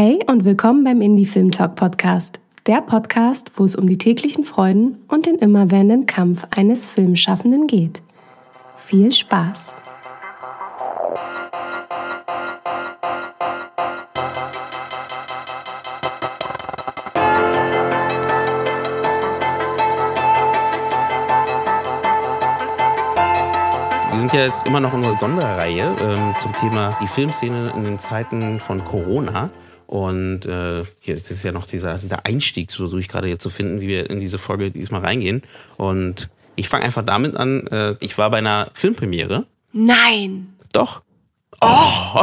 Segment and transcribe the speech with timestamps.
[0.00, 2.38] Hey und willkommen beim Indie Film Talk Podcast.
[2.68, 8.00] Der Podcast, wo es um die täglichen Freuden und den immerwährenden Kampf eines Filmschaffenden geht.
[8.76, 9.74] Viel Spaß!
[24.12, 27.82] Wir sind ja jetzt immer noch in unserer Sonderreihe ähm, zum Thema die Filmszene in
[27.82, 29.50] den Zeiten von Corona.
[29.88, 33.48] Und äh, hier ist ja noch dieser, dieser Einstieg, so versuche ich gerade jetzt zu
[33.48, 35.42] finden, wie wir in diese Folge diesmal reingehen.
[35.78, 39.46] Und ich fange einfach damit an, äh, ich war bei einer Filmpremiere.
[39.72, 40.54] Nein!
[40.74, 41.02] Doch.
[41.62, 42.22] Oh!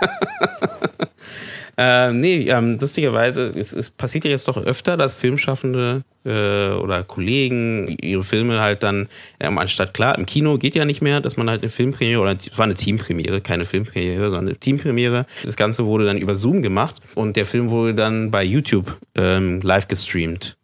[1.78, 7.04] Äh, nee, ähm, lustigerweise, es, es passiert ja jetzt doch öfter, dass Filmschaffende äh, oder
[7.04, 9.08] Kollegen ihre Filme halt dann,
[9.40, 12.32] ähm, anstatt klar, im Kino geht ja nicht mehr, dass man halt eine Filmpremiere oder
[12.34, 15.26] es war eine Teampremiere, keine Filmpremiere, sondern eine Teampremiere.
[15.44, 19.60] Das Ganze wurde dann über Zoom gemacht und der Film wurde dann bei YouTube ähm,
[19.60, 20.56] live gestreamt.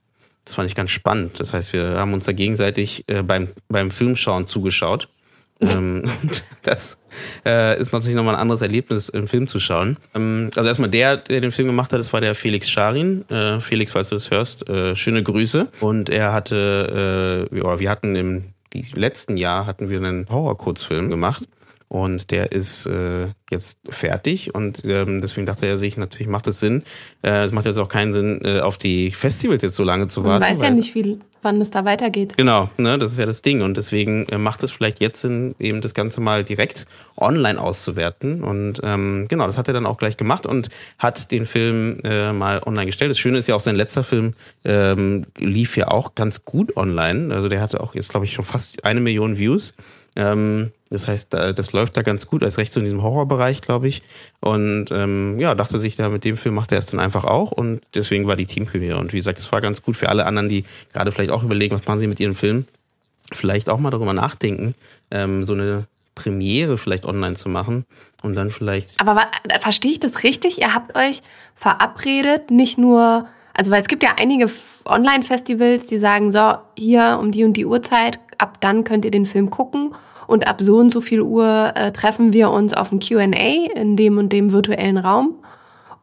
[0.47, 1.39] Das fand ich ganz spannend.
[1.39, 5.09] Das heißt, wir haben uns da gegenseitig äh, beim, beim Filmschauen zugeschaut.
[5.63, 6.05] Ähm,
[6.63, 6.99] das
[7.47, 9.97] äh, ist natürlich nochmal ein anderes Erlebnis, im Film zu schauen.
[10.15, 13.29] Ähm, also erstmal der, der den Film gemacht hat, das war der Felix Scharin.
[13.31, 15.69] Äh, Felix, falls du das hörst, äh, schöne Grüße.
[15.81, 18.45] Und er hatte, äh, oder wir hatten im
[18.95, 21.49] letzten Jahr hatten wir einen Horror-Kurzfilm gemacht.
[21.89, 26.59] Und der ist äh, jetzt fertig und ähm, deswegen dachte er sich, natürlich macht es
[26.59, 26.85] Sinn.
[27.23, 30.25] Äh, es macht jetzt auch keinen Sinn, äh, auf die Festivals jetzt so lange zu
[30.25, 30.41] warten.
[30.41, 32.37] Man weiß ja nicht, wie, wann es da weitergeht.
[32.37, 33.63] Genau, ne, das ist ja das Ding.
[33.63, 38.43] Und deswegen äh, macht es vielleicht jetzt Sinn, eben das Ganze mal direkt online auszuwerten.
[38.43, 40.69] Und ähm, genau, das hat er dann auch gleich gemacht und
[40.99, 43.11] hat den Film äh, mal online gestellt.
[43.11, 44.35] Das Schöne ist ja auch, sein letzter Film
[44.65, 47.35] ähm, lief ja auch ganz gut online.
[47.35, 49.75] Also der hatte auch jetzt, glaube ich, schon fast eine Million Views.
[50.15, 53.89] Ähm, das heißt, das läuft da ganz gut, als recht so in diesem Horrorbereich, glaube
[53.89, 54.03] ich.
[54.41, 57.51] Und ähm, ja, dachte sich, da mit dem Film macht er es dann einfach auch.
[57.51, 58.99] Und deswegen war die Teampremiere.
[58.99, 61.75] Und wie gesagt, es war ganz gut für alle anderen, die gerade vielleicht auch überlegen,
[61.75, 62.67] was machen sie mit ihrem Film.
[63.33, 64.75] Vielleicht auch mal darüber nachdenken,
[65.11, 67.87] ähm, so eine Premiere vielleicht online zu machen
[68.23, 69.01] und dann vielleicht.
[69.01, 69.27] Aber
[69.61, 70.59] verstehe ich das richtig?
[70.59, 71.23] Ihr habt euch
[71.55, 74.51] verabredet, nicht nur, also weil es gibt ja einige
[74.85, 79.27] Online-Festivals, die sagen, so, hier um die und die Uhrzeit, ab dann könnt ihr den
[79.27, 79.95] Film gucken
[80.27, 83.25] und ab so und so viel Uhr äh, treffen wir uns auf ein QA
[83.75, 85.37] in dem und dem virtuellen Raum.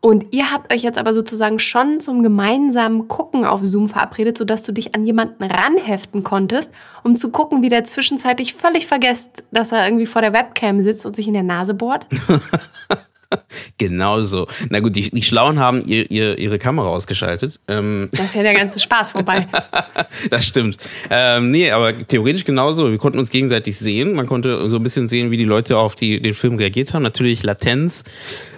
[0.02, 4.64] Und ihr habt euch jetzt aber sozusagen schon zum gemeinsamen Gucken auf Zoom verabredet, sodass
[4.64, 6.72] du dich an jemanden ranheften konntest,
[7.04, 11.06] um zu gucken, wie der zwischenzeitlich völlig vergisst, dass er irgendwie vor der Webcam sitzt
[11.06, 12.06] und sich in der Nase bohrt.
[13.78, 14.48] genau so.
[14.70, 17.60] Na gut, die, die Schlauen haben ihr, ihr, ihre Kamera ausgeschaltet.
[17.68, 19.48] Ähm das ist ja der ganze Spaß vorbei.
[20.30, 20.78] das stimmt.
[21.10, 22.90] Ähm, nee, aber theoretisch genauso.
[22.90, 24.14] Wir konnten uns gegenseitig sehen.
[24.14, 27.04] Man konnte so ein bisschen sehen, wie die Leute auf die, den Film reagiert haben.
[27.04, 28.04] Natürlich Latenz.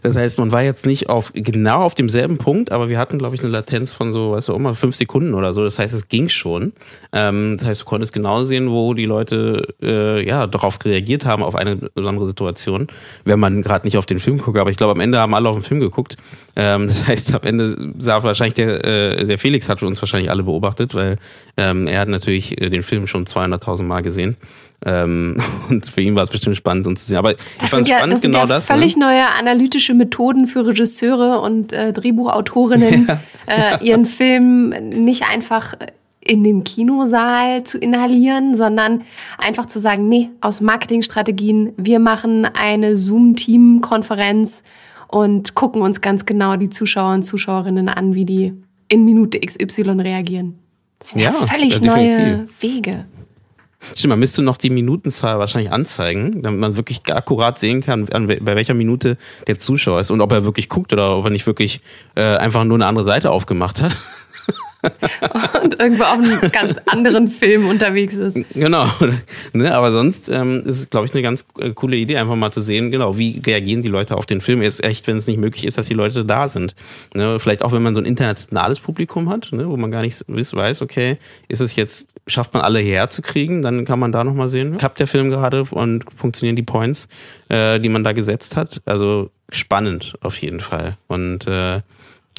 [0.01, 3.35] Das heißt, man war jetzt nicht auf genau auf demselben Punkt, aber wir hatten, glaube
[3.35, 5.63] ich, eine Latenz von so, weißt du, mal fünf Sekunden oder so.
[5.63, 6.73] Das heißt, es ging schon.
[7.13, 11.43] Ähm, das heißt, du konntest genau sehen, wo die Leute äh, ja darauf reagiert haben
[11.43, 12.87] auf eine besondere Situation,
[13.25, 14.57] wenn man gerade nicht auf den Film guckt.
[14.57, 16.17] Aber ich glaube, am Ende haben alle auf den Film geguckt.
[16.55, 20.43] Ähm, das heißt, am Ende sah wahrscheinlich der, äh, der Felix hat uns wahrscheinlich alle
[20.43, 21.17] beobachtet, weil
[21.57, 24.37] ähm, er hat natürlich äh, den Film schon 200.000 Mal gesehen.
[24.85, 25.37] Ähm,
[25.69, 27.17] und für ihn war es bestimmt spannend, uns zu sehen.
[27.17, 28.65] Aber ich fand es ja, spannend, das sind genau ja das.
[28.65, 29.05] Völlig ne?
[29.05, 33.07] neue analytische Methoden für Regisseure und äh, Drehbuchautorinnen,
[33.47, 33.77] ja.
[33.77, 35.75] äh, ihren Film nicht einfach
[36.23, 39.03] in dem Kinosaal zu inhalieren, sondern
[39.37, 44.61] einfach zu sagen, nee, aus Marketingstrategien, wir machen eine Zoom-Team-Konferenz
[45.07, 48.53] und gucken uns ganz genau die Zuschauer und Zuschauerinnen an, wie die
[48.87, 50.59] in Minute XY reagieren.
[50.99, 53.05] Das sind ja, ja völlig neue Wege.
[53.95, 58.55] Stimmt, man müsste noch die Minutenzahl wahrscheinlich anzeigen, damit man wirklich akkurat sehen kann, bei
[58.55, 61.81] welcher Minute der Zuschauer ist und ob er wirklich guckt oder ob er nicht wirklich
[62.15, 63.95] äh, einfach nur eine andere Seite aufgemacht hat.
[65.63, 68.37] Und irgendwo auf einem ganz anderen Film unterwegs ist.
[68.53, 68.87] Genau.
[69.53, 72.51] ne, aber sonst ähm, ist es, glaube ich, eine ganz äh, coole Idee, einfach mal
[72.51, 74.61] zu sehen, genau, wie reagieren die Leute auf den Film.
[74.61, 76.75] Jetzt echt, wenn es nicht möglich ist, dass die Leute da sind.
[77.13, 80.23] Ne, vielleicht auch, wenn man so ein internationales Publikum hat, ne, wo man gar nicht
[80.27, 81.17] weiß, okay,
[81.47, 85.07] ist es jetzt, schafft man alle herzukriegen, dann kann man da nochmal sehen, klappt der
[85.07, 87.07] Film gerade und funktionieren die Points,
[87.49, 88.81] äh, die man da gesetzt hat.
[88.85, 90.97] Also spannend auf jeden Fall.
[91.07, 91.81] Und äh,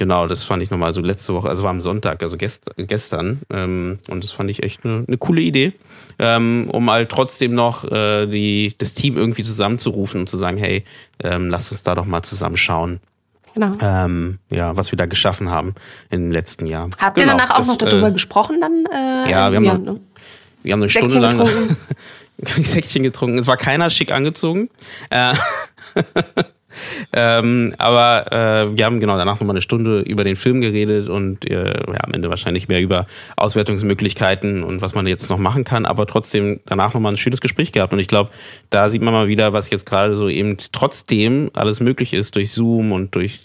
[0.03, 3.41] Genau, das fand ich nochmal so letzte Woche, also war am Sonntag, also gest, gestern.
[3.53, 5.75] Ähm, und das fand ich echt eine, eine coole Idee,
[6.19, 10.83] ähm, um halt trotzdem noch äh, die, das Team irgendwie zusammenzurufen und zu sagen, hey,
[11.23, 12.99] ähm, lass uns da doch mal zusammen schauen.
[13.55, 13.71] Genau.
[13.81, 15.77] Ähm, ja, was wir da geschaffen haben
[16.11, 16.91] im letzten Jahr.
[16.99, 18.85] Habt genau, ihr danach auch das, noch darüber äh, gesprochen dann?
[18.93, 20.01] Äh, ja, wir haben, ja, noch,
[20.65, 21.77] wir haben eine Säckchen Stunde lang
[22.65, 23.39] Säckchen getrunken.
[23.39, 24.69] Es war keiner schick angezogen.
[25.11, 25.35] Äh,
[27.13, 31.49] ähm, aber äh, wir haben genau danach nochmal eine Stunde über den Film geredet und
[31.51, 35.87] äh, ja, am Ende wahrscheinlich mehr über Auswertungsmöglichkeiten und was man jetzt noch machen kann,
[35.87, 37.93] aber trotzdem danach nochmal ein schönes Gespräch gehabt.
[37.93, 38.31] Und ich glaube,
[38.71, 42.53] da sieht man mal wieder, was jetzt gerade so eben trotzdem alles möglich ist durch
[42.53, 43.41] Zoom und durch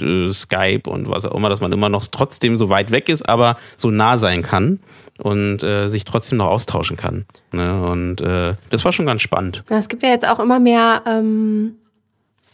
[0.00, 3.28] äh, Skype und was auch immer, dass man immer noch trotzdem so weit weg ist,
[3.28, 4.80] aber so nah sein kann
[5.18, 7.24] und äh, sich trotzdem noch austauschen kann.
[7.52, 7.82] Ne?
[7.82, 9.62] Und äh, das war schon ganz spannend.
[9.70, 11.76] Ja, es gibt ja jetzt auch immer mehr ähm,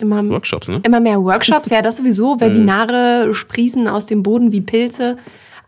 [0.00, 0.80] immer, Workshops, ne?
[0.82, 2.40] Immer mehr Workshops, ja, das sowieso.
[2.40, 5.16] Webinare sprießen aus dem Boden wie Pilze.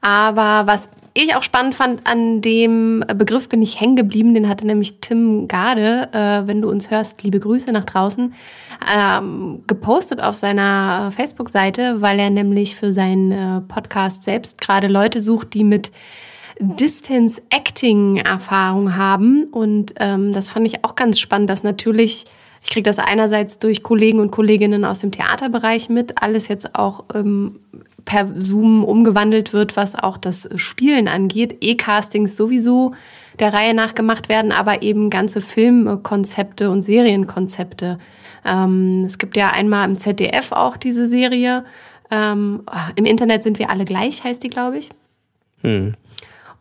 [0.00, 4.67] Aber was ich auch spannend fand, an dem Begriff bin ich hängen geblieben, den hatte
[4.67, 8.34] nämlich Tim Gade, äh, wenn du uns hörst, liebe Grüße nach draußen,
[8.90, 15.20] ähm, gepostet auf seiner Facebook-Seite, weil er nämlich für seinen äh, Podcast selbst gerade Leute
[15.20, 15.93] sucht, die mit
[16.58, 19.44] Distance Acting Erfahrung haben.
[19.44, 22.25] Und ähm, das fand ich auch ganz spannend, dass natürlich
[22.62, 27.05] ich kriege das einerseits durch Kollegen und Kolleginnen aus dem Theaterbereich mit, alles jetzt auch
[27.14, 27.61] ähm,
[28.05, 31.59] per Zoom umgewandelt wird, was auch das Spielen angeht.
[31.61, 32.94] E-Castings sowieso
[33.38, 37.99] der Reihe nach gemacht werden, aber eben ganze Filmkonzepte und Serienkonzepte.
[38.44, 41.64] Ähm, es gibt ja einmal im ZDF auch diese Serie.
[42.11, 42.62] Ähm,
[42.94, 44.91] Im Internet sind wir alle gleich, heißt die, glaube ich.
[45.62, 45.94] Hm.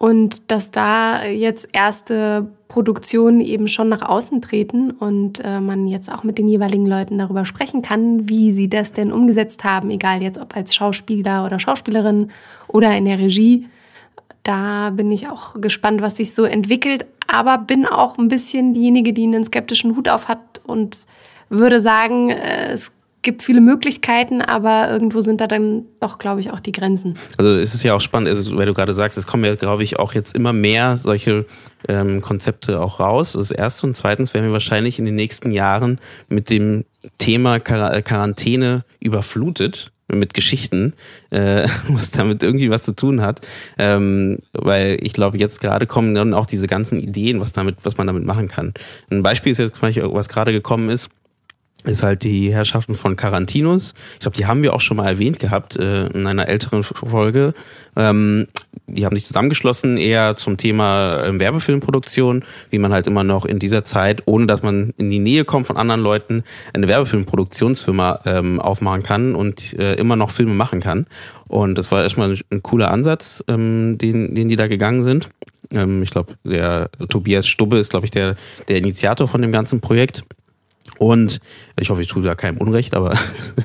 [0.02, 6.12] Und dass da jetzt erste Produktionen eben schon nach außen treten und äh, man jetzt
[6.12, 10.24] auch mit den jeweiligen Leuten darüber sprechen kann, wie sie das denn umgesetzt haben, egal
[10.24, 12.32] jetzt ob als Schauspieler oder Schauspielerin
[12.68, 13.68] oder in der Regie.
[14.42, 19.14] Da bin ich auch gespannt, was sich so entwickelt, aber bin auch ein bisschen diejenige,
[19.14, 20.98] die einen skeptischen Hut auf hat und
[21.50, 26.52] würde sagen, äh, es gibt viele Möglichkeiten, aber irgendwo sind da dann doch, glaube ich,
[26.52, 27.16] auch die Grenzen.
[27.38, 29.84] Also es ist ja auch spannend, also, weil du gerade sagst, es kommen ja, glaube
[29.84, 31.46] ich, auch jetzt immer mehr solche
[31.88, 33.34] ähm, Konzepte auch raus.
[33.34, 36.86] Das erste und zweitens werden wir wahrscheinlich in den nächsten Jahren mit dem
[37.18, 40.94] Thema Quar Quarantäne überflutet mit Geschichten,
[41.30, 43.46] äh, was damit irgendwie was zu tun hat.
[43.78, 47.98] Ähm, weil ich glaube, jetzt gerade kommen dann auch diese ganzen Ideen, was damit, was
[47.98, 48.74] man damit machen kann.
[49.10, 51.10] Ein Beispiel ist jetzt, was gerade gekommen ist,
[51.84, 53.94] ist halt die Herrschaften von Carantinos.
[54.14, 57.54] Ich glaube, die haben wir auch schon mal erwähnt gehabt äh, in einer älteren Folge.
[57.96, 58.48] Ähm,
[58.88, 63.60] die haben sich zusammengeschlossen eher zum Thema äh, Werbefilmproduktion, wie man halt immer noch in
[63.60, 66.44] dieser Zeit, ohne dass man in die Nähe kommt von anderen Leuten,
[66.74, 71.08] eine Werbefilmproduktionsfirma ähm, aufmachen kann und äh, immer noch Filme machen kann.
[71.48, 75.30] Und das war erstmal ein, ein cooler Ansatz, ähm, den, den die da gegangen sind.
[75.74, 78.36] Ähm, ich glaube, der Tobias Stubbe ist, glaube ich, der,
[78.68, 80.24] der Initiator von dem ganzen Projekt.
[80.98, 81.40] Und
[81.80, 83.18] ich hoffe, ich tue da keinem Unrecht, aber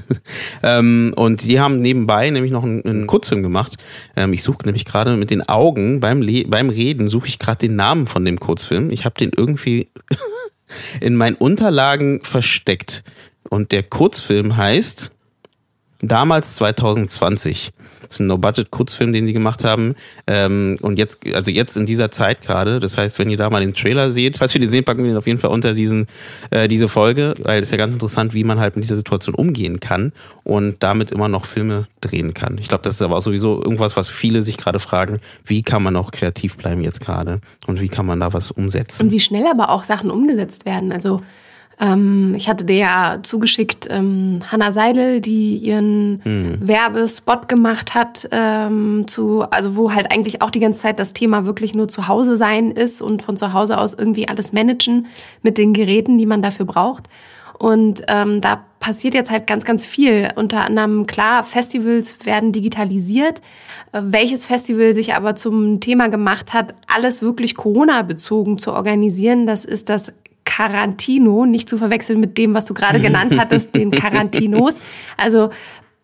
[0.62, 3.76] ähm, und die haben nebenbei nämlich noch einen, einen Kurzfilm gemacht.
[4.16, 7.58] Ähm, ich suche nämlich gerade mit den Augen beim Le beim Reden suche ich gerade
[7.58, 8.90] den Namen von dem Kurzfilm.
[8.90, 9.88] Ich habe den irgendwie
[11.00, 13.04] in meinen Unterlagen versteckt.
[13.48, 15.10] Und der Kurzfilm heißt
[16.00, 17.70] damals 2020.
[18.02, 19.94] Das ist ein No-Budget-Kurzfilm, den sie gemacht haben.
[20.26, 23.60] Ähm, und jetzt, also jetzt in dieser Zeit gerade, das heißt, wenn ihr da mal
[23.60, 26.06] den Trailer seht, falls wir den sehen, packen wir ihn auf jeden Fall unter diesen,
[26.50, 29.34] äh, diese Folge, weil es ist ja ganz interessant, wie man halt mit dieser Situation
[29.34, 30.12] umgehen kann
[30.44, 32.58] und damit immer noch Filme drehen kann.
[32.58, 35.82] Ich glaube, das ist aber auch sowieso irgendwas, was viele sich gerade fragen, wie kann
[35.82, 39.06] man auch kreativ bleiben jetzt gerade und wie kann man da was umsetzen.
[39.06, 40.92] Und wie schnell aber auch Sachen umgesetzt werden.
[40.92, 41.22] Also
[41.78, 46.58] ähm, ich hatte dir ja zugeschickt ähm, Hanna Seidel, die ihren mhm.
[46.60, 51.44] Werbespot gemacht hat, ähm, zu, also wo halt eigentlich auch die ganze Zeit das Thema
[51.44, 55.06] wirklich nur zu Hause sein ist und von zu Hause aus irgendwie alles managen
[55.42, 57.04] mit den Geräten, die man dafür braucht.
[57.58, 60.30] Und ähm, da passiert jetzt halt ganz, ganz viel.
[60.36, 63.40] Unter anderem, klar, Festivals werden digitalisiert.
[63.92, 69.64] Äh, welches Festival sich aber zum Thema gemacht hat, alles wirklich Corona-bezogen zu organisieren, das
[69.64, 70.12] ist das
[70.56, 74.78] Carantino, nicht zu verwechseln mit dem, was du gerade genannt hattest, den Carantinos.
[75.18, 75.50] Also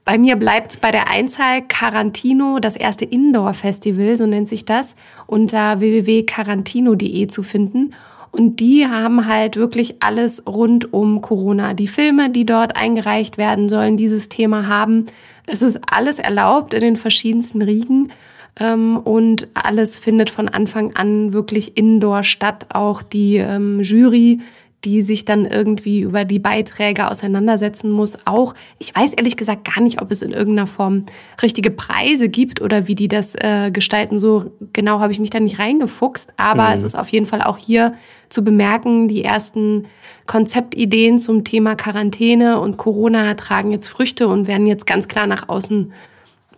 [0.04, 4.94] bei mir bleibt es bei der Einzahl Carantino, das erste Indoor-Festival, so nennt sich das,
[5.26, 7.94] unter www.carantino.de zu finden.
[8.30, 11.72] Und die haben halt wirklich alles rund um Corona.
[11.72, 15.06] Die Filme, die dort eingereicht werden sollen, dieses Thema haben.
[15.46, 18.12] Es ist alles erlaubt in den verschiedensten Riegen.
[18.58, 22.66] Ähm, und alles findet von Anfang an wirklich indoor statt.
[22.72, 24.40] Auch die ähm, Jury,
[24.84, 28.18] die sich dann irgendwie über die Beiträge auseinandersetzen muss.
[28.24, 31.06] Auch, ich weiß ehrlich gesagt gar nicht, ob es in irgendeiner Form
[31.40, 34.18] richtige Preise gibt oder wie die das äh, gestalten.
[34.18, 36.32] So genau habe ich mich da nicht reingefuchst.
[36.36, 36.74] Aber mhm.
[36.74, 37.94] es ist auf jeden Fall auch hier
[38.28, 39.86] zu bemerken, die ersten
[40.26, 45.48] Konzeptideen zum Thema Quarantäne und Corona tragen jetzt Früchte und werden jetzt ganz klar nach
[45.48, 45.92] außen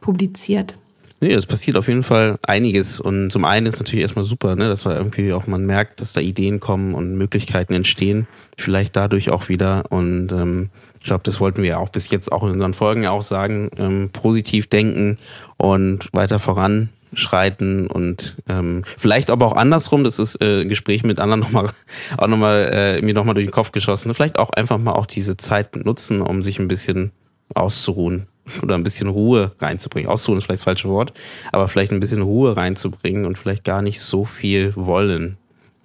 [0.01, 0.77] publiziert.
[1.21, 3.01] Nee, es passiert auf jeden Fall einiges.
[3.01, 6.13] Und zum einen ist natürlich erstmal super, ne, dass man irgendwie auch man merkt, dass
[6.13, 8.27] da Ideen kommen und Möglichkeiten entstehen.
[8.59, 9.85] Vielleicht dadurch auch wieder.
[9.91, 13.07] Und ähm, ich glaube, das wollten wir ja auch bis jetzt auch in unseren Folgen
[13.07, 13.71] auch sagen.
[13.79, 15.19] Ähm, positiv denken
[15.57, 21.41] und weiter voranschreiten und ähm, vielleicht aber auch andersrum, das ist äh, Gespräch mit anderen
[21.41, 21.71] nochmal
[22.19, 24.13] auch nochmal äh, mir nochmal durch den Kopf geschossen.
[24.15, 27.13] Vielleicht auch einfach mal auch diese Zeit nutzen, um sich ein bisschen
[27.55, 28.27] auszuruhen
[28.63, 30.11] oder ein bisschen Ruhe reinzubringen.
[30.11, 31.13] Ausruhen ist vielleicht das falsche Wort,
[31.53, 35.37] aber vielleicht ein bisschen Ruhe reinzubringen und vielleicht gar nicht so viel wollen.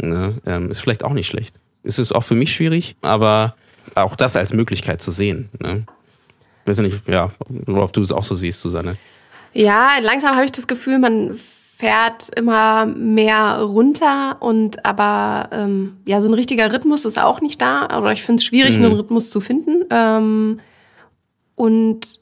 [0.01, 0.35] Ne?
[0.45, 1.55] Ähm, ist vielleicht auch nicht schlecht.
[1.83, 3.55] Ist es auch für mich schwierig, aber
[3.95, 5.49] auch das als Möglichkeit zu sehen.
[5.59, 5.85] Ne?
[6.63, 7.31] Ich weiß nicht, ja,
[7.67, 8.97] ob du es auch so siehst, Susanne.
[9.53, 11.35] Ja, langsam habe ich das Gefühl, man
[11.79, 17.61] fährt immer mehr runter und aber ähm, ja, so ein richtiger Rhythmus ist auch nicht
[17.61, 17.87] da.
[17.87, 18.85] Aber ich finde es schwierig, mhm.
[18.85, 19.85] einen Rhythmus zu finden.
[19.89, 20.59] Ähm,
[21.55, 22.18] und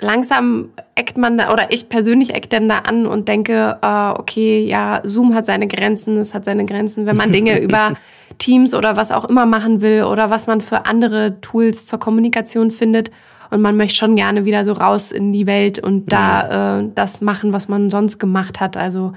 [0.00, 4.64] langsam eckt man da, oder ich persönlich eck dann da an und denke, äh, okay,
[4.64, 7.94] ja, Zoom hat seine Grenzen, es hat seine Grenzen, wenn man Dinge über
[8.38, 12.70] Teams oder was auch immer machen will oder was man für andere Tools zur Kommunikation
[12.70, 13.10] findet.
[13.50, 17.22] Und man möchte schon gerne wieder so raus in die Welt und da äh, das
[17.22, 18.76] machen, was man sonst gemacht hat.
[18.76, 19.14] Also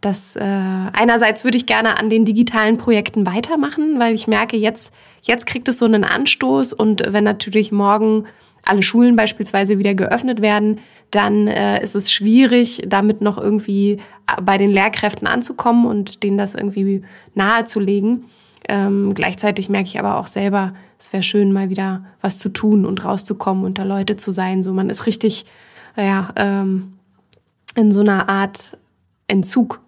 [0.00, 4.92] das äh, einerseits würde ich gerne an den digitalen Projekten weitermachen, weil ich merke, jetzt,
[5.22, 8.24] jetzt kriegt es so einen Anstoß und wenn natürlich morgen
[8.64, 10.80] alle Schulen beispielsweise wieder geöffnet werden,
[11.10, 16.38] dann äh, ist es schwierig, damit noch irgendwie äh, bei den Lehrkräften anzukommen und denen
[16.38, 17.02] das irgendwie
[17.34, 18.24] nahezulegen.
[18.68, 22.86] Ähm, gleichzeitig merke ich aber auch selber, es wäre schön, mal wieder was zu tun
[22.86, 24.62] und rauszukommen, unter Leute zu sein.
[24.62, 25.44] So, man ist richtig,
[25.96, 26.94] ja, ähm,
[27.76, 28.78] in so einer Art
[29.28, 29.80] Entzug,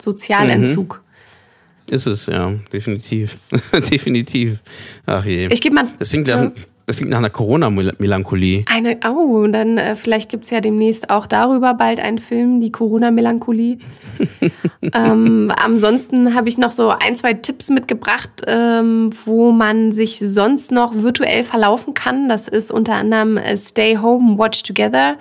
[0.00, 1.02] Sozialentzug.
[1.02, 1.94] Mhm.
[1.94, 3.36] Ist es, ja, definitiv.
[3.90, 4.60] definitiv.
[5.06, 5.48] Ach je.
[5.50, 5.88] Ich gebe mal.
[5.98, 6.52] Das klingt ja.
[6.90, 8.64] Das klingt nach einer Corona-Melancholie.
[8.68, 12.72] Eine, oh, dann äh, vielleicht gibt es ja demnächst auch darüber bald einen Film, die
[12.72, 13.78] Corona-Melancholie.
[14.92, 20.72] ähm, ansonsten habe ich noch so ein, zwei Tipps mitgebracht, ähm, wo man sich sonst
[20.72, 22.28] noch virtuell verlaufen kann.
[22.28, 25.14] Das ist unter anderem äh, Stay Home, Watch Together.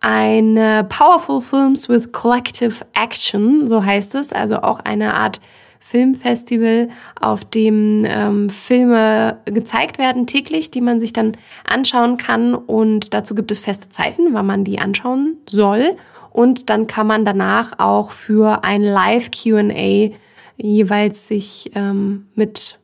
[0.00, 4.34] Eine Powerful Films with Collective Action, so heißt es.
[4.34, 5.40] Also auch eine Art
[5.88, 6.88] Filmfestival,
[7.20, 12.56] auf dem ähm, Filme gezeigt werden täglich, die man sich dann anschauen kann.
[12.56, 15.96] Und dazu gibt es feste Zeiten, wann man die anschauen soll.
[16.32, 20.10] Und dann kann man danach auch für ein Live-QA
[20.56, 22.80] jeweils sich ähm, mit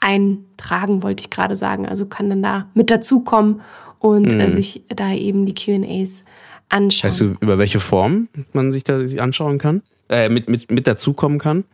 [0.00, 1.86] eintragen, wollte ich gerade sagen.
[1.86, 3.60] Also kann dann da mit dazukommen
[4.00, 4.40] und äh, mhm.
[4.40, 6.24] äh, sich da eben die QAs
[6.70, 7.10] anschauen.
[7.10, 9.82] Weißt du, über welche Form man sich da sich anschauen kann?
[10.10, 11.64] Äh, mit, mit, mit dazukommen kann?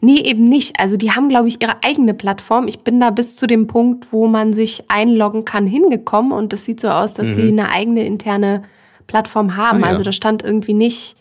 [0.00, 0.80] Nee, eben nicht.
[0.80, 2.66] Also die haben, glaube ich, ihre eigene Plattform.
[2.66, 6.64] Ich bin da bis zu dem Punkt, wo man sich einloggen kann, hingekommen und es
[6.64, 7.34] sieht so aus, dass mhm.
[7.34, 8.64] sie eine eigene interne
[9.06, 9.84] Plattform haben.
[9.84, 9.92] Ah, ja.
[9.92, 11.16] Also da stand irgendwie nicht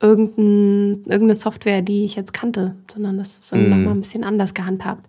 [0.00, 3.70] irgendein, irgendeine Software, die ich jetzt kannte, sondern das ist mhm.
[3.70, 5.06] nochmal ein bisschen anders gehandhabt.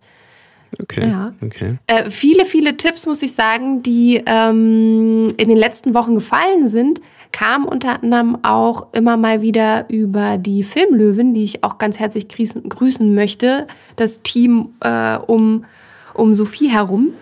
[0.81, 1.07] Okay.
[1.07, 1.33] Ja.
[1.41, 1.77] okay.
[1.87, 7.01] Äh, viele, viele Tipps, muss ich sagen, die ähm, in den letzten Wochen gefallen sind
[7.31, 12.27] kam unter anderem auch immer mal wieder über die Filmlöwen, die ich auch ganz herzlich
[12.27, 15.65] grüßen, möchte, das Team äh, um,
[16.13, 17.13] um Sophie herum.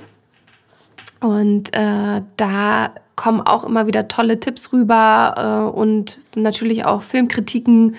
[1.19, 7.95] Und äh, da kommen auch immer wieder tolle Tipps rüber äh, und natürlich auch Filmkritiken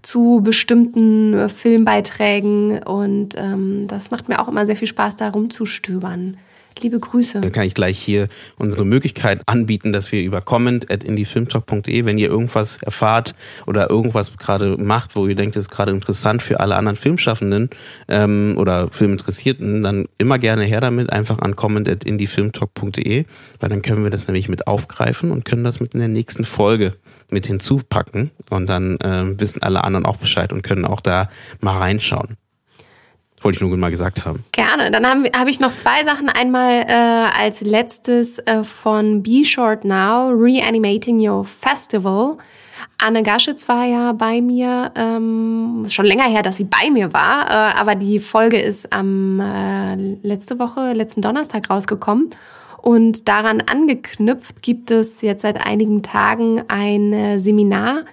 [0.00, 2.82] zu bestimmten äh, Filmbeiträgen.
[2.82, 6.38] Und ähm, das macht mir auch immer sehr viel Spaß, da rumzustöbern.
[6.80, 7.40] Liebe Grüße.
[7.40, 12.18] Dann kann ich gleich hier unsere Möglichkeit anbieten, dass wir über comment at indiefilmtalk.de, wenn
[12.18, 13.34] ihr irgendwas erfahrt
[13.66, 17.70] oder irgendwas gerade macht, wo ihr denkt, das ist gerade interessant für alle anderen Filmschaffenden
[18.08, 23.24] ähm, oder Filminteressierten, dann immer gerne her damit, einfach an comment at indiefilmtalk.de,
[23.60, 26.44] weil dann können wir das nämlich mit aufgreifen und können das mit in der nächsten
[26.44, 26.94] Folge
[27.30, 31.28] mit hinzupacken und dann äh, wissen alle anderen auch Bescheid und können auch da
[31.60, 32.36] mal reinschauen.
[33.42, 34.44] Wollte ich nur mal gesagt haben.
[34.52, 34.90] Gerne.
[34.90, 36.28] Dann habe hab ich noch zwei Sachen.
[36.28, 42.36] Einmal äh, als letztes äh, von Be Short Now, Reanimating Your Festival.
[42.98, 47.48] Anne Gaschitz war ja bei mir, ähm, schon länger her, dass sie bei mir war,
[47.48, 52.30] äh, aber die Folge ist am äh, letzte Woche, letzten Donnerstag rausgekommen.
[52.80, 58.04] Und daran angeknüpft gibt es jetzt seit einigen Tagen ein äh, Seminar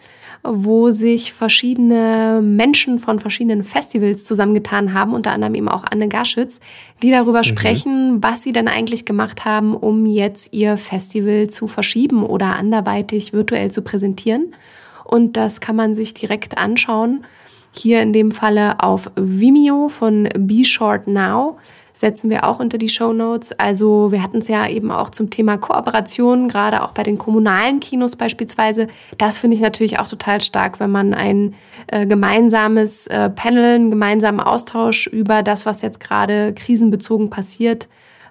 [0.44, 6.60] wo sich verschiedene Menschen von verschiedenen Festivals zusammengetan haben, unter anderem eben auch Anne Gaschitz,
[7.04, 7.44] die darüber mhm.
[7.44, 13.34] sprechen, was sie denn eigentlich gemacht haben, um jetzt ihr Festival zu verschieben oder anderweitig
[13.34, 14.56] virtuell zu präsentieren.
[15.04, 17.26] Und das kann man sich direkt anschauen.
[17.72, 21.58] Hier in dem Falle auf Vimeo von Be Short Now
[22.00, 23.52] setzen wir auch unter die Show Notes.
[23.60, 27.82] Also wir hatten es ja eben auch zum Thema Kooperation, gerade auch bei den kommunalen
[27.82, 28.88] Kinos beispielsweise.
[29.18, 31.56] Das finde ich natürlich auch total stark, wenn man ein
[31.88, 37.90] äh, gemeinsames äh, Panel, einen gemeinsamen Austausch über das, was jetzt gerade krisenbezogen passiert,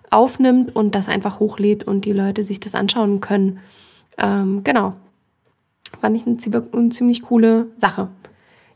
[0.09, 3.59] aufnimmt und das einfach hochlädt und die Leute sich das anschauen können.
[4.17, 4.95] Ähm, genau.
[6.01, 6.39] Fand ich eine,
[6.73, 8.09] eine ziemlich coole Sache.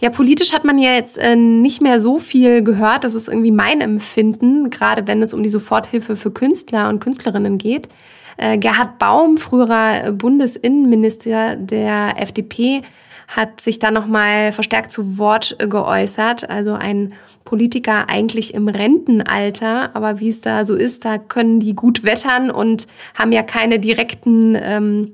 [0.03, 3.05] Ja, politisch hat man ja jetzt äh, nicht mehr so viel gehört.
[3.05, 7.57] Das ist irgendwie mein Empfinden, gerade wenn es um die Soforthilfe für Künstler und Künstlerinnen
[7.57, 7.89] geht.
[8.37, 12.83] Äh, Gerhard Baum, früherer Bundesinnenminister der FDP,
[13.29, 16.51] hat sich da nochmal verstärkt zu Wort geäußert.
[16.51, 17.13] Also ein
[17.45, 22.51] Politiker eigentlich im Rentenalter, aber wie es da so ist, da können die gut wettern
[22.51, 25.13] und haben ja keine direkten ähm,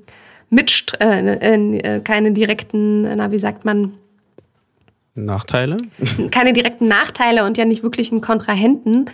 [0.49, 3.93] Mitst äh, äh, keine direkten, na wie sagt man,
[5.25, 5.77] Nachteile?
[6.31, 9.05] Keine direkten Nachteile und ja nicht wirklich einen Kontrahenten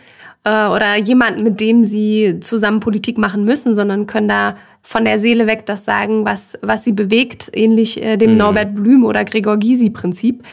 [0.43, 5.17] äh, oder jemanden, mit dem sie zusammen Politik machen müssen, sondern können da von der
[5.17, 8.37] Seele weg das sagen, was, was sie bewegt, ähnlich äh, dem mhm.
[8.37, 10.43] Norbert Blüm oder Gregor Gysi-Prinzip.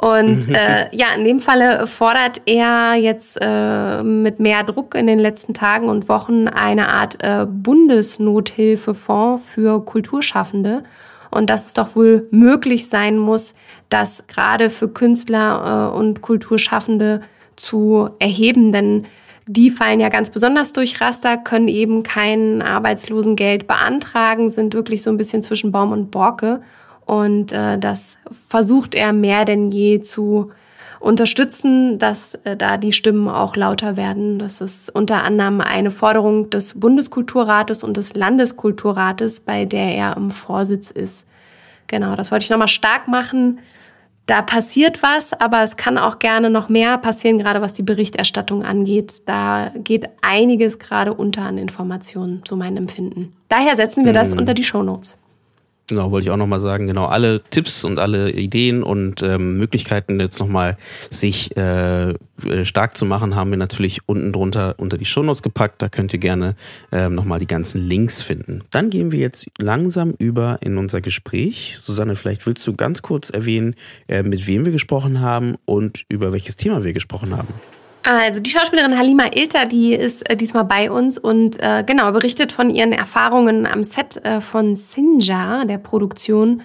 [0.00, 5.18] Und äh, ja, in dem Falle fordert er jetzt äh, mit mehr Druck in den
[5.18, 10.82] letzten Tagen und Wochen eine Art äh, Bundesnothilfefonds für Kulturschaffende
[11.30, 13.54] und dass es doch wohl möglich sein muss,
[13.88, 17.22] das gerade für Künstler äh, und Kulturschaffende
[17.56, 19.06] zu erheben, denn
[19.50, 25.10] die fallen ja ganz besonders durch Raster, können eben kein Arbeitslosengeld beantragen, sind wirklich so
[25.10, 26.60] ein bisschen zwischen Baum und Borke.
[27.06, 30.50] Und äh, das versucht er mehr denn je zu
[31.00, 34.38] unterstützen, dass äh, da die Stimmen auch lauter werden.
[34.38, 40.30] Das ist unter anderem eine Forderung des Bundeskulturrates und des Landeskulturrates, bei der er im
[40.30, 41.24] Vorsitz ist.
[41.86, 43.60] Genau, das wollte ich nochmal stark machen.
[44.26, 48.62] Da passiert was, aber es kann auch gerne noch mehr passieren, gerade was die Berichterstattung
[48.62, 49.22] angeht.
[49.24, 53.32] Da geht einiges gerade unter an Informationen, so mein Empfinden.
[53.48, 54.40] Daher setzen wir das mhm.
[54.40, 55.16] unter die Shownotes.
[55.88, 60.20] Genau, wollte ich auch nochmal sagen, genau, alle Tipps und alle Ideen und ähm, Möglichkeiten
[60.20, 60.76] jetzt nochmal
[61.10, 62.12] sich äh,
[62.64, 65.80] stark zu machen, haben wir natürlich unten drunter unter die Shownotes gepackt.
[65.80, 66.56] Da könnt ihr gerne
[66.92, 68.64] ähm, nochmal die ganzen Links finden.
[68.70, 71.78] Dann gehen wir jetzt langsam über in unser Gespräch.
[71.80, 73.74] Susanne, vielleicht willst du ganz kurz erwähnen,
[74.08, 77.48] äh, mit wem wir gesprochen haben und über welches Thema wir gesprochen haben.
[78.10, 82.52] Also die Schauspielerin Halima Ilter, die ist äh, diesmal bei uns und äh, genau berichtet
[82.52, 86.62] von ihren Erfahrungen am Set äh, von Sinja, der Produktion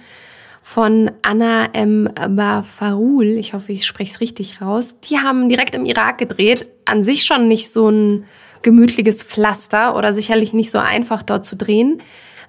[0.62, 2.08] von Anna M.
[2.30, 3.26] Bafarul.
[3.26, 4.96] Ich hoffe, ich spreche es richtig raus.
[5.00, 6.66] Die haben direkt im Irak gedreht.
[6.86, 8.24] An sich schon nicht so ein
[8.62, 12.00] gemütliches Pflaster oder sicherlich nicht so einfach dort zu drehen.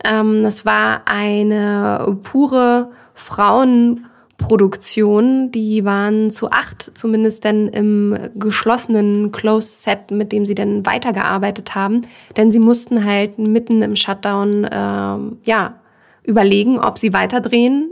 [0.06, 4.06] Ähm, das war eine pure Frauen-
[4.38, 10.86] Produktion, die waren zu acht, zumindest dann im geschlossenen Closed Set, mit dem sie dann
[10.86, 12.02] weitergearbeitet haben.
[12.36, 15.80] Denn sie mussten halt mitten im Shutdown äh, ja,
[16.24, 17.92] überlegen, ob sie weiterdrehen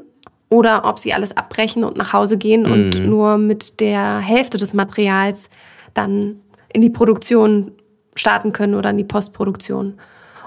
[0.50, 2.72] oder ob sie alles abbrechen und nach Hause gehen mhm.
[2.72, 5.50] und nur mit der Hälfte des Materials
[5.94, 7.72] dann in die Produktion
[8.16, 9.96] starten können oder in die Postproduktion.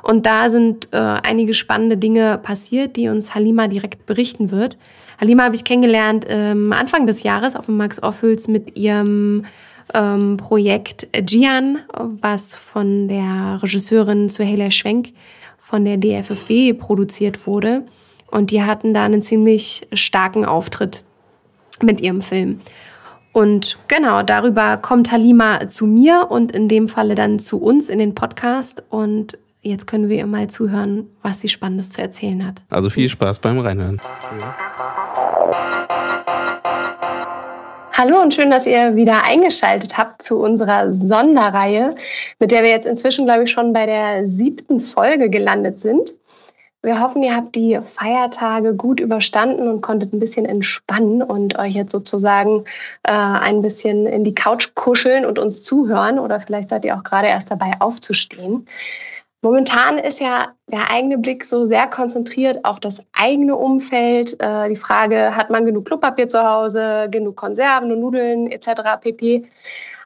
[0.02, 4.78] Und da sind äh, einige spannende Dinge passiert, die uns Halima direkt berichten wird.
[5.20, 9.46] Halima habe ich kennengelernt ähm, Anfang des Jahres auf dem Max Ophüls mit ihrem
[9.94, 11.78] ähm, Projekt Gian,
[12.20, 15.12] was von der Regisseurin Suheila Schwenk
[15.58, 17.84] von der DFFB produziert wurde.
[18.30, 21.02] Und die hatten da einen ziemlich starken Auftritt
[21.82, 22.60] mit ihrem Film.
[23.32, 27.98] Und genau, darüber kommt Halima zu mir und in dem Falle dann zu uns in
[27.98, 28.82] den Podcast.
[28.88, 32.62] Und jetzt können wir ihr mal zuhören, was sie Spannendes zu erzählen hat.
[32.70, 34.00] Also viel Spaß beim Reinhören.
[37.92, 41.94] Hallo und schön, dass ihr wieder eingeschaltet habt zu unserer Sonderreihe,
[42.38, 46.10] mit der wir jetzt inzwischen, glaube ich, schon bei der siebten Folge gelandet sind.
[46.82, 51.74] Wir hoffen, ihr habt die Feiertage gut überstanden und konntet ein bisschen entspannen und euch
[51.74, 52.64] jetzt sozusagen
[53.02, 56.18] äh, ein bisschen in die Couch kuscheln und uns zuhören.
[56.18, 58.66] Oder vielleicht seid ihr auch gerade erst dabei aufzustehen.
[59.46, 64.34] Momentan ist ja der eigene Blick so sehr konzentriert auf das eigene Umfeld.
[64.40, 68.98] Äh, die Frage, hat man genug Klopapier zu Hause, genug Konserven und Nudeln etc.
[69.00, 69.44] pp.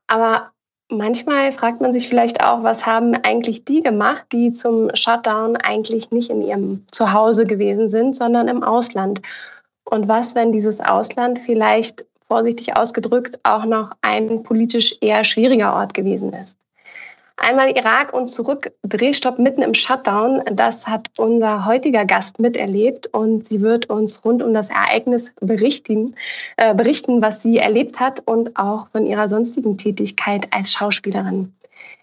[0.09, 0.51] Aber
[0.91, 6.11] manchmal fragt man sich vielleicht auch, was haben eigentlich die gemacht, die zum Shutdown eigentlich
[6.11, 9.23] nicht in ihrem Zuhause gewesen sind, sondern im Ausland.
[9.85, 15.95] Und was, wenn dieses Ausland vielleicht vorsichtig ausgedrückt auch noch ein politisch eher schwieriger Ort
[15.95, 16.60] gewesen ist?
[17.43, 20.43] Einmal Irak und zurück, Drehstopp mitten im Shutdown.
[20.53, 26.15] Das hat unser heutiger Gast miterlebt und sie wird uns rund um das Ereignis berichten,
[26.59, 31.51] äh, berichten, was sie erlebt hat und auch von ihrer sonstigen Tätigkeit als Schauspielerin.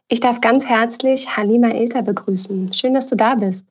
[0.08, 2.74] Ich darf ganz herzlich Halima Ilter begrüßen.
[2.74, 3.64] Schön, dass du da bist.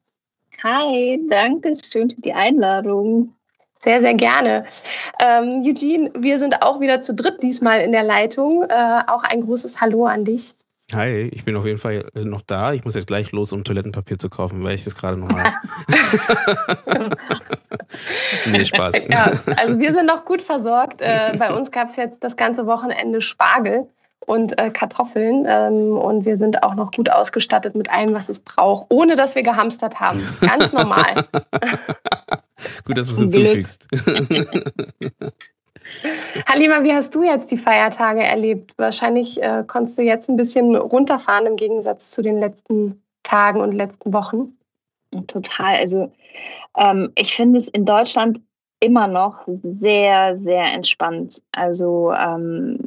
[0.62, 3.34] Hi, danke schön für die Einladung.
[3.82, 4.66] Sehr, sehr gerne.
[5.20, 8.62] Ähm, Eugene, wir sind auch wieder zu dritt diesmal in der Leitung.
[8.68, 10.54] Äh, auch ein großes Hallo an dich.
[10.94, 12.72] Hi, ich bin auf jeden Fall äh, noch da.
[12.72, 15.54] Ich muss jetzt gleich los, um Toilettenpapier zu kaufen, weil ich das gerade noch mal.
[18.46, 18.94] nee, Spaß.
[19.08, 21.00] Ja, also wir sind noch gut versorgt.
[21.00, 23.88] Äh, bei uns gab es jetzt das ganze Wochenende Spargel
[24.20, 28.38] und äh, Kartoffeln ähm, und wir sind auch noch gut ausgestattet mit allem, was es
[28.38, 30.22] braucht, ohne dass wir gehamstert haben.
[30.40, 31.26] Ganz normal.
[32.84, 33.88] gut, dass du es hinzufügst.
[36.48, 38.72] Halima, wie hast du jetzt die Feiertage erlebt?
[38.76, 43.72] Wahrscheinlich äh, konntest du jetzt ein bisschen runterfahren im Gegensatz zu den letzten Tagen und
[43.72, 44.56] letzten Wochen.
[45.26, 45.76] Total.
[45.76, 46.12] Also
[46.76, 48.40] ähm, ich finde es in Deutschland
[48.80, 51.40] immer noch sehr, sehr entspannt.
[51.52, 52.78] Also ähm,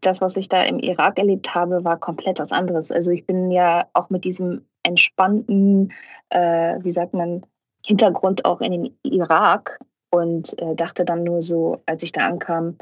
[0.00, 2.90] das, was ich da im Irak erlebt habe, war komplett was anderes.
[2.90, 5.92] Also ich bin ja auch mit diesem entspannten,
[6.30, 7.42] äh, wie sagt man,
[7.86, 9.78] Hintergrund auch in den Irak
[10.10, 12.76] und äh, dachte dann nur so, als ich da ankam,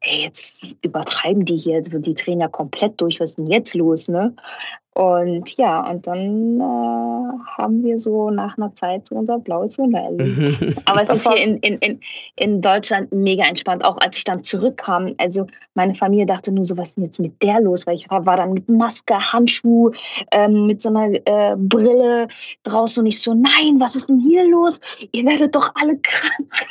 [0.00, 4.08] hey, jetzt übertreiben die hier, die drehen ja komplett durch, was ist denn jetzt los,
[4.08, 4.34] ne?
[4.94, 9.98] Und ja, und dann äh, haben wir so nach einer Zeit so unser blaues Wunder
[10.00, 10.80] erlebt.
[10.84, 12.00] Aber es ist hier in, in, in,
[12.36, 15.12] in Deutschland mega entspannt, auch als ich dann zurückkam.
[15.18, 17.88] Also meine Familie dachte nur so, was ist denn jetzt mit der los?
[17.88, 19.90] Weil ich war, war dann mit Maske, Handschuh,
[20.30, 22.28] ähm, mit so einer äh, Brille
[22.62, 24.78] draußen und ich so, nein, was ist denn hier los?
[25.10, 26.66] Ihr werdet doch alle krank.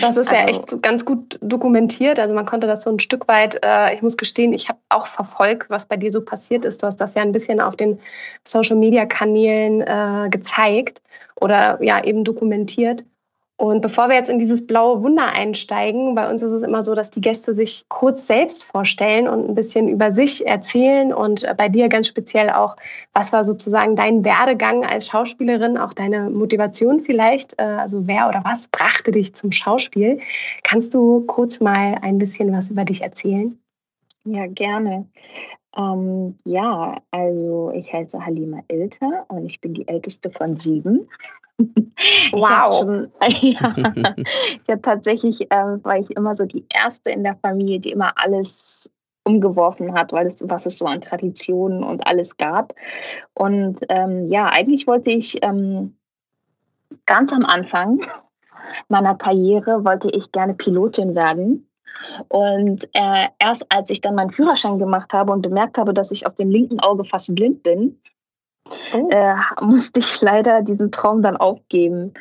[0.00, 2.18] Das ist also, ja echt ganz gut dokumentiert.
[2.18, 5.06] Also man konnte das so ein Stück weit, äh, ich muss gestehen, ich habe auch
[5.06, 6.82] verfolgt, was bei dir so passiert ist.
[6.82, 7.98] Du hast das ja ein bisschen auf den
[8.46, 11.02] Social-Media-Kanälen äh, gezeigt
[11.40, 13.04] oder ja eben dokumentiert.
[13.60, 16.94] Und bevor wir jetzt in dieses blaue Wunder einsteigen, bei uns ist es immer so,
[16.94, 21.54] dass die Gäste sich kurz selbst vorstellen und ein bisschen über sich erzählen und äh,
[21.54, 22.74] bei dir ganz speziell auch,
[23.12, 28.40] was war sozusagen dein Werdegang als Schauspielerin, auch deine Motivation vielleicht, äh, also wer oder
[28.44, 30.20] was brachte dich zum Schauspiel.
[30.62, 33.58] Kannst du kurz mal ein bisschen was über dich erzählen?
[34.24, 35.06] Ja, gerne.
[35.76, 41.06] Ähm, ja, also ich heiße Halima Ilter und ich bin die älteste von sieben.
[42.32, 43.08] Wow.
[43.28, 47.80] Ich habe ja, hab tatsächlich, äh, war ich immer so die Erste in der Familie,
[47.80, 48.90] die immer alles
[49.24, 52.74] umgeworfen hat, weil es, was es so an Traditionen und alles gab.
[53.34, 55.96] Und ähm, ja, eigentlich wollte ich ähm,
[57.06, 58.00] ganz am Anfang
[58.88, 61.66] meiner Karriere, wollte ich gerne Pilotin werden.
[62.28, 66.26] Und äh, erst als ich dann meinen Führerschein gemacht habe und bemerkt habe, dass ich
[66.26, 68.00] auf dem linken Auge fast blind bin,
[68.94, 69.08] oh.
[69.10, 72.12] äh, musste ich leider diesen Traum dann aufgeben.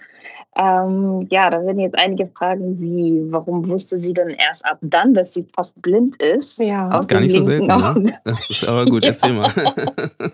[0.56, 5.14] Ähm, ja, da werden jetzt einige fragen, wie, warum wusste sie denn erst ab dann,
[5.14, 6.60] dass sie fast blind ist?
[6.60, 7.68] Ja, das ist gar nicht so selten.
[7.68, 8.20] Ne?
[8.26, 9.50] Das ist aber gut, erzähl mal.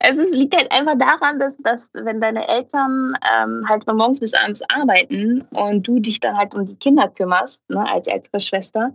[0.00, 4.20] es ist, liegt halt einfach daran, dass, dass wenn deine Eltern ähm, halt von morgens
[4.20, 8.40] bis abends arbeiten und du dich dann halt um die Kinder kümmerst, ne, als ältere
[8.40, 8.92] Schwester,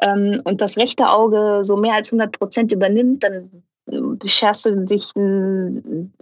[0.00, 5.14] ähm, und das rechte Auge so mehr als 100 Prozent übernimmt, dann bescherst du dich
[5.16, 6.12] ein,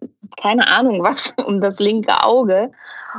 [0.40, 2.70] keine Ahnung was um das linke Auge.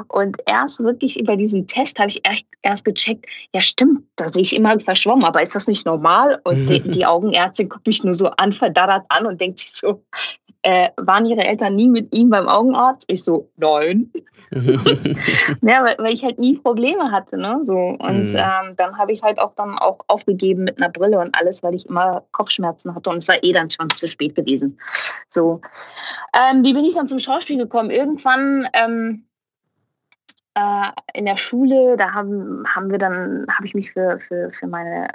[0.07, 2.21] Und erst wirklich über diesen Test habe ich
[2.63, 6.39] erst, gecheckt, ja stimmt, da sehe ich immer verschwommen, aber ist das nicht normal?
[6.45, 10.03] Und die, die Augenärztin guckt mich nur so an, verdattert an und denkt sich so,
[10.63, 13.05] äh, waren ihre Eltern nie mit ihm beim Augenarzt?
[13.11, 14.11] Ich so, nein.
[14.51, 17.59] ja, weil, weil, ich halt nie Probleme hatte, ne?
[17.63, 17.73] So.
[17.73, 18.35] Und mhm.
[18.35, 21.73] ähm, dann habe ich halt auch dann auch aufgegeben mit einer Brille und alles, weil
[21.73, 24.77] ich immer Kopfschmerzen hatte und es war eh dann schon zu spät gewesen.
[25.29, 25.61] So.
[26.33, 27.89] Ähm, wie bin ich dann zum Schauspiel gekommen?
[27.89, 29.25] Irgendwann ähm,
[30.55, 34.67] äh, in der Schule, da haben, haben wir dann, habe ich mich für, für, für
[34.67, 35.07] meine,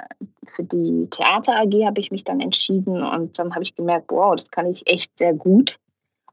[0.45, 4.35] für die Theater AG habe ich mich dann entschieden und dann habe ich gemerkt, wow,
[4.35, 5.77] das kann ich echt sehr gut.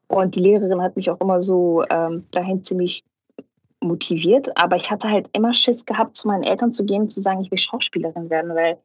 [0.09, 3.05] Und die Lehrerin hat mich auch immer so ähm, dahin ziemlich
[3.81, 7.21] motiviert, aber ich hatte halt immer Schiss gehabt, zu meinen Eltern zu gehen und zu
[7.21, 8.79] sagen, ich will Schauspielerin werden, weil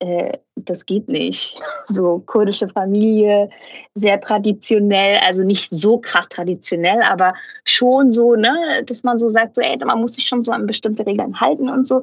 [0.00, 1.56] äh, das geht nicht.
[1.88, 3.48] So kurdische Familie,
[3.94, 9.56] sehr traditionell, also nicht so krass traditionell, aber schon so, ne, dass man so sagt,
[9.56, 12.02] so, ey, man muss sich schon so an bestimmte Regeln halten und so.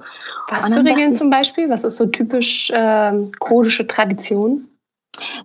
[0.49, 1.69] Was und für Regeln zum Beispiel?
[1.69, 4.67] Was ist so typisch äh, kurdische Tradition?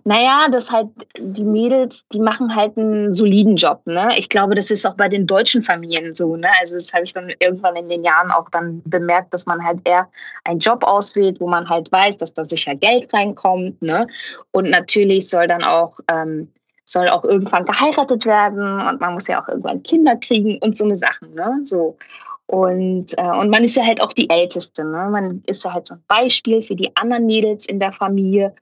[0.05, 0.87] Naja, das halt,
[1.19, 3.81] die Mädels, die machen halt einen soliden Job.
[3.85, 4.09] Ne?
[4.17, 6.37] Ich glaube, das ist auch bei den deutschen Familien so.
[6.37, 6.47] Ne?
[6.59, 9.79] Also das habe ich dann irgendwann in den Jahren auch dann bemerkt, dass man halt
[9.83, 10.07] eher
[10.45, 13.81] einen Job auswählt, wo man halt weiß, dass da sicher Geld reinkommt.
[13.81, 14.07] Ne?
[14.51, 16.49] Und natürlich soll dann auch, ähm,
[16.85, 20.85] soll auch irgendwann geheiratet werden und man muss ja auch irgendwann Kinder kriegen und so
[20.85, 21.33] eine Sachen.
[21.33, 21.59] Ne?
[21.65, 21.97] So.
[22.45, 24.85] Und, äh, und man ist ja halt auch die Älteste.
[24.85, 25.09] Ne?
[25.11, 28.55] Man ist ja halt so ein Beispiel für die anderen Mädels in der Familie.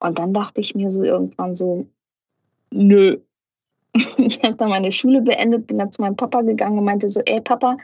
[0.00, 1.86] Und dann dachte ich mir so irgendwann so,
[2.70, 3.18] nö.
[4.18, 7.20] Ich habe dann meine Schule beendet, bin dann zu meinem Papa gegangen und meinte so,
[7.20, 7.76] ey Papa,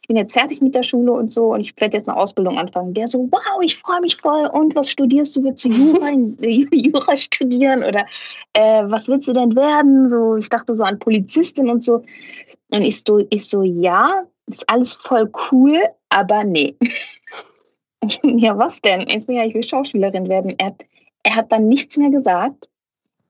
[0.00, 2.58] ich bin jetzt fertig mit der Schule und so und ich werde jetzt eine Ausbildung
[2.58, 2.94] anfangen.
[2.94, 4.46] Der so, wow, ich freue mich voll.
[4.46, 5.44] Und was studierst du?
[5.44, 6.10] Willst du Jura,
[6.72, 8.04] Jura studieren oder
[8.52, 10.08] äh, was willst du denn werden?
[10.08, 12.02] So, ich dachte so an Polizistin und so.
[12.72, 16.76] Und ich so, ich so, ja, ist alles voll cool, aber nee.
[18.22, 19.00] ja, was denn?
[19.08, 20.54] Ich so, ja, ich will Schauspielerin werden.
[20.58, 20.74] Er,
[21.22, 22.68] er hat dann nichts mehr gesagt.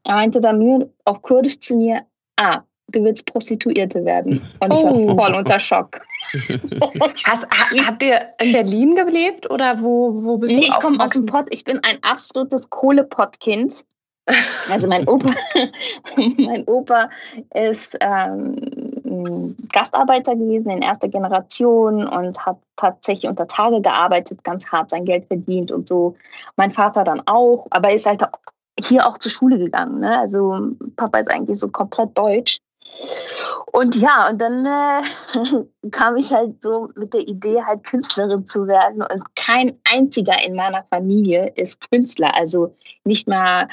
[0.05, 2.03] Er meinte dann nur auf Kurdisch zu mir,
[2.37, 4.43] ah, du willst Prostituierte werden.
[4.61, 5.17] Und ich oh.
[5.17, 6.01] war voll unter Schock.
[7.25, 7.47] Hast,
[7.87, 10.67] habt ihr in Berlin gelebt oder wo, wo bist nee, du?
[10.67, 11.47] Ich komme aus dem Pott.
[11.51, 13.85] Ich bin ein absolutes Kohlepott-Kind.
[14.69, 15.35] Also mein Opa,
[16.17, 17.11] mein Opa
[17.55, 18.57] ist ähm,
[19.73, 25.27] Gastarbeiter gewesen in erster Generation und hat tatsächlich unter Tage gearbeitet, ganz hart sein Geld
[25.27, 26.17] verdient und so.
[26.57, 28.23] Mein Vater dann auch, aber er ist halt
[28.81, 30.01] hier auch zur Schule gegangen.
[30.01, 30.19] Ne?
[30.19, 32.59] Also Papa ist eigentlich so komplett deutsch.
[33.73, 35.03] Und ja, und dann äh,
[35.91, 39.03] kam ich halt so mit der Idee, halt Künstlerin zu werden.
[39.03, 42.31] Und kein einziger in meiner Familie ist Künstler.
[42.39, 43.69] Also nicht mal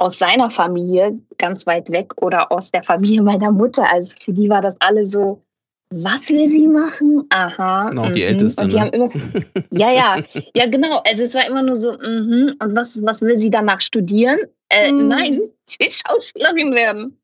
[0.00, 3.84] aus seiner Familie ganz weit weg oder aus der Familie meiner Mutter.
[3.92, 5.42] Also für die war das alle so,
[5.90, 7.26] was will sie machen?
[7.28, 7.90] Aha.
[7.92, 8.28] Noch die mhm.
[8.28, 8.64] Älteste.
[8.64, 8.82] Und die ne?
[8.82, 9.10] haben immer,
[9.70, 10.16] ja, ja,
[10.54, 11.02] ja, genau.
[11.06, 12.50] Also es war immer nur so, mhm.
[12.62, 14.38] und was, was will sie danach studieren?
[14.70, 15.08] Äh, mhm.
[15.08, 17.20] Nein, ich will Schauspielerin werden.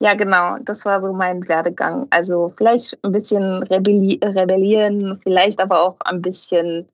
[0.00, 2.06] Ja, genau, das war so mein Werdegang.
[2.08, 6.88] Also vielleicht ein bisschen rebelli rebellieren, vielleicht aber auch ein bisschen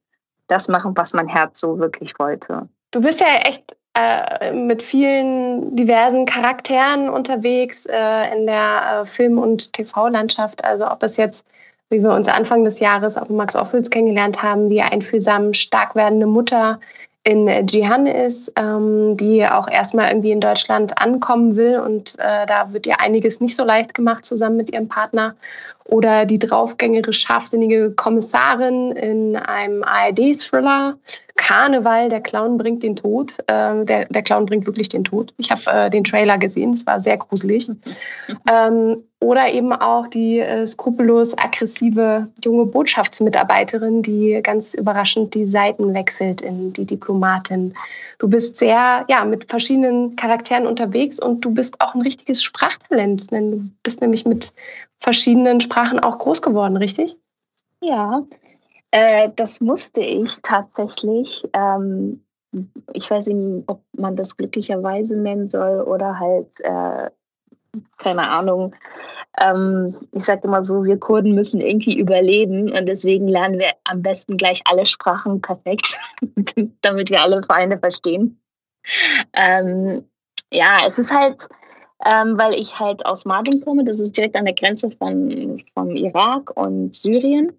[0.49, 2.69] das machen, was mein Herz so wirklich wollte.
[2.91, 9.39] Du bist ja echt äh, mit vielen diversen Charakteren unterwegs äh, in der äh, Film-
[9.39, 10.65] und TV-Landschaft.
[10.65, 11.45] Also ob es jetzt,
[11.91, 16.27] wie wir uns Anfang des Jahres auf Max Ophüls kennengelernt haben, die einfühlsam stark werdende
[16.27, 16.81] Mutter
[17.23, 22.73] in Jihan ist, ähm, die auch erstmal irgendwie in Deutschland ankommen will und äh, da
[22.73, 25.35] wird ihr einiges nicht so leicht gemacht zusammen mit ihrem Partner.
[25.87, 30.97] Oder die draufgängere, scharfsinnige Kommissarin in einem ARD-Thriller.
[31.37, 33.39] Karneval, der Clown bringt den Tod.
[33.49, 35.35] Äh, der, der Clown bringt wirklich den Tod.
[35.37, 37.69] Ich habe äh, den Trailer gesehen, es war sehr gruselig.
[38.51, 45.95] ähm, oder eben auch die äh, skrupellos aggressive junge Botschaftsmitarbeiterin, die ganz überraschend die Seiten
[45.95, 47.75] wechselt in die Diplomatin.
[48.19, 53.31] Du bist sehr ja, mit verschiedenen Charakteren unterwegs und du bist auch ein richtiges Sprachtalent,
[53.31, 54.53] denn du bist nämlich mit
[55.05, 57.17] verschiedenen Sprachen auch groß geworden, richtig?
[57.81, 58.23] Ja,
[58.91, 61.47] äh, das musste ich tatsächlich.
[61.53, 62.25] Ähm,
[62.93, 67.11] ich weiß nicht, ob man das glücklicherweise nennen soll oder halt äh,
[67.99, 68.75] keine Ahnung.
[69.41, 74.01] Ähm, ich sage immer so, wir Kurden müssen irgendwie überleben und deswegen lernen wir am
[74.01, 75.99] besten gleich alle Sprachen perfekt,
[76.83, 78.41] damit wir alle Feinde verstehen.
[79.35, 80.05] Ähm,
[80.53, 81.49] ja, es ist halt,
[82.05, 85.91] ähm, weil ich halt aus Mardin komme, das ist direkt an der Grenze von, vom
[85.91, 87.53] Irak und Syrien.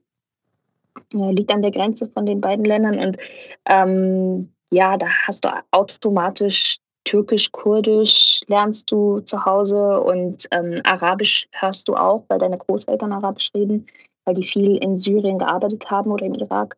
[1.13, 3.17] Ja, liegt an der Grenze von den beiden Ländern und
[3.65, 11.47] ähm, ja, da hast du automatisch Türkisch, Kurdisch lernst du zu Hause und ähm, Arabisch
[11.51, 13.85] hörst du auch, weil deine Großeltern Arabisch reden,
[14.25, 16.75] weil die viel in Syrien gearbeitet haben oder im Irak.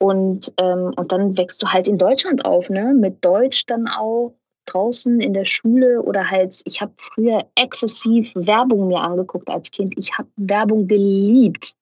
[0.00, 2.94] Und, ähm, und dann wächst du halt in Deutschland auf, ne?
[2.94, 4.32] Mit Deutsch dann auch
[4.72, 9.94] draußen in der Schule oder halt, ich habe früher exzessiv Werbung mir angeguckt als Kind.
[9.98, 11.72] Ich habe Werbung geliebt.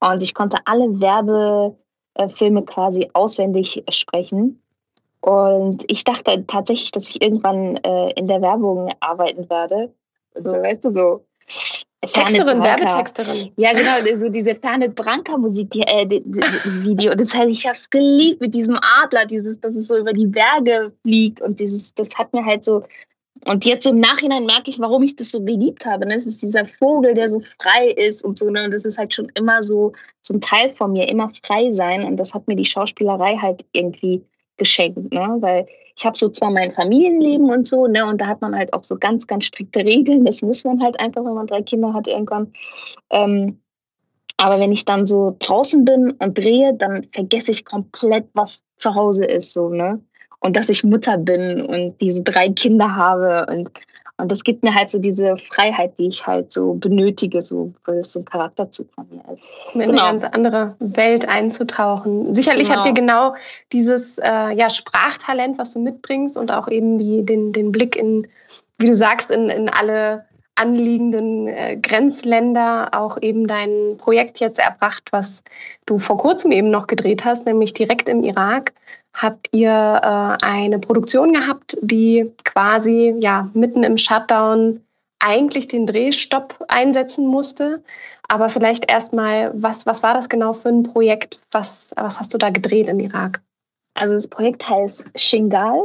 [0.00, 4.60] Und ich konnte alle Werbefilme quasi auswendig sprechen.
[5.20, 9.92] Und ich dachte tatsächlich, dass ich irgendwann äh, in der Werbung arbeiten werde.
[10.34, 11.24] Und so, weißt du, so.
[12.02, 13.52] Texterin, Werbetexterin.
[13.56, 17.14] Ja, genau, so diese Ferne Branca Musik, die, äh, die, die Video.
[17.14, 20.26] Das heißt, ich habe es geliebt mit diesem Adler, dieses, dass es so über die
[20.26, 22.82] Berge fliegt und dieses, das hat mir halt so.
[23.44, 26.06] Und jetzt so im Nachhinein merke ich, warum ich das so geliebt habe.
[26.06, 26.14] Ne?
[26.14, 28.48] Es ist dieser Vogel, der so frei ist und so.
[28.48, 28.64] Ne?
[28.64, 32.04] Und das ist halt schon immer so, so ein Teil von mir, immer frei sein.
[32.04, 34.22] Und das hat mir die Schauspielerei halt irgendwie
[34.56, 35.36] geschenkt, ne?
[35.40, 35.66] Weil
[35.96, 38.84] ich habe so zwar mein Familienleben und so, ne, und da hat man halt auch
[38.84, 40.24] so ganz, ganz strikte Regeln.
[40.24, 42.52] Das muss man halt einfach, wenn man drei Kinder hat irgendwann.
[43.10, 43.58] Ähm,
[44.36, 48.94] aber wenn ich dann so draußen bin und drehe, dann vergesse ich komplett, was zu
[48.94, 50.00] Hause ist, so, ne?
[50.40, 53.70] Und dass ich Mutter bin und diese drei Kinder habe und
[54.18, 57.98] und das gibt mir halt so diese Freiheit, die ich halt so benötige, so, weil
[57.98, 59.46] es so ein Charakterzug von mir ist.
[59.74, 60.04] Um in genau.
[60.04, 62.34] eine ganz andere Welt einzutauchen.
[62.34, 62.78] Sicherlich genau.
[62.78, 63.34] habt ihr genau
[63.72, 68.26] dieses äh, ja, Sprachtalent, was du mitbringst und auch eben die, den, den Blick in,
[68.78, 70.24] wie du sagst, in, in alle
[70.54, 75.42] anliegenden äh, Grenzländer auch eben dein Projekt jetzt erbracht, was
[75.84, 78.72] du vor kurzem eben noch gedreht hast, nämlich direkt im Irak
[79.16, 84.82] habt ihr äh, eine Produktion gehabt, die quasi ja mitten im Shutdown
[85.18, 87.82] eigentlich den Drehstopp einsetzen musste.
[88.28, 91.40] Aber vielleicht erstmal, was, was war das genau für ein Projekt?
[91.50, 93.40] Was, was hast du da gedreht im Irak?
[93.94, 95.80] Also das Projekt heißt Shingal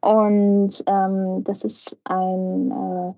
[0.00, 3.12] und ähm, das ist ein, äh,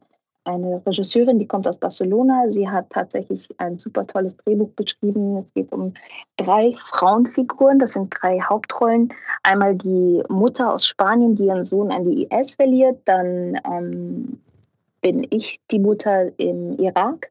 [0.45, 2.45] eine Regisseurin, die kommt aus Barcelona.
[2.49, 5.39] Sie hat tatsächlich ein super tolles Drehbuch beschrieben.
[5.39, 5.93] Es geht um
[6.37, 9.13] drei Frauenfiguren, das sind drei Hauptrollen.
[9.43, 13.01] Einmal die Mutter aus Spanien, die ihren Sohn an die IS verliert.
[13.07, 14.41] Dann ähm,
[15.01, 17.31] bin ich die Mutter im Irak,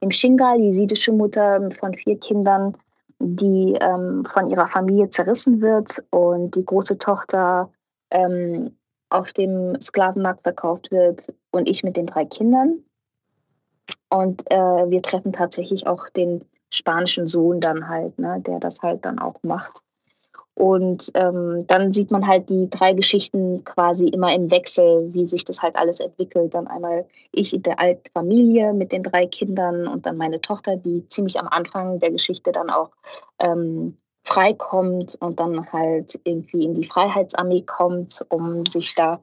[0.00, 2.74] im Shingal, die jesidische Mutter von vier Kindern,
[3.18, 7.70] die ähm, von ihrer Familie zerrissen wird und die große Tochter
[8.10, 8.74] ähm,
[9.10, 11.22] auf dem Sklavenmarkt verkauft wird
[11.54, 12.82] und ich mit den drei Kindern.
[14.10, 19.04] Und äh, wir treffen tatsächlich auch den spanischen Sohn dann halt, ne, der das halt
[19.04, 19.80] dann auch macht.
[20.56, 25.44] Und ähm, dann sieht man halt die drei Geschichten quasi immer im Wechsel, wie sich
[25.44, 26.54] das halt alles entwickelt.
[26.54, 30.76] Dann einmal ich in der alten Familie mit den drei Kindern und dann meine Tochter,
[30.76, 32.90] die ziemlich am Anfang der Geschichte dann auch
[33.40, 39.20] ähm, freikommt und dann halt irgendwie in die Freiheitsarmee kommt, um sich da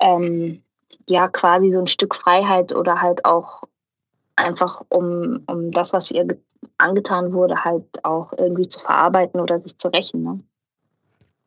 [0.00, 0.63] ähm,
[1.08, 3.62] ja quasi so ein Stück Freiheit oder halt auch
[4.36, 6.26] einfach um, um das, was ihr
[6.78, 10.22] angetan wurde, halt auch irgendwie zu verarbeiten oder sich zu rächen.
[10.22, 10.40] Ne?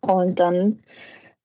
[0.01, 0.79] Und dann,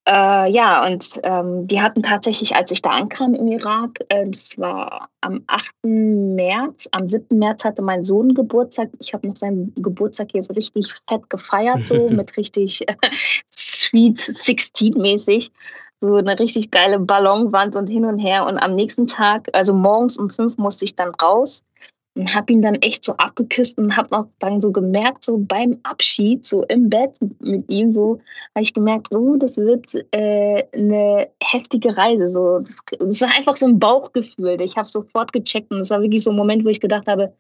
[0.09, 4.59] äh, ja, und ähm, die hatten tatsächlich, als ich da ankam im Irak, äh, das
[4.59, 5.71] war am 8.
[5.83, 7.39] März, am 7.
[7.39, 8.91] März hatte mein Sohn Geburtstag.
[8.99, 12.95] Ich habe noch seinen Geburtstag hier so richtig fett gefeiert, so mit richtig äh,
[13.51, 15.51] Sweet 16 mäßig.
[16.03, 18.45] So eine richtig geile Ballonwand und hin und her.
[18.45, 21.63] Und am nächsten Tag, also morgens um fünf, musste ich dann raus
[22.17, 25.79] und habe ihn dann echt so abgeküsst und habe auch dann so gemerkt, so beim
[25.85, 28.21] Abschied, so im Bett mit ihm, so
[28.57, 32.27] habe ich gemerkt, oh, das wird äh, eine heftige Reise.
[32.27, 34.61] So, das, das, war einfach so ein Bauchgefühl.
[34.61, 37.33] Ich habe sofort gecheckt und es war wirklich so ein Moment, wo ich gedacht habe,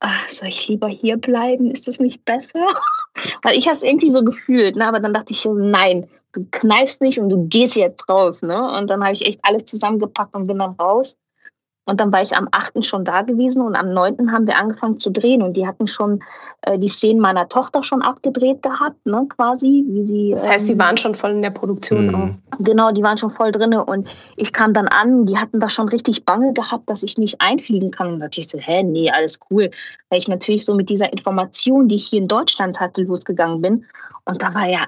[0.00, 1.70] ach, soll ich lieber hier bleiben?
[1.70, 2.66] Ist das nicht besser?
[3.42, 4.86] Weil ich habe es irgendwie so gefühlt, ne?
[4.86, 8.42] aber dann dachte ich, nein, du kneifst nicht und du gehst jetzt raus.
[8.42, 8.72] Ne?
[8.78, 11.16] Und dann habe ich echt alles zusammengepackt und bin dann raus.
[11.88, 12.84] Und dann war ich am 8.
[12.84, 14.30] schon da gewesen und am 9.
[14.30, 15.40] haben wir angefangen zu drehen.
[15.40, 16.22] Und die hatten schon
[16.62, 19.86] äh, die Szenen meiner Tochter schon abgedreht gehabt, ne, quasi.
[19.88, 22.14] Wie sie, das heißt, ähm, die waren schon voll in der Produktion mhm.
[22.14, 22.58] auch.
[22.58, 23.74] Genau, die waren schon voll drin.
[23.74, 27.40] Und ich kam dann an, die hatten da schon richtig Bange gehabt, dass ich nicht
[27.40, 28.08] einfliegen kann.
[28.08, 29.70] Und da dachte ich so, hä, nee, alles cool.
[30.10, 33.86] Weil ich natürlich so mit dieser Information, die ich hier in Deutschland hatte, losgegangen bin.
[34.26, 34.84] Und da war ja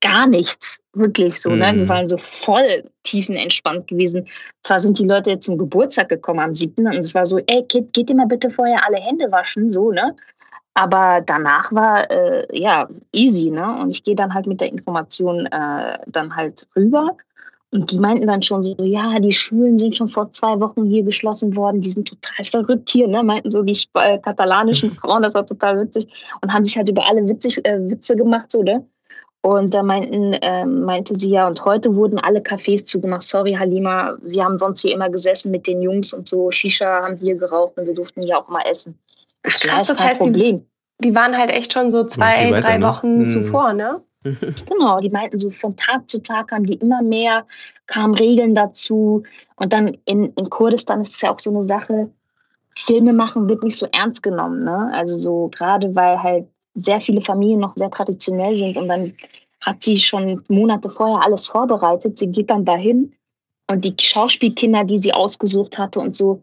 [0.00, 1.50] gar nichts, wirklich so.
[1.50, 1.58] Mhm.
[1.58, 1.66] Ne?
[1.66, 1.88] Wir mhm.
[1.88, 4.26] waren so voll tiefenentspannt gewesen.
[4.62, 6.86] Zwar sind die Leute jetzt zum Geburtstag gekommen am 7.
[6.86, 9.90] und es war so, ey, geht, geht ihr mal bitte vorher alle Hände waschen, so,
[9.90, 10.14] ne?
[10.74, 13.80] Aber danach war äh, ja easy, ne?
[13.80, 17.16] Und ich gehe dann halt mit der Information äh, dann halt rüber.
[17.72, 21.04] Und die meinten dann schon so, ja, die Schulen sind schon vor zwei Wochen hier
[21.04, 23.22] geschlossen worden, die sind total verrückt hier, ne?
[23.22, 26.06] Meinten so die äh, katalanischen Frauen, das war total witzig
[26.40, 28.84] und haben sich halt über alle witzig, äh, Witze gemacht, so, ne?
[29.42, 33.22] Und da meinten, äh, meinte sie ja, und heute wurden alle Cafés zugemacht.
[33.22, 36.50] Sorry, Halima, wir haben sonst hier immer gesessen mit den Jungs und so.
[36.50, 38.98] Shisha haben hier geraucht und wir durften hier auch mal essen.
[39.44, 40.66] Ach, krass, das heißt, Problem.
[41.00, 42.86] Die, die, waren halt echt schon so zwei, weiter, drei ne?
[42.86, 43.28] Wochen hm.
[43.30, 44.02] zuvor, ne?
[44.22, 47.46] genau, die meinten so, von Tag zu Tag haben die immer mehr,
[47.86, 49.22] kamen Regeln dazu.
[49.56, 52.10] Und dann in, in Kurdistan ist es ja auch so eine Sache,
[52.76, 54.64] Filme machen wird nicht so ernst genommen.
[54.64, 54.90] Ne?
[54.92, 59.14] Also so gerade weil halt sehr viele Familien noch sehr traditionell sind und dann
[59.64, 62.18] hat sie schon Monate vorher alles vorbereitet.
[62.18, 63.12] Sie geht dann dahin
[63.70, 66.42] und die Schauspielkinder, die sie ausgesucht hatte und so,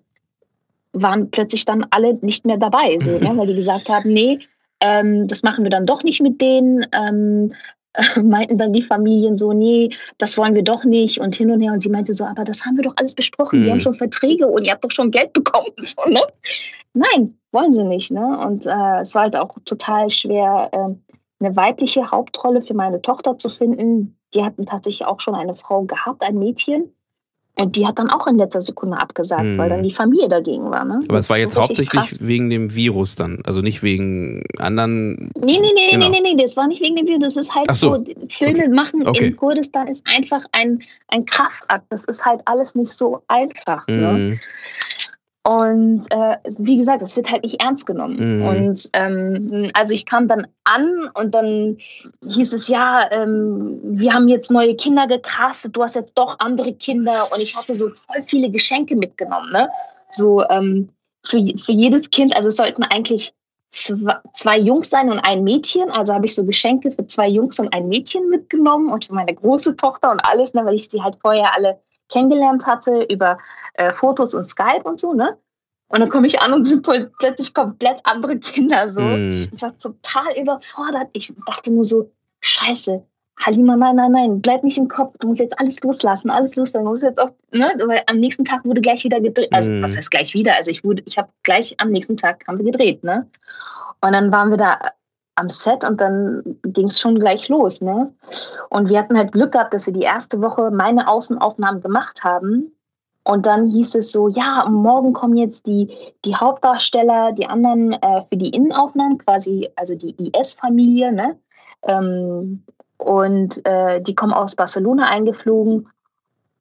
[0.93, 3.31] waren plötzlich dann alle nicht mehr dabei, so, ne?
[3.35, 4.39] weil die gesagt haben, nee,
[4.81, 6.85] ähm, das machen wir dann doch nicht mit denen.
[6.93, 7.53] Ähm,
[8.23, 11.73] meinten dann die Familien so, nee, das wollen wir doch nicht und hin und her.
[11.73, 13.59] Und sie meinte so, aber das haben wir doch alles besprochen.
[13.59, 13.65] Mhm.
[13.65, 15.67] Wir haben schon Verträge und ihr habt doch schon Geld bekommen.
[15.87, 16.21] So, ne?
[16.93, 18.11] Nein, wollen sie nicht.
[18.11, 18.39] Ne?
[18.45, 20.95] Und äh, es war halt auch total schwer, äh,
[21.39, 24.17] eine weibliche Hauptrolle für meine Tochter zu finden.
[24.33, 26.93] Die hatten tatsächlich auch schon eine Frau gehabt, ein Mädchen.
[27.59, 29.57] Und die hat dann auch in letzter Sekunde abgesagt, hm.
[29.57, 30.85] weil dann die Familie dagegen war.
[30.85, 31.01] Ne?
[31.07, 32.19] Aber es war jetzt hauptsächlich krass.
[32.21, 35.31] wegen dem Virus dann, also nicht wegen anderen.
[35.35, 36.09] Nee, nee, nee, genau.
[36.09, 37.33] nee, nee, nee, das war nicht wegen dem Virus.
[37.33, 37.95] Das ist halt so.
[37.95, 38.67] so, Filme okay.
[38.69, 39.25] machen okay.
[39.25, 41.85] in Kurdistan ist einfach ein, ein Kraftakt.
[41.89, 43.87] Das ist halt alles nicht so einfach.
[43.87, 43.95] Ne?
[43.95, 44.29] Mhm.
[44.29, 44.39] Ne?
[45.47, 48.39] Und äh, wie gesagt, es wird halt nicht ernst genommen.
[48.39, 48.47] Mhm.
[48.47, 51.77] Und ähm, also ich kam dann an und dann
[52.27, 56.73] hieß es, ja, ähm, wir haben jetzt neue Kinder gecastet, du hast jetzt doch andere
[56.73, 57.31] Kinder.
[57.31, 59.49] Und ich hatte so voll viele Geschenke mitgenommen.
[59.53, 59.69] Ne?
[60.11, 60.89] So ähm,
[61.25, 63.31] für, für jedes Kind, also es sollten eigentlich
[63.69, 65.89] zwei Jungs sein und ein Mädchen.
[65.91, 69.33] Also habe ich so Geschenke für zwei Jungs und ein Mädchen mitgenommen und für meine
[69.33, 71.79] große Tochter und alles, ne, weil ich sie halt vorher alle
[72.09, 73.37] kennengelernt hatte über
[73.73, 75.37] äh, Fotos und Skype und so, ne?
[75.89, 76.87] Und dann komme ich an und sind
[77.19, 78.91] plötzlich komplett andere Kinder.
[78.91, 79.01] So.
[79.01, 79.49] Mm.
[79.53, 81.09] Ich war total überfordert.
[81.13, 83.03] Ich dachte nur so, scheiße,
[83.39, 85.15] Halima, nein, nein, nein, bleib nicht im Kopf.
[85.19, 86.85] Du musst jetzt alles loslassen, alles loslassen.
[86.85, 87.71] Du musst jetzt auch, ne?
[87.85, 89.49] Weil am nächsten Tag wurde gleich wieder gedreht.
[89.51, 89.83] Also, mm.
[89.83, 90.55] was heißt gleich wieder?
[90.55, 93.27] Also, ich wurde, ich habe gleich am nächsten Tag haben wir gedreht, ne?
[94.01, 94.79] Und dann waren wir da
[95.37, 98.13] am Set und dann ging es schon gleich los, ne?
[98.69, 102.71] Und wir hatten halt Glück gehabt, dass wir die erste Woche meine Außenaufnahmen gemacht haben
[103.27, 105.89] und dann hieß es so, ja, morgen kommen jetzt die,
[106.23, 111.37] die Hauptdarsteller, die anderen äh, für die Innenaufnahmen, quasi, also die IS-Familie, ne?
[111.83, 112.63] Ähm,
[112.95, 115.89] und äh, die kommen aus Barcelona eingeflogen.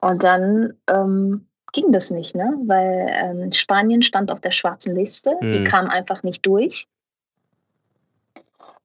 [0.00, 2.52] Und dann ähm, ging das nicht, ne?
[2.66, 5.52] Weil ähm, Spanien stand auf der schwarzen Liste, mhm.
[5.52, 6.88] die kam einfach nicht durch.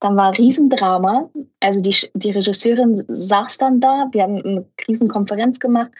[0.01, 1.29] Dann war Riesendrama.
[1.61, 5.91] Also die, die Regisseurin saß dann da, wir haben eine Krisenkonferenz gemacht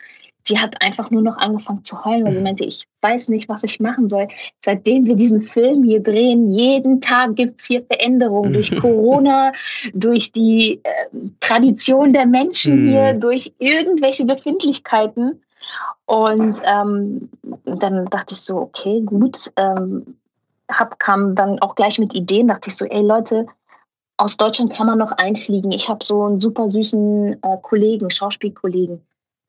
[0.44, 3.64] sie hat einfach nur noch angefangen zu heulen, weil sie meinte, ich weiß nicht, was
[3.64, 4.28] ich machen soll.
[4.60, 9.52] Seitdem wir diesen Film hier drehen, jeden Tag gibt es hier Veränderungen durch Corona,
[9.94, 13.20] durch die äh, Tradition der Menschen hier, mhm.
[13.20, 15.42] durch irgendwelche Befindlichkeiten.
[16.06, 17.30] Und ähm,
[17.66, 19.52] dann dachte ich so, okay, gut.
[19.56, 20.18] Ähm,
[20.70, 23.46] hab, kam dann auch gleich mit Ideen, dachte ich so, ey Leute,
[24.22, 25.72] aus Deutschland kann man noch einfliegen.
[25.72, 29.02] Ich habe so einen super süßen äh, Kollegen, Schauspielkollegen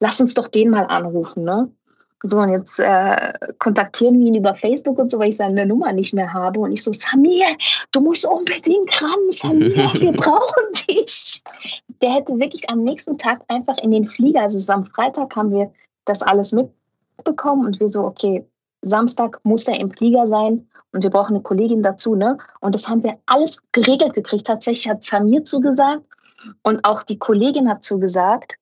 [0.02, 1.70] lass uns doch den mal anrufen, ne?
[2.24, 5.92] So, und jetzt äh, kontaktieren wir ihn über Facebook und so, weil ich seine Nummer
[5.92, 6.60] nicht mehr habe.
[6.60, 7.46] Und ich so, Samir,
[7.90, 11.42] du musst unbedingt ran, Samir, wir brauchen dich.
[12.00, 15.50] Der hätte wirklich am nächsten Tag einfach in den Flieger, also so am Freitag haben
[15.50, 15.72] wir
[16.04, 18.44] das alles mitbekommen und wir so, okay,
[18.82, 22.38] Samstag muss er im Flieger sein und wir brauchen eine Kollegin dazu, ne?
[22.60, 24.46] Und das haben wir alles geregelt gekriegt.
[24.46, 26.04] Tatsächlich hat Samir zugesagt
[26.62, 28.56] und auch die Kollegin hat zugesagt.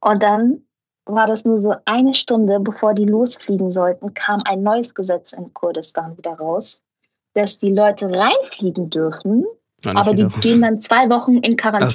[0.00, 0.62] Und dann
[1.04, 5.52] war das nur so eine Stunde, bevor die losfliegen sollten, kam ein neues Gesetz in
[5.54, 6.82] Kurdistan wieder raus,
[7.34, 9.44] dass die Leute reinfliegen dürfen,
[9.84, 10.40] aber die raus.
[10.40, 11.86] gehen dann zwei Wochen in Quarantäne.
[11.86, 11.90] Ach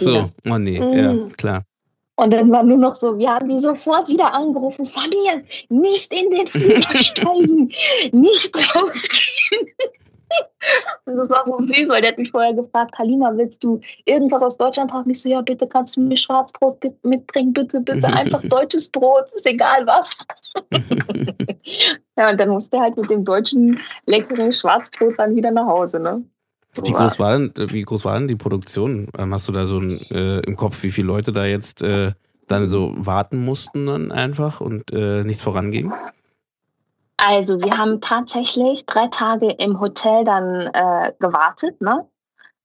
[0.45, 0.93] so, oh nee, mhm.
[0.93, 1.63] ja, klar.
[2.17, 6.31] Und dann war nur noch so, wir haben die sofort wieder angerufen, Samir, nicht in
[6.31, 7.71] den Flieger steigen,
[8.13, 9.34] nicht rausgehen.
[11.05, 14.41] Und das war so süß, weil der hat mich vorher gefragt, Halima, willst du irgendwas
[14.41, 15.09] aus Deutschland haben?
[15.09, 19.45] Ich so, ja, bitte kannst du mir Schwarzbrot mitbringen, bitte, bitte, einfach deutsches Brot, ist
[19.45, 20.25] egal was.
[22.17, 25.99] ja, und dann musste er halt mit dem deutschen leckeren Schwarzbrot dann wieder nach Hause,
[25.99, 26.23] ne?
[26.83, 29.07] Wie groß, war denn, wie groß war denn die Produktion?
[29.17, 32.11] Ähm, hast du da so ein, äh, im Kopf, wie viele Leute da jetzt äh,
[32.47, 35.93] dann so warten mussten dann einfach und äh, nichts voranging?
[37.27, 42.07] Also wir haben tatsächlich drei Tage im Hotel dann äh, gewartet, ne?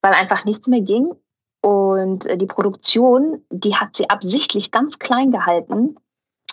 [0.03, 1.15] weil einfach nichts mehr ging.
[1.63, 5.97] Und äh, die Produktion, die hat sie absichtlich ganz klein gehalten.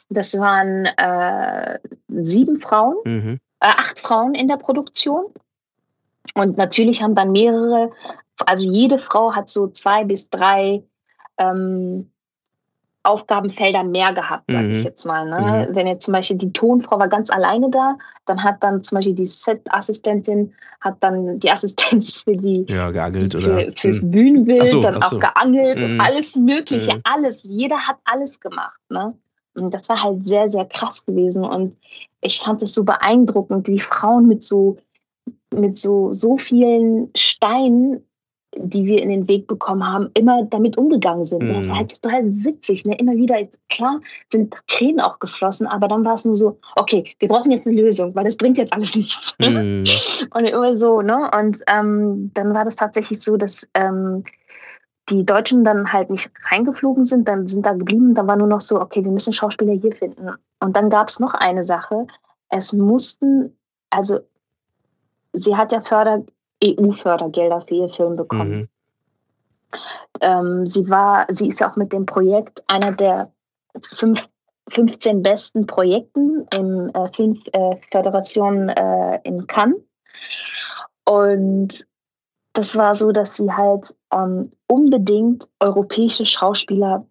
[0.10, 3.40] Das waren äh, sieben Frauen, mhm.
[3.60, 5.26] Äh, acht Frauen in der Produktion.
[6.34, 7.92] Und natürlich haben dann mehrere,
[8.46, 10.84] also jede Frau hat so zwei bis drei
[11.38, 12.12] ähm,
[13.04, 14.76] Aufgabenfelder mehr gehabt, sage mhm.
[14.76, 15.30] ich jetzt mal.
[15.30, 15.68] Ne?
[15.70, 15.76] Mhm.
[15.76, 19.16] Wenn jetzt zum Beispiel die Tonfrau war ganz alleine da, dann hat dann zum Beispiel
[19.16, 24.12] die Set-Assistentin hat dann die Assistenz für die ja, geangelt für, oder fürs mhm.
[24.12, 25.20] Bühnenbild so, dann auch so.
[25.20, 26.02] geangelt und mhm.
[26.02, 27.02] alles Mögliche, mhm.
[27.04, 27.44] alles.
[27.44, 28.80] Jeder hat alles gemacht.
[28.90, 29.14] Ne?
[29.56, 31.44] Und das war halt sehr, sehr krass gewesen.
[31.44, 31.78] Und
[32.22, 34.78] ich fand es so beeindruckend, wie Frauen mit so
[35.54, 38.04] mit so, so vielen Steinen
[38.60, 41.44] die wir in den Weg bekommen haben, immer damit umgegangen sind.
[41.44, 41.54] Mhm.
[41.54, 42.86] Das war halt total witzig.
[42.86, 42.98] Ne?
[42.98, 43.36] Immer wieder,
[43.70, 44.00] klar,
[44.32, 47.80] sind Tränen auch geflossen, aber dann war es nur so, okay, wir brauchen jetzt eine
[47.80, 49.36] Lösung, weil das bringt jetzt alles nichts.
[49.40, 49.88] Mhm.
[50.34, 51.30] Und immer so, ne?
[51.38, 54.24] Und ähm, dann war das tatsächlich so, dass ähm,
[55.10, 58.14] die Deutschen dann halt nicht reingeflogen sind, dann sind da geblieben.
[58.14, 60.30] Dann war nur noch so, okay, wir müssen Schauspieler hier finden.
[60.60, 62.08] Und dann gab es noch eine Sache.
[62.50, 63.56] Es mussten,
[63.90, 64.20] also
[65.34, 66.24] sie hat ja Förder,
[66.64, 68.60] EU-Fördergelder für ihr Film bekommen.
[68.60, 68.68] Mhm.
[70.22, 73.32] Ähm, sie war, sie ist auch mit dem Projekt einer der
[73.82, 74.28] fünf,
[74.70, 79.78] 15 besten Projekten in äh, Filmföderation äh, äh, in Cannes.
[81.06, 81.86] Und
[82.54, 87.06] das war so, dass sie halt ähm, unbedingt europäische Schauspieler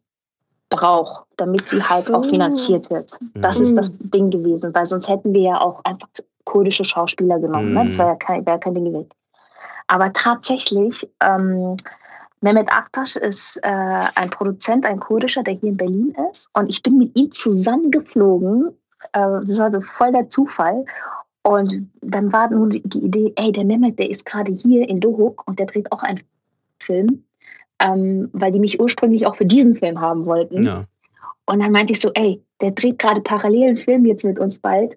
[0.68, 3.12] braucht, damit sie halt auch finanziert wird.
[3.34, 3.64] Das mhm.
[3.64, 6.09] ist das Ding gewesen, weil sonst hätten wir ja auch einfach
[6.44, 7.70] kurdische Schauspieler genommen.
[7.70, 7.74] Mhm.
[7.74, 7.84] Ne?
[7.84, 7.99] Das mhm.
[7.99, 9.09] wäre ja kein, wär kein Ding gewesen.
[9.89, 11.76] Aber tatsächlich, ähm,
[12.41, 16.49] Mehmet Aktaş ist äh, ein Produzent, ein kurdischer, der hier in Berlin ist.
[16.53, 18.68] Und ich bin mit ihm zusammengeflogen.
[19.12, 20.84] Äh, das war so voll der Zufall.
[21.43, 25.47] Und dann war nun die Idee, ey, der Mehmet, der ist gerade hier in Dohuk
[25.47, 26.20] und der dreht auch einen
[26.80, 27.24] Film,
[27.78, 30.64] ähm, weil die mich ursprünglich auch für diesen Film haben wollten.
[30.64, 30.84] Ja.
[31.47, 34.59] Und dann meinte ich so, ey, der dreht gerade parallel einen Film jetzt mit uns
[34.59, 34.97] bald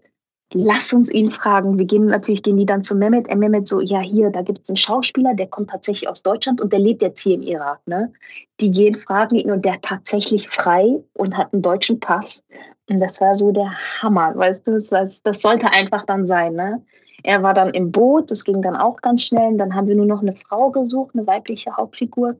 [0.54, 1.78] lass uns ihn fragen.
[1.78, 3.28] Wir gehen natürlich, gehen die dann zu Mehmet.
[3.28, 6.60] Er Mehmet so, ja, hier, da gibt es einen Schauspieler, der kommt tatsächlich aus Deutschland
[6.62, 7.80] und der lebt jetzt hier im Irak.
[7.86, 8.12] Ne?
[8.60, 12.44] Die gehen, fragen ihn und der hat tatsächlich frei und hat einen deutschen Pass.
[12.90, 13.72] Und das war so der
[14.02, 16.56] Hammer, weißt du, das, das sollte einfach dann sein.
[16.56, 16.84] Ne?
[17.24, 19.50] Er war dann im Boot, das ging dann auch ganz schnell.
[19.50, 22.36] Und dann haben wir nur noch eine Frau gesucht, eine weibliche Hauptfigur.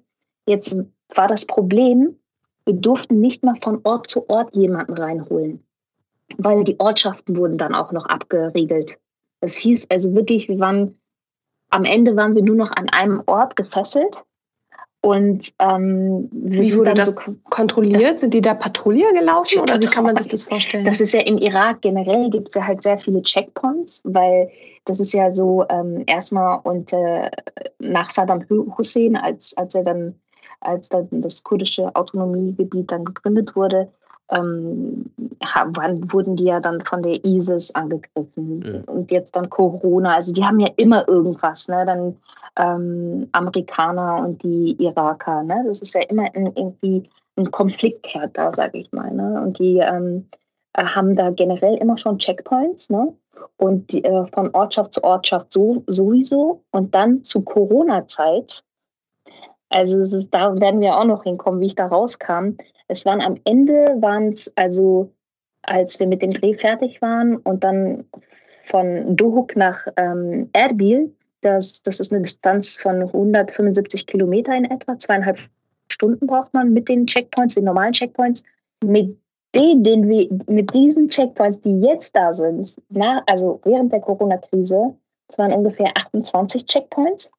[0.48, 0.76] Jetzt
[1.14, 2.16] war das Problem,
[2.66, 5.64] wir durften nicht mal von Ort zu Ort jemanden reinholen
[6.38, 8.98] weil die Ortschaften wurden dann auch noch abgeriegelt.
[9.42, 11.00] Das hieß also wirklich, wir waren,
[11.70, 14.24] am Ende waren wir nur noch an einem Ort gefesselt.
[15.02, 17.16] Und ähm, wie wurde das so,
[17.50, 18.16] kontrolliert?
[18.16, 20.84] Das, Sind die da Patrouille gelaufen oder wie kann man sich das vorstellen?
[20.84, 24.52] Das ist ja im Irak generell gibt es ja halt sehr viele Checkpoints, weil
[24.84, 27.32] das ist ja so ähm, erstmal und äh,
[27.80, 28.44] nach Saddam
[28.78, 30.16] Hussein, als, als er dann,
[30.60, 33.90] als dann das kurdische Autonomiegebiet dann gegründet wurde,
[34.32, 35.10] ähm,
[35.70, 38.94] wann wurden die ja dann von der ISIS angegriffen ja.
[38.94, 40.16] und jetzt dann Corona.
[40.16, 41.86] Also die haben ja immer irgendwas, ne?
[41.86, 42.16] Dann
[42.58, 45.64] ähm, Amerikaner und die Iraker, ne?
[45.68, 49.42] Das ist ja immer in, irgendwie ein Konfliktherd da, sage ich mal, ne?
[49.42, 50.28] Und die ähm,
[50.74, 53.14] äh, haben da generell immer schon Checkpoints, ne?
[53.58, 56.62] Und die, äh, von Ortschaft zu Ortschaft so, sowieso.
[56.72, 58.62] Und dann zu Corona-Zeit,
[59.70, 62.58] also ist, da werden wir auch noch hinkommen, wie ich da rauskam
[62.90, 65.12] es waren am Ende, waren es also,
[65.62, 68.04] als wir mit dem Dreh fertig waren und dann
[68.66, 74.98] von Dohuk nach ähm, Erbil, das, das ist eine Distanz von 175 Kilometer in etwa,
[74.98, 75.40] zweieinhalb
[75.92, 78.44] Stunden braucht man mit den Checkpoints, den normalen Checkpoints.
[78.84, 79.18] Mit
[79.56, 84.96] den, den wir, mit diesen Checkpoints, die jetzt da sind, na, also während der Corona-Krise,
[85.28, 87.32] es waren ungefähr 28 Checkpoints.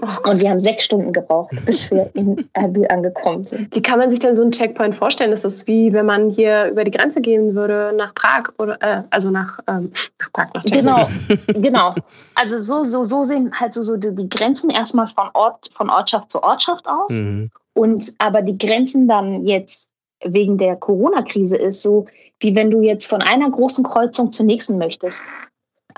[0.00, 3.74] Oh und wir haben sechs Stunden gebraucht, bis wir in Erbil angekommen sind.
[3.74, 5.32] Wie kann man sich denn so einen Checkpoint vorstellen?
[5.32, 9.02] Das ist wie wenn man hier über die Grenze gehen würde nach Prag oder äh,
[9.10, 9.90] also nach, ähm,
[10.20, 11.08] nach Prag, nach Genau,
[11.48, 11.94] genau.
[12.36, 16.30] Also so, so, so sehen halt so, so die Grenzen erstmal von Ort, von Ortschaft
[16.30, 17.10] zu Ortschaft aus.
[17.10, 17.50] Mhm.
[17.74, 19.88] Und aber die Grenzen dann jetzt
[20.24, 22.06] wegen der Corona-Krise ist so,
[22.40, 25.24] wie wenn du jetzt von einer großen Kreuzung zur nächsten möchtest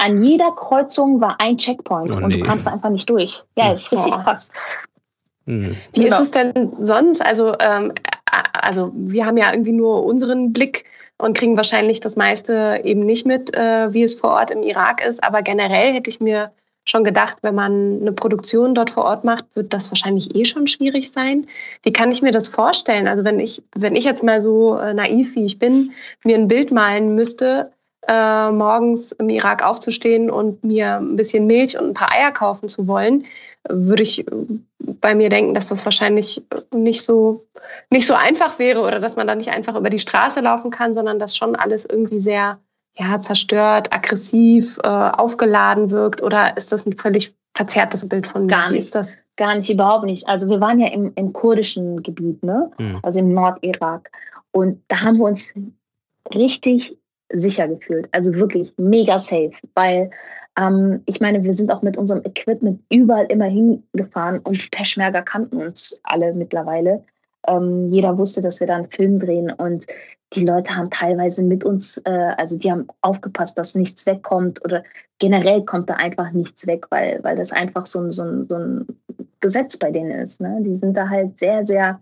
[0.01, 3.42] an jeder Kreuzung war ein Checkpoint oh, und du kamst einfach nicht durch.
[3.57, 4.22] Ja, ist richtig oh.
[4.22, 4.48] krass.
[5.46, 5.76] Mhm.
[5.94, 6.16] Wie genau.
[6.16, 7.24] ist es denn sonst?
[7.24, 7.92] Also, ähm,
[8.53, 10.84] also wir haben ja irgendwie nur unseren Blick
[11.18, 15.05] und kriegen wahrscheinlich das meiste eben nicht mit, äh, wie es vor Ort im Irak
[15.05, 15.22] ist.
[15.22, 16.51] Aber generell hätte ich mir
[16.86, 20.66] schon gedacht, wenn man eine Produktion dort vor Ort macht, wird das wahrscheinlich eh schon
[20.66, 21.46] schwierig sein.
[21.82, 23.07] Wie kann ich mir das vorstellen?
[23.07, 25.92] Also wenn ich, wenn ich jetzt mal so äh, naiv wie ich bin,
[26.24, 27.70] mir ein Bild malen müsste,
[28.11, 32.69] äh, morgens im Irak aufzustehen und mir ein bisschen Milch und ein paar Eier kaufen
[32.69, 33.25] zu wollen,
[33.69, 34.25] würde ich
[34.79, 36.43] bei mir denken, dass das wahrscheinlich
[36.75, 37.47] nicht so,
[37.91, 40.93] nicht so einfach wäre oder dass man da nicht einfach über die Straße laufen kann,
[40.93, 42.59] sondern dass schon alles irgendwie sehr
[42.99, 46.23] ja, zerstört, aggressiv, äh, aufgeladen wirkt?
[46.23, 48.49] Oder ist das ein völlig verzerrtes Bild von mir?
[48.49, 48.87] Gar nicht.
[48.87, 49.19] Ist das?
[49.37, 50.27] Gar nicht, überhaupt nicht.
[50.29, 52.71] Also wir waren ja im, im kurdischen Gebiet, ne?
[52.79, 52.99] Mhm.
[53.03, 54.11] also im Nordirak.
[54.51, 55.55] Und da haben wir uns
[56.35, 56.97] richtig
[57.33, 58.09] sicher gefühlt.
[58.12, 60.11] Also wirklich mega safe, weil
[60.59, 65.22] ähm, ich meine, wir sind auch mit unserem Equipment überall immer hingefahren und die Peschmerger
[65.22, 67.05] kannten uns alle mittlerweile.
[67.47, 69.87] Ähm, jeder wusste, dass wir da einen Film drehen und
[70.35, 74.85] die Leute haben teilweise mit uns, äh, also die haben aufgepasst, dass nichts wegkommt oder
[75.18, 78.55] generell kommt da einfach nichts weg, weil, weil das einfach so ein, so, ein, so
[78.55, 78.87] ein
[79.41, 80.41] Gesetz bei denen ist.
[80.41, 80.59] Ne?
[80.61, 82.01] Die sind da halt sehr, sehr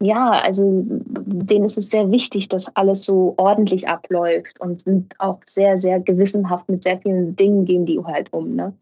[0.00, 5.40] ja, also denen ist es sehr wichtig, dass alles so ordentlich abläuft und sind auch
[5.46, 8.54] sehr, sehr gewissenhaft mit sehr vielen Dingen gehen die halt um.
[8.54, 8.74] Ne?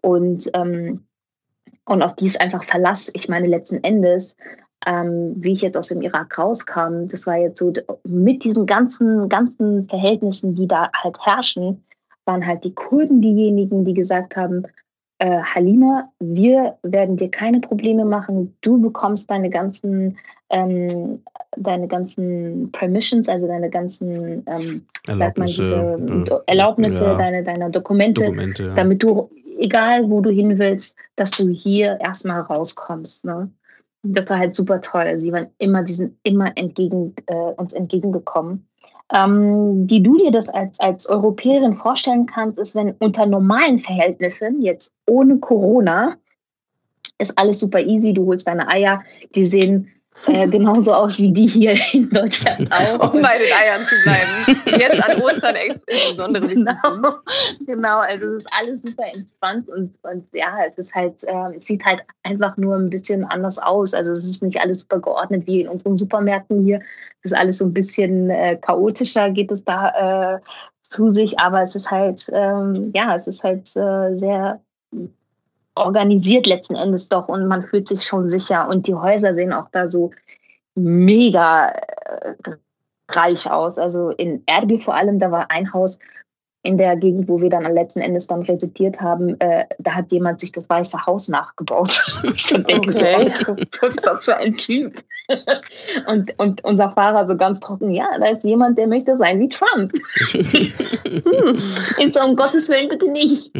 [0.00, 1.04] Und, ähm,
[1.86, 3.10] und auf die ist einfach Verlass.
[3.14, 4.36] Ich meine, letzten Endes,
[4.86, 7.72] ähm, wie ich jetzt aus dem Irak rauskam, das war jetzt so
[8.04, 11.84] mit diesen ganzen, ganzen Verhältnissen, die da halt herrschen,
[12.26, 14.62] waren halt die Kurden diejenigen, die gesagt haben,
[15.20, 18.56] äh, Halima, wir werden dir keine Probleme machen.
[18.62, 20.16] Du bekommst deine ganzen,
[20.48, 21.22] ähm,
[21.58, 27.18] deine ganzen Permissions, also deine ganzen ähm, Erlaubnisse, diese, äh, Erlaubnisse ja.
[27.18, 28.74] deine, deine Dokumente, Dokumente ja.
[28.74, 33.26] damit du, egal wo du hin willst, dass du hier erstmal rauskommst.
[33.26, 33.50] Ne?
[34.02, 35.18] Das war halt super toll.
[35.18, 38.66] Sie waren immer, die sind immer entgegen, äh, uns entgegengekommen.
[39.12, 44.62] Ähm, wie du dir das als, als Europäerin vorstellen kannst, ist, wenn unter normalen Verhältnissen,
[44.62, 46.16] jetzt ohne Corona,
[47.18, 48.12] ist alles super easy.
[48.12, 49.02] Du holst deine Eier,
[49.34, 49.88] die sehen
[50.26, 53.12] äh, genauso aus wie die hier in Deutschland auch.
[53.12, 54.80] Um bei den Eiern zu bleiben.
[54.80, 56.48] Jetzt an Ostern insbesondere.
[56.48, 57.14] Genau,
[57.66, 61.64] genau, also es ist alles super entspannt und, und ja, es ist halt, äh, es
[61.64, 63.94] sieht halt einfach nur ein bisschen anders aus.
[63.94, 66.80] Also es ist nicht alles super geordnet wie in unseren Supermärkten hier.
[67.22, 70.40] Es ist alles so ein bisschen äh, chaotischer, geht es da äh,
[70.82, 74.60] zu sich, aber es ist halt, ähm, ja, es ist halt äh, sehr
[75.74, 79.68] organisiert letzten Endes doch und man fühlt sich schon sicher und die Häuser sehen auch
[79.72, 80.10] da so
[80.74, 82.34] mega äh,
[83.10, 83.78] reich aus.
[83.78, 85.98] Also in Erbil vor allem, da war ein Haus
[86.62, 90.12] in der Gegend, wo wir dann am letzten Endes dann residiert haben, äh, da hat
[90.12, 92.04] jemand sich das Weiße Haus nachgebaut.
[92.22, 93.32] ich denke, okay.
[94.02, 95.02] was für ein Typ?
[96.06, 99.48] und, und unser Fahrer so ganz trocken, ja, da ist jemand, der möchte sein wie
[99.48, 99.92] Trump.
[100.32, 102.12] hm.
[102.12, 103.50] So, um Gottes Willen bitte nicht.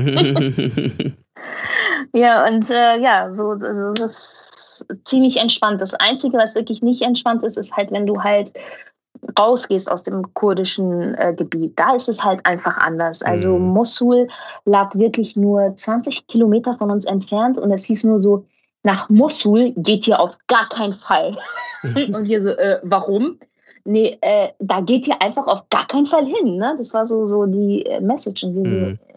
[2.12, 4.50] Ja, und äh, ja, so also das
[4.86, 5.80] ist ziemlich entspannt.
[5.80, 8.50] Das Einzige, was wirklich nicht entspannt ist, ist halt, wenn du halt
[9.38, 11.78] rausgehst aus dem kurdischen äh, Gebiet.
[11.78, 13.22] Da ist es halt einfach anders.
[13.22, 13.68] Also mhm.
[13.68, 14.28] Mosul
[14.64, 18.44] lag wirklich nur 20 Kilometer von uns entfernt und es hieß nur so,
[18.82, 21.36] nach Mosul geht ihr auf gar keinen Fall.
[21.82, 23.38] und wir so, äh, warum?
[23.84, 26.56] Nee, äh, da geht ihr einfach auf gar keinen Fall hin.
[26.56, 26.74] Ne?
[26.78, 28.42] Das war so, so die äh, Message.
[28.44, 28.98] Und wir mhm.
[28.98, 29.09] so,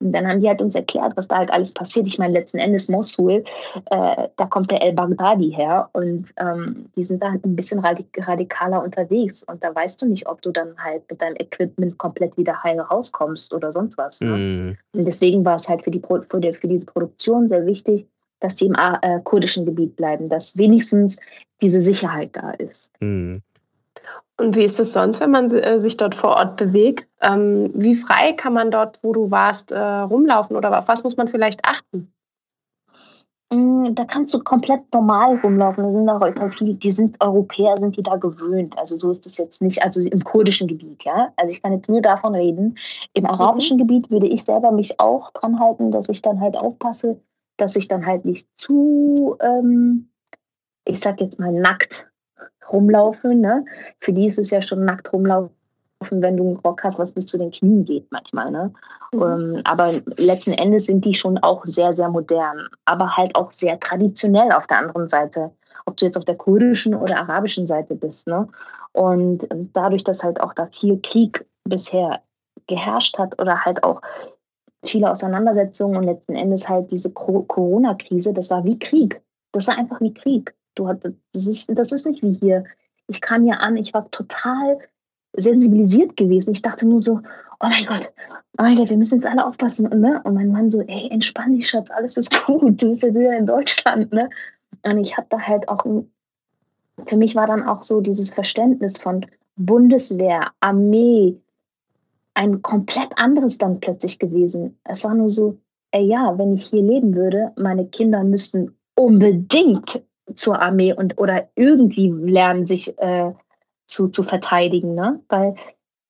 [0.00, 2.06] und dann haben die halt uns erklärt, was da halt alles passiert.
[2.06, 3.42] Ich meine, letzten Endes Mosul,
[3.90, 8.82] äh, da kommt der El-Baghdadi her und ähm, die sind da halt ein bisschen radikaler
[8.82, 9.42] unterwegs.
[9.42, 12.78] Und da weißt du nicht, ob du dann halt mit deinem Equipment komplett wieder heil
[12.78, 14.20] rauskommst oder sonst was.
[14.20, 14.36] Ne?
[14.36, 14.76] Mhm.
[14.92, 18.06] Und deswegen war es halt für, die, für, die, für diese Produktion sehr wichtig,
[18.40, 21.18] dass die im äh, kurdischen Gebiet bleiben, dass wenigstens
[21.60, 22.92] diese Sicherheit da ist.
[23.00, 23.42] Mhm.
[24.38, 27.08] Und wie ist es sonst, wenn man äh, sich dort vor Ort bewegt?
[27.20, 31.16] Ähm, wie frei kann man dort, wo du warst, äh, rumlaufen oder auf was muss
[31.16, 32.12] man vielleicht achten?
[33.50, 36.06] Mm, da kannst du komplett normal rumlaufen.
[36.06, 38.78] Da sind auch viele, die sind Europäer, sind die da gewöhnt.
[38.78, 41.32] Also so ist es jetzt nicht, also im kurdischen Gebiet, ja.
[41.36, 42.78] Also ich kann jetzt nur davon reden.
[43.14, 43.30] Im mhm.
[43.30, 43.80] arabischen mhm.
[43.80, 47.18] Gebiet würde ich selber mich auch dran halten, dass ich dann halt aufpasse,
[47.56, 50.10] dass ich dann halt nicht zu, ähm,
[50.84, 52.06] ich sag jetzt mal, nackt
[52.70, 53.40] rumlaufen.
[53.40, 53.64] Ne?
[54.00, 55.50] Für die ist es ja schon nackt rumlaufen,
[56.10, 58.50] wenn du einen Rock hast, was bis zu den Knien geht manchmal.
[58.50, 58.72] Ne?
[59.12, 59.22] Mhm.
[59.22, 63.78] Ähm, aber letzten Endes sind die schon auch sehr, sehr modern, aber halt auch sehr
[63.80, 65.50] traditionell auf der anderen Seite.
[65.86, 68.26] Ob du jetzt auf der kurdischen oder arabischen Seite bist.
[68.26, 68.46] Ne?
[68.92, 72.20] Und dadurch, dass halt auch da viel Krieg bisher
[72.66, 74.00] geherrscht hat oder halt auch
[74.84, 79.20] viele Auseinandersetzungen und letzten Endes halt diese Corona-Krise, das war wie Krieg.
[79.52, 80.54] Das war einfach wie Krieg.
[80.78, 81.00] Du hast,
[81.32, 82.64] das, ist, das ist nicht wie hier.
[83.08, 84.78] Ich kam hier an, ich war total
[85.36, 86.52] sensibilisiert gewesen.
[86.52, 87.20] Ich dachte nur so,
[87.60, 88.12] oh mein Gott,
[88.58, 89.86] oh mein Gott, wir müssen jetzt alle aufpassen.
[89.88, 90.20] Und, ne?
[90.24, 92.80] und mein Mann so, ey, entspann dich, Schatz, alles ist gut.
[92.82, 94.12] Du bist jetzt wieder in Deutschland.
[94.12, 94.30] Ne?
[94.84, 95.84] Und ich habe da halt auch,
[97.06, 99.26] für mich war dann auch so dieses Verständnis von
[99.56, 101.36] Bundeswehr, Armee,
[102.34, 104.78] ein komplett anderes dann plötzlich gewesen.
[104.84, 105.58] Es war nur so,
[105.90, 110.02] ey, ja, wenn ich hier leben würde, meine Kinder müssten unbedingt
[110.34, 113.32] zur Armee und oder irgendwie lernen, sich äh,
[113.86, 115.20] zu, zu verteidigen, ne?
[115.28, 115.54] Weil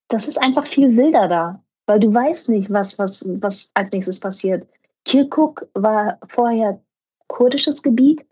[0.09, 1.63] das ist einfach viel wilder da.
[1.87, 4.67] Weil du weißt nicht, was, was, was als nächstes passiert.
[5.05, 6.81] Kirkuk war vorher
[7.29, 8.25] kurdisches Gebiet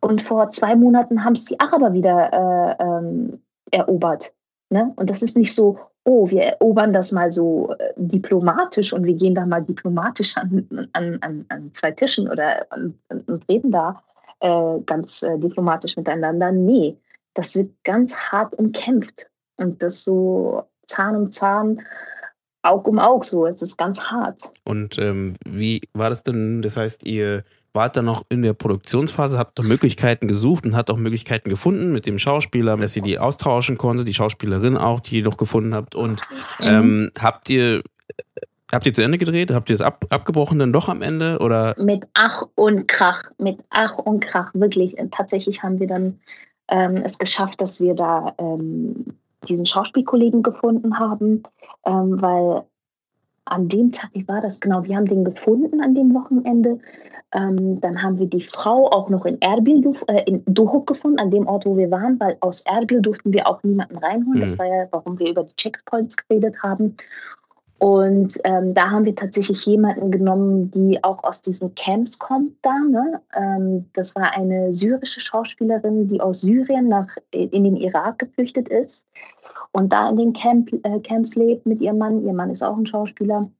[0.00, 4.32] und vor zwei Monaten haben es die Araber wieder äh, ähm, erobert.
[4.70, 4.92] Ne?
[4.96, 9.14] Und das ist nicht so, oh, wir erobern das mal so äh, diplomatisch und wir
[9.14, 14.02] gehen da mal diplomatisch an, an, an, an zwei Tischen oder und, und reden da,
[14.44, 16.52] äh, ganz äh, diplomatisch miteinander.
[16.52, 16.96] Nee,
[17.32, 19.26] das wird ganz hart umkämpft.
[19.56, 21.80] Und das so Zahn um Zahn,
[22.62, 23.46] Aug um Aug, so.
[23.46, 24.42] Es ist ganz hart.
[24.64, 26.60] Und ähm, wie war das denn?
[26.62, 30.90] Das heißt, ihr wart dann noch in der Produktionsphase, habt doch Möglichkeiten gesucht und habt
[30.90, 35.18] auch Möglichkeiten gefunden mit dem Schauspieler, dass ihr die austauschen konnte, die Schauspielerin auch, die
[35.18, 35.94] ihr noch gefunden habt.
[35.94, 36.20] Und
[36.60, 36.66] mhm.
[36.66, 37.82] ähm, habt ihr
[38.72, 39.52] Habt ihr zu Ende gedreht?
[39.52, 41.38] Habt ihr es ab, abgebrochen dann doch am Ende?
[41.40, 41.74] Oder?
[41.78, 44.96] Mit Ach und Krach, mit Ach und Krach, wirklich.
[45.10, 46.18] Tatsächlich haben wir dann
[46.68, 49.04] ähm, es geschafft, dass wir da ähm,
[49.48, 51.42] diesen Schauspielkollegen gefunden haben,
[51.84, 52.64] ähm, weil
[53.44, 54.84] an dem Tag, wie war das genau?
[54.84, 56.78] Wir haben den gefunden an dem Wochenende.
[57.32, 61.30] Ähm, dann haben wir die Frau auch noch in Erbil, äh, in Dohuk gefunden, an
[61.30, 64.38] dem Ort, wo wir waren, weil aus Erbil durften wir auch niemanden reinholen.
[64.38, 64.40] Mhm.
[64.40, 66.96] Das war ja, warum wir über die Checkpoints geredet haben.
[67.78, 72.78] Und ähm, da haben wir tatsächlich jemanden genommen, die auch aus diesen Camps kommt da.
[72.78, 73.20] Ne?
[73.36, 79.04] Ähm, das war eine syrische Schauspielerin, die aus Syrien nach, in den Irak geflüchtet ist
[79.72, 82.24] und da in den Camp, äh, Camps lebt mit ihrem Mann.
[82.24, 83.50] Ihr Mann ist auch ein Schauspieler.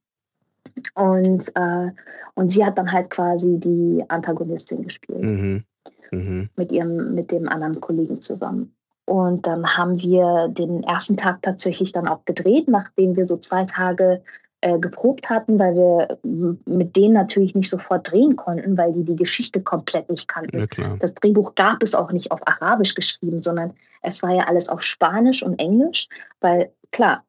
[0.95, 1.91] Und, äh,
[2.35, 5.23] und sie hat dann halt quasi die Antagonistin gespielt.
[5.23, 5.65] Mhm.
[6.13, 6.49] mhm.
[6.57, 8.74] mit ihrem, mit dem anderen Kollegen zusammen.
[9.07, 13.65] Und dann haben wir den ersten Tag tatsächlich dann auch gedreht, nachdem wir so zwei
[13.65, 14.23] Tage
[14.63, 16.19] äh, geprobt hatten, weil wir
[16.65, 20.67] mit denen natürlich nicht sofort drehen konnten, weil die die Geschichte komplett nicht kannten.
[20.79, 24.71] Ja, das Drehbuch gab es auch nicht auf Arabisch geschrieben, sondern es war ja alles
[24.71, 26.09] auf Spanisch und Englisch,
[26.41, 27.23] weil klar,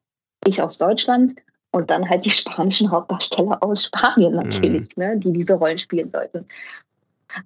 [0.46, 1.34] ich aus Deutschland
[1.72, 5.02] und dann halt die spanischen Hauptdarsteller aus Spanien natürlich, mhm.
[5.02, 6.46] ne, die diese Rollen spielen sollten.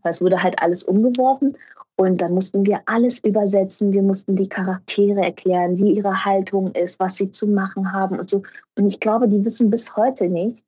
[0.05, 1.57] Es wurde halt alles umgeworfen
[1.97, 3.93] und dann mussten wir alles übersetzen.
[3.93, 8.31] Wir mussten die Charaktere erklären, wie ihre Haltung ist, was sie zu machen haben und
[8.31, 8.43] so.
[8.79, 10.65] Und ich glaube, die wissen bis heute nicht,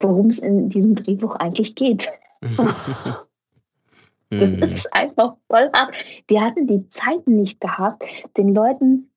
[0.00, 2.08] worum es in diesem Drehbuch eigentlich geht.
[2.40, 3.24] das
[4.30, 4.62] mhm.
[4.62, 5.94] ist einfach voll hart.
[6.26, 8.02] Wir hatten die Zeit nicht gehabt,
[8.36, 9.08] den Leuten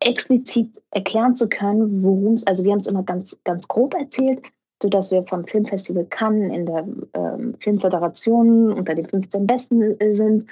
[0.00, 4.42] explizit erklären zu können, worum es, also wir haben es immer ganz, ganz grob erzählt,
[4.82, 10.46] sodass wir vom Filmfestival Cannes in der ähm, Filmföderation unter den 15 Besten äh, sind.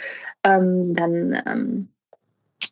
[0.44, 1.88] Ähm, dann ähm,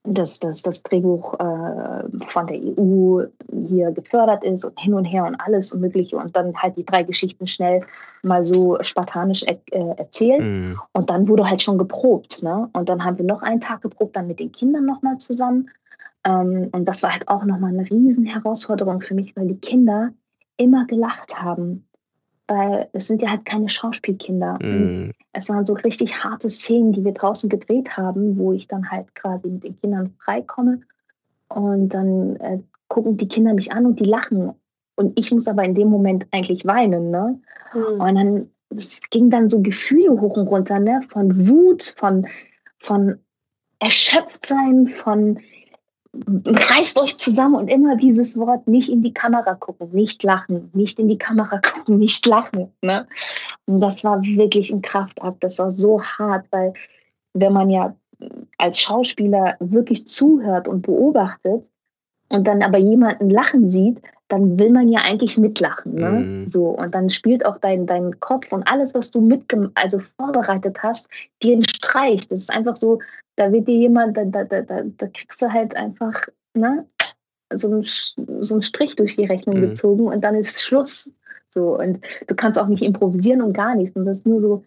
[0.04, 3.24] dass, dass das Drehbuch äh, von der EU
[3.66, 6.84] hier gefördert ist und hin und her und alles und Mögliche und dann halt die
[6.84, 7.82] drei Geschichten schnell
[8.22, 10.78] mal so spartanisch er, äh, erzählt mhm.
[10.92, 12.42] und dann wurde halt schon geprobt.
[12.42, 12.68] Ne?
[12.72, 15.70] Und dann haben wir noch einen Tag geprobt, dann mit den Kindern nochmal zusammen.
[16.24, 20.10] Ähm, und das war halt auch nochmal eine riesen Herausforderung für mich, weil die Kinder
[20.58, 21.84] immer gelacht haben.
[22.46, 24.58] Weil es sind ja halt keine Schauspielkinder.
[24.62, 25.12] Mm.
[25.32, 29.14] Es waren so richtig harte Szenen, die wir draußen gedreht haben, wo ich dann halt
[29.14, 30.80] quasi mit den Kindern freikomme.
[31.48, 34.52] Und dann äh, gucken die Kinder mich an und die lachen.
[34.96, 37.10] Und ich muss aber in dem Moment eigentlich weinen.
[37.10, 37.38] Ne?
[37.74, 38.00] Mm.
[38.00, 41.02] Und dann es ging dann so Gefühle hoch und runter, ne?
[41.08, 42.26] Von Wut, von,
[42.78, 43.18] von
[43.78, 45.38] Erschöpftsein, von
[46.26, 50.98] reißt euch zusammen und immer dieses Wort nicht in die Kamera gucken, nicht lachen, nicht
[50.98, 52.72] in die Kamera gucken, nicht lachen.
[52.82, 53.06] Ne?
[53.66, 55.42] Und das war wirklich ein Kraftakt.
[55.42, 56.72] Das war so hart, weil
[57.34, 57.94] wenn man ja
[58.58, 61.62] als Schauspieler wirklich zuhört und beobachtet
[62.32, 65.94] und dann aber jemanden lachen sieht, dann will man ja eigentlich mitlachen.
[65.94, 66.10] Ne?
[66.10, 66.50] Mhm.
[66.50, 69.44] So, und dann spielt auch dein, dein Kopf und alles, was du mit,
[69.74, 71.08] also vorbereitet hast,
[71.42, 72.28] dir einen Streich.
[72.28, 72.98] Das ist einfach so,
[73.38, 76.84] da wird dir jemand, da, da, da, da kriegst du halt einfach ne,
[77.54, 77.84] so, ein,
[78.40, 79.68] so einen Strich durch die Rechnung mhm.
[79.68, 81.12] gezogen und dann ist Schluss.
[81.50, 83.96] So, und du kannst auch nicht improvisieren und gar nichts.
[83.96, 84.64] Und das ist nur so,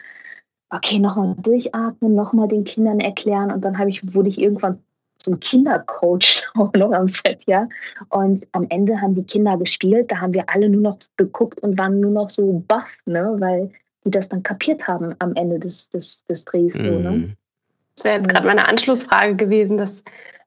[0.70, 3.52] okay, nochmal durchatmen, nochmal den Kindern erklären.
[3.52, 4.80] Und dann ich, wurde ich irgendwann
[5.18, 7.68] zum Kindercoach auch noch am Set, ja.
[8.10, 11.78] Und am Ende haben die Kinder gespielt, da haben wir alle nur noch geguckt und
[11.78, 13.70] waren nur noch so baff, ne, weil
[14.06, 16.76] die das dann kapiert haben am Ende des, des, des Drehs.
[16.76, 16.86] Mhm.
[16.86, 17.36] So, ne?
[17.92, 17.96] Mhm.
[17.96, 20.04] Das wäre jetzt gerade meine Anschlussfrage gewesen, dass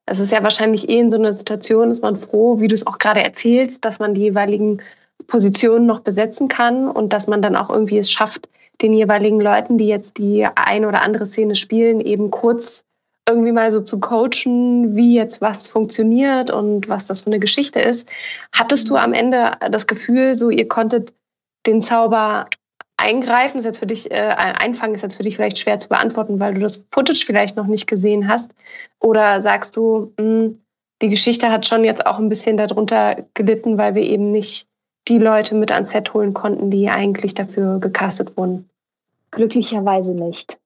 [0.07, 2.87] es ist ja wahrscheinlich eh in so einer Situation, ist man froh, wie du es
[2.87, 4.83] auch gerade erzählst, dass man die jeweiligen
[5.27, 8.49] Positionen noch besetzen kann und dass man dann auch irgendwie es schafft,
[8.83, 12.85] den jeweiligen Leuten, die jetzt die eine oder andere Szene spielen, eben kurz
[13.27, 17.81] irgendwie mal so zu coachen, wie jetzt was funktioniert und was das für eine Geschichte
[17.81, 18.07] ist.
[18.53, 19.01] Hattest du mhm.
[19.01, 21.15] am Ende das Gefühl, so ihr konntet
[21.67, 22.49] den Zauber
[22.97, 26.41] eingreifen, ist jetzt für dich, äh, einfangen ist jetzt für dich vielleicht schwer zu beantworten,
[26.41, 28.51] weil du das Footage vielleicht noch nicht gesehen hast?
[29.01, 30.61] Oder sagst du, mh, hm,
[31.03, 34.69] die Geschichte hat schon jetzt auch ein bisschen darunter gelitten, weil wir eben nicht
[35.09, 38.71] die Leute mit ans Set holen konnten, die eigentlich dafür gecastet wurden?
[39.33, 40.57] Glücklicherweise nicht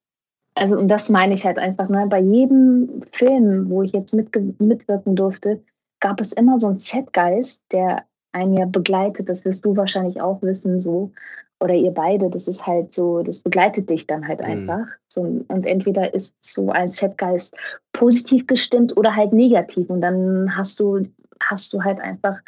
[0.58, 2.06] also und das meine ich halt einfach, ne?
[2.08, 5.62] bei jedem Film, wo ich jetzt mitwirken durfte,
[6.00, 10.42] gab es immer so einen Setgeist, der einen ja begleitet, das wirst du wahrscheinlich auch
[10.42, 11.12] wissen, so,
[11.60, 14.46] oder ihr beide, das ist halt so, das begleitet dich dann halt mhm.
[14.46, 14.86] einfach.
[15.08, 17.54] So, und entweder ist so ein Setgeist
[17.92, 19.90] positiv gestimmt oder halt negativ.
[19.90, 21.06] Und dann hast du,
[21.40, 22.38] hast du halt einfach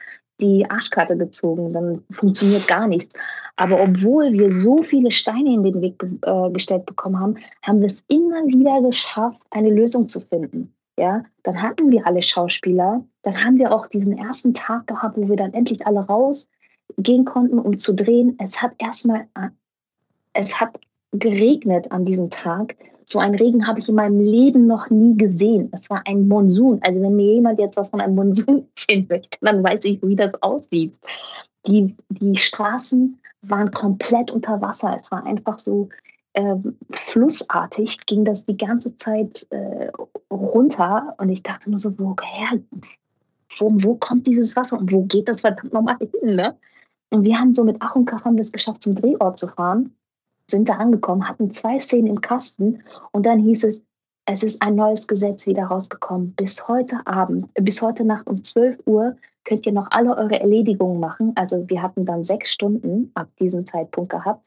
[0.40, 3.14] die Arschkarte gezogen, dann funktioniert gar nichts.
[3.56, 7.86] Aber obwohl wir so viele Steine in den Weg äh, gestellt bekommen haben, haben wir
[7.86, 10.72] es immer wieder geschafft, eine Lösung zu finden.
[10.98, 15.28] Ja, dann hatten wir alle Schauspieler, dann haben wir auch diesen ersten Tag gehabt, wo
[15.28, 16.00] wir dann endlich alle
[16.90, 18.36] rausgehen konnten, um zu drehen.
[18.38, 19.26] Es hat erstmal,
[20.32, 20.78] es hat
[21.12, 22.76] geregnet an diesem Tag.
[23.04, 25.70] So einen Regen habe ich in meinem Leben noch nie gesehen.
[25.72, 26.80] Es war ein Monsun.
[26.82, 30.16] Also wenn mir jemand jetzt was von einem Monsun erzählen möchte, dann weiß ich, wie
[30.16, 30.96] das aussieht.
[31.66, 34.96] Die, die Straßen waren komplett unter Wasser.
[35.00, 35.88] Es war einfach so
[36.34, 36.54] äh,
[36.92, 39.90] flussartig, ging das die ganze Zeit äh,
[40.30, 41.14] runter.
[41.18, 42.60] Und ich dachte nur so, woher,
[43.58, 46.36] wo, wo kommt dieses Wasser und wo geht das verdammt nochmal hin?
[46.36, 46.56] Ne?
[47.10, 49.94] Und wir haben so mit Ach und Krach haben es geschafft, zum Drehort zu fahren
[50.50, 52.82] sind da angekommen, hatten zwei Szenen im Kasten
[53.12, 53.82] und dann hieß es,
[54.26, 56.34] es ist ein neues Gesetz wieder rausgekommen.
[56.34, 60.38] Bis heute Abend, äh, bis heute Nacht um 12 Uhr könnt ihr noch alle eure
[60.38, 61.32] Erledigungen machen.
[61.36, 64.44] Also wir hatten dann sechs Stunden ab diesem Zeitpunkt gehabt.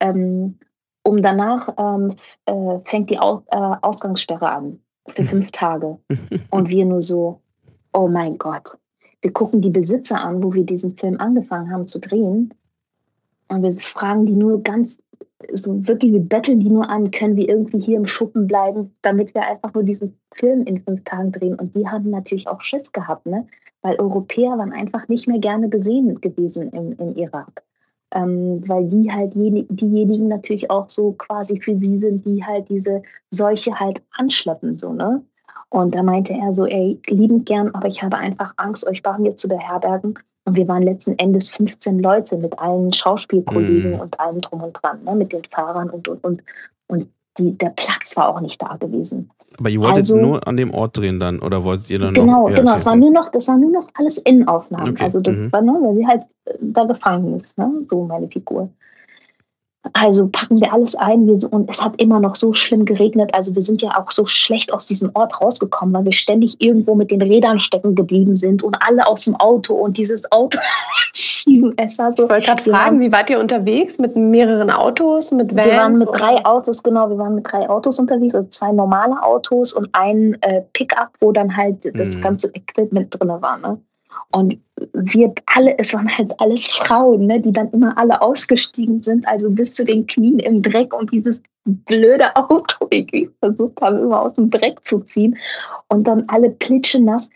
[0.00, 0.58] Ähm,
[1.04, 2.16] um danach ähm,
[2.46, 5.98] äh, fängt die Au äh, Ausgangssperre an für fünf Tage.
[6.50, 7.40] Und wir nur so,
[7.92, 8.76] oh mein Gott.
[9.26, 12.54] Wir gucken die Besitzer an, wo wir diesen Film angefangen haben zu drehen.
[13.48, 15.02] Und wir fragen die nur ganz,
[15.52, 19.34] so wirklich, wir betteln die nur an, können wir irgendwie hier im Schuppen bleiben, damit
[19.34, 21.56] wir einfach nur diesen Film in fünf Tagen drehen.
[21.56, 23.48] Und die haben natürlich auch Schiss gehabt, ne?
[23.82, 27.64] Weil Europäer waren einfach nicht mehr gerne gesehen gewesen im, im Irak
[28.12, 33.02] ähm, weil die halt diejenigen natürlich auch so quasi für sie sind, die halt diese
[33.32, 35.24] Seuche halt anschleppen, so, ne?
[35.70, 39.18] Und da meinte er so, ey, liebend gern, aber ich habe einfach Angst, euch bei
[39.18, 40.18] mir zu beherbergen.
[40.44, 44.00] Und wir waren letzten Endes 15 Leute mit allen Schauspielkollegen mm.
[44.00, 45.16] und allem drum und dran, ne?
[45.16, 46.42] mit den Fahrern und, und, und.
[46.86, 47.08] Und
[47.38, 49.28] die, der Platz war auch nicht da gewesen.
[49.58, 52.42] Aber ihr wolltet also, nur an dem Ort drehen dann oder wolltet ihr dann genau,
[52.42, 52.50] noch?
[52.50, 52.80] Ja, genau, okay.
[52.80, 54.90] es war nur noch, das war nur noch alles Innenaufnahmen.
[54.90, 55.04] Okay.
[55.04, 55.52] Also das mhm.
[55.52, 57.70] war nur, weil sie halt äh, da gefangen ist, ne?
[57.90, 58.68] so meine Figur.
[59.98, 63.30] Also packen wir alles ein wir so, und es hat immer noch so schlimm geregnet.
[63.32, 66.94] Also wir sind ja auch so schlecht aus diesem Ort rausgekommen, weil wir ständig irgendwo
[66.94, 70.58] mit den Rädern stecken geblieben sind und alle aus dem Auto und dieses Auto
[71.14, 71.74] schieben.
[71.78, 73.98] Es war so, ich wollte gerade fragen, wie wart ihr unterwegs?
[73.98, 75.66] Mit mehreren Autos, mit Vans?
[75.66, 76.18] Wir waren mit oder?
[76.18, 80.36] drei Autos, genau, wir waren mit drei Autos unterwegs, also zwei normale Autos und ein
[80.42, 81.94] äh, Pickup, wo dann halt mhm.
[81.94, 83.58] das ganze Equipment drin war.
[83.58, 83.80] Ne?
[84.32, 84.58] Und
[84.92, 89.50] wir alle, es waren halt alles Frauen, ne, die dann immer alle ausgestiegen sind, also
[89.50, 94.34] bis zu den Knien im Dreck und dieses blöde Auto irgendwie versucht haben, immer aus
[94.34, 95.36] dem Dreck zu ziehen
[95.88, 97.30] und dann alle plitschenass.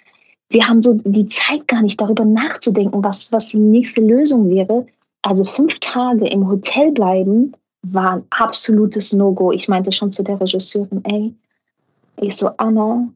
[0.51, 4.87] Wir haben so die Zeit gar nicht darüber nachzudenken, was, was die nächste Lösung wäre.
[5.23, 9.53] Also fünf Tage im Hotel bleiben war ein absolutes No-Go.
[9.53, 11.35] Ich meinte schon zu der Regisseurin, ey,
[12.21, 13.09] ich so, Anna,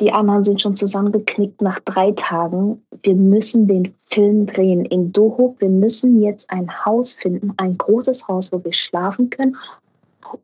[0.00, 2.82] die anderen sind schon zusammengeknickt nach drei Tagen.
[3.02, 5.56] Wir müssen den Film drehen in Doho.
[5.58, 9.56] Wir müssen jetzt ein Haus finden, ein großes Haus, wo wir schlafen können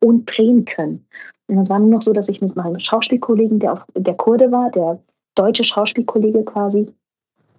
[0.00, 1.04] und drehen können.
[1.46, 4.50] Und es war nur noch so, dass ich mit meinem Schauspielkollegen, der, auf, der Kurde
[4.50, 4.98] war, der
[5.34, 6.88] deutsche Schauspielkollege quasi,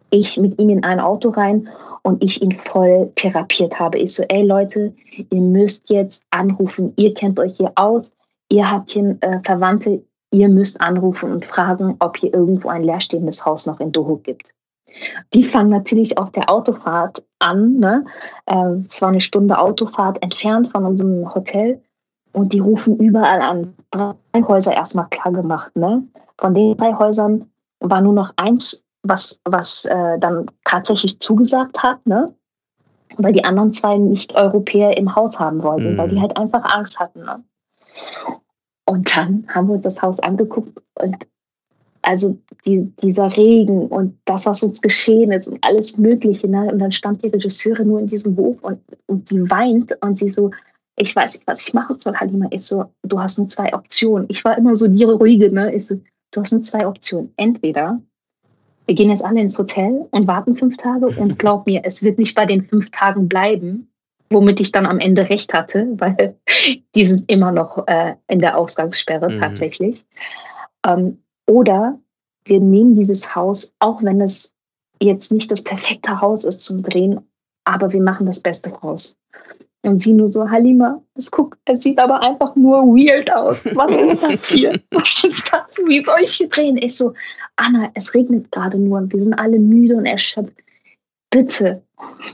[0.10, 1.70] ich mit ihm in ein Auto rein
[2.04, 3.98] und ich ihn voll therapiert habe.
[3.98, 4.94] Ich so, ey Leute,
[5.30, 8.12] ihr müsst jetzt anrufen, ihr kennt euch hier aus,
[8.52, 10.04] ihr habt hier äh, Verwandte,
[10.36, 14.52] ihr müsst anrufen und fragen, ob hier irgendwo ein leerstehendes Haus noch in Doho gibt.
[15.34, 17.78] Die fangen natürlich auf der Autofahrt an.
[17.78, 18.06] Ne?
[18.46, 21.82] Äh, es war eine Stunde Autofahrt entfernt von unserem Hotel.
[22.34, 23.74] Und die rufen überall an.
[23.92, 25.74] Drei Häuser erstmal klar gemacht.
[25.76, 26.04] Ne?
[26.38, 32.06] Von den drei Häusern war nur noch eins, was, was äh, dann tatsächlich zugesagt hat.
[32.06, 32.34] Ne?
[33.18, 35.98] Weil die anderen zwei Nicht-Europäer im Haus haben wollten, mhm.
[35.98, 37.22] weil die halt einfach Angst hatten.
[37.22, 37.44] Ne?
[38.86, 41.18] Und dann haben wir uns das Haus angeguckt und
[42.04, 46.48] also die, dieser Regen und das, was uns geschehen ist und alles Mögliche.
[46.48, 46.72] Ne?
[46.72, 50.30] Und dann stand die Regisseurin nur in diesem Hof und, und sie weint und sie
[50.30, 50.52] so,
[50.98, 52.48] ich weiß nicht, was ich machen soll, Halima.
[52.52, 54.28] Ich so, du hast nur zwei Optionen.
[54.30, 55.74] Ich war immer so die Ruhige, ne?
[55.74, 56.00] Ich so,
[56.32, 57.34] du hast nur zwei Optionen.
[57.38, 58.00] Entweder
[58.86, 62.20] wir gehen jetzt alle ins Hotel und warten fünf Tage und glaub mir, es wird
[62.20, 63.90] nicht bei den fünf Tagen bleiben
[64.36, 66.36] womit ich dann am Ende recht hatte, weil
[66.94, 69.40] die sind immer noch äh, in der Ausgangssperre mhm.
[69.40, 70.06] tatsächlich.
[70.86, 71.98] Ähm, oder
[72.44, 74.54] wir nehmen dieses Haus, auch wenn es
[75.02, 77.20] jetzt nicht das perfekte Haus ist zum Drehen,
[77.64, 79.16] aber wir machen das Beste raus.
[79.84, 83.64] Und sie nur so, Halima, es, guckt, es sieht aber einfach nur weird aus.
[83.76, 84.74] Was ist das hier?
[84.92, 85.78] Was ist das?
[85.86, 86.78] Wie soll ich hier drehen?
[86.78, 87.14] Ich so,
[87.56, 90.58] Anna, es regnet gerade nur und wir sind alle müde und erschöpft.
[91.30, 91.84] Bitte,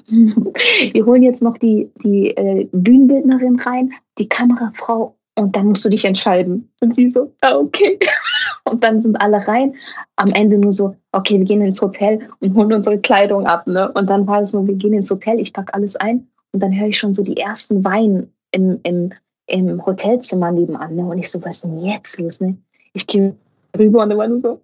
[0.07, 5.89] wir holen jetzt noch die, die äh, Bühnenbildnerin rein, die Kamerafrau und dann musst du
[5.89, 6.70] dich entscheiden.
[6.82, 7.97] Und sie so, ah, okay.
[8.70, 9.74] Und dann sind alle rein.
[10.18, 13.66] Am Ende nur so, okay, wir gehen ins Hotel und holen unsere Kleidung ab.
[13.66, 13.91] Ne?
[13.93, 16.72] Und dann war es so, wir gehen ins Hotel, ich packe alles ein und dann
[16.72, 19.12] höre ich schon so die ersten Weinen im, im,
[19.47, 20.95] im Hotelzimmer nebenan.
[20.95, 21.03] Ne?
[21.03, 22.39] Und ich so, was ist denn jetzt los?
[22.39, 22.55] Ne?
[22.93, 23.36] Ich gehe
[23.78, 24.49] rüber und dann war nur so,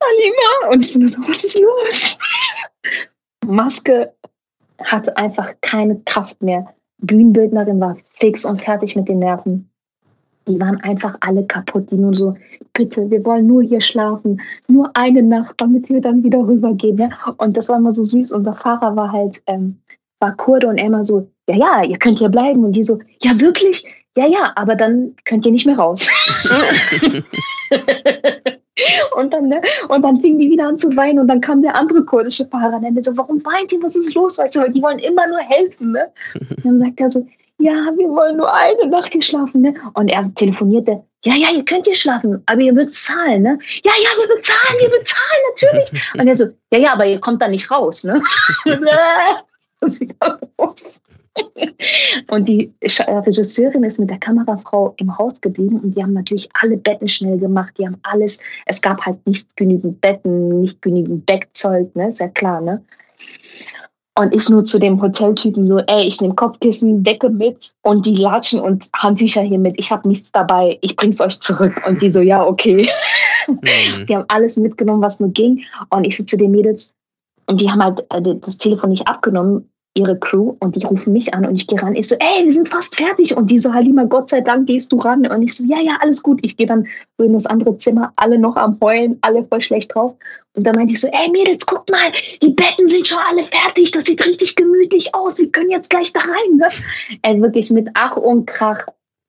[0.00, 0.72] Alima.
[0.72, 2.18] Und ich so, was ist los?
[3.44, 4.12] Maske
[4.84, 6.66] hatte einfach keine Kraft mehr.
[6.98, 9.68] Bühnenbildnerin war fix und fertig mit den Nerven.
[10.48, 12.36] Die waren einfach alle kaputt, die nur so,
[12.72, 16.98] bitte, wir wollen nur hier schlafen, nur eine Nacht, damit wir dann wieder rübergehen.
[16.98, 17.10] Ja?
[17.36, 18.32] Und das war immer so süß.
[18.32, 19.78] Unser Fahrer war halt, ähm,
[20.18, 22.64] war Kurde und er immer so, ja, ja, ihr könnt hier bleiben.
[22.64, 23.84] Und die so, ja, wirklich?
[24.16, 26.08] Ja, ja, aber dann könnt ihr nicht mehr raus.
[29.16, 31.76] Und dann, ne, und dann fingen die wieder an zu weinen und dann kam der
[31.76, 34.38] andere kurdische Fahrer und so, warum weint ihr, was ist los?
[34.38, 35.92] Weißt du, weil die wollen immer nur helfen.
[35.92, 36.10] Ne?
[36.34, 37.26] Und dann sagt er so,
[37.58, 39.60] ja, wir wollen nur eine Nacht hier schlafen.
[39.60, 39.74] Ne?
[39.92, 43.42] Und er telefonierte, ja, ja, ihr könnt hier schlafen, aber ihr müsst zahlen.
[43.42, 43.58] Ne?
[43.84, 45.92] Ja, ja, wir bezahlen, wir bezahlen, natürlich.
[46.18, 48.04] Und er so, ja, ja, aber ihr kommt da nicht raus.
[48.04, 48.20] Ne?
[52.28, 56.48] und die äh, Regisseurin ist mit der Kamerafrau im Haus geblieben und die haben natürlich
[56.60, 57.74] alle Betten schnell gemacht.
[57.78, 62.10] Die haben alles, es gab halt nicht genügend Betten, nicht genügend Beckzeug, ne?
[62.10, 62.82] Ist ja klar, ne?
[64.18, 68.14] Und ich nur zu dem Hoteltypen so, ey, ich nehme Kopfkissen, Decke mit und die
[68.14, 69.74] latschen und Handtücher hier mit.
[69.78, 71.72] Ich habe nichts dabei, ich bring's euch zurück.
[71.86, 72.86] Und die so, ja, okay.
[73.48, 74.06] Mhm.
[74.06, 75.64] Die haben alles mitgenommen, was nur ging.
[75.88, 76.94] Und ich so zu den Mädels,
[77.46, 81.34] und die haben halt äh, das Telefon nicht abgenommen ihre Crew und die rufen mich
[81.34, 81.94] an und ich gehe ran.
[81.94, 83.36] Ich so, ey, wir sind fast fertig.
[83.36, 85.26] Und die so, Halima, Gott sei Dank gehst du ran.
[85.26, 86.40] Und ich so, ja, ja, alles gut.
[86.42, 86.86] Ich gehe dann
[87.18, 90.14] in das andere Zimmer, alle noch am Heulen, alle voll schlecht drauf.
[90.54, 92.10] Und dann meinte ich so, ey Mädels, guckt mal,
[92.42, 93.90] die Betten sind schon alle fertig.
[93.90, 95.38] Das sieht richtig gemütlich aus.
[95.38, 96.56] Wir können jetzt gleich da rein.
[96.56, 96.68] Ne?
[97.22, 98.86] Ey, wirklich mit Ach und Krach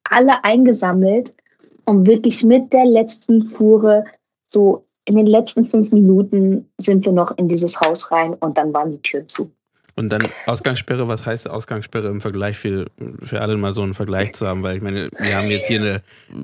[0.09, 1.33] alle eingesammelt
[1.85, 4.05] und wirklich mit der letzten Fuhre
[4.53, 8.73] so in den letzten fünf Minuten sind wir noch in dieses Haus rein und dann
[8.73, 9.51] waren die Türen zu.
[9.95, 12.87] Und dann Ausgangssperre, was heißt Ausgangssperre im Vergleich für,
[13.21, 14.63] für alle mal so einen Vergleich zu haben?
[14.63, 16.01] Weil ich meine, wir haben jetzt hier eine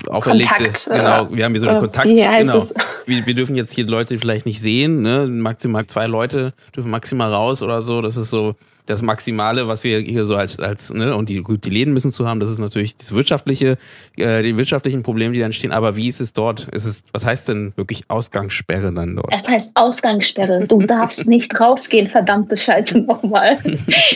[0.07, 2.67] auferlegte, Kontakt, genau, wir haben hier so eine Kontakt, genau.
[3.05, 5.25] Wir, wir, dürfen jetzt hier Leute vielleicht nicht sehen, ne?
[5.25, 8.03] Maximal zwei Leute dürfen maximal raus oder so.
[8.03, 8.55] Das ist so,
[8.89, 12.11] das Maximale, was wir hier so als, als ne, und die, gut, die Läden müssen
[12.11, 13.77] zu haben, das ist natürlich das wirtschaftliche,
[14.17, 15.71] äh, die wirtschaftlichen Probleme, die dann stehen.
[15.71, 16.67] Aber wie ist es dort?
[16.69, 19.31] Ist es, was heißt denn wirklich Ausgangssperre dann dort?
[19.33, 20.65] Es heißt Ausgangssperre.
[20.65, 23.59] Du darfst nicht rausgehen, verdammte Scheiße nochmal.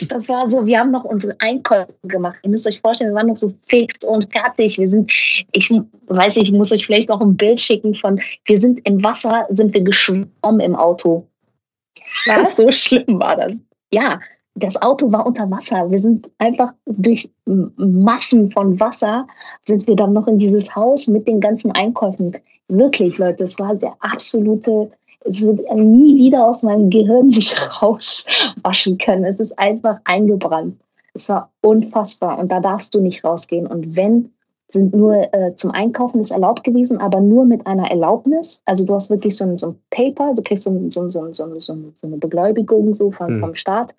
[0.10, 2.38] Das war so, wir haben noch unsere Einkäufe gemacht.
[2.44, 4.80] Ihr müsst euch vorstellen, wir waren noch so fix und fertig.
[4.80, 5.12] Wir sind,
[5.52, 5.70] ich
[6.08, 9.46] weiß nicht, ich muss euch vielleicht noch ein Bild schicken von, wir sind im Wasser,
[9.52, 11.28] sind wir geschwommen im Auto.
[12.26, 12.56] Was?
[12.56, 13.54] So schlimm war das.
[13.92, 14.20] Ja,
[14.56, 15.90] das Auto war unter Wasser.
[15.90, 19.26] Wir sind einfach durch Massen von Wasser
[19.66, 22.38] sind wir dann noch in dieses Haus mit den ganzen Einkäufen.
[22.68, 24.92] Wirklich, Leute, es war der absolute,
[25.26, 29.26] es wird nie wieder aus meinem Gehirn sich rauswaschen können.
[29.26, 30.80] Es ist einfach eingebrannt.
[31.16, 33.68] Es war unfassbar und da darfst du nicht rausgehen.
[33.68, 34.32] Und wenn,
[34.70, 38.62] sind nur äh, zum Einkaufen ist erlaubt gewesen, aber nur mit einer Erlaubnis.
[38.66, 41.60] Also du hast wirklich so ein, so ein Paper, du kriegst so, so, so, so,
[41.60, 43.40] so, eine Beglaubigung so vom, mhm.
[43.40, 43.94] vom Staat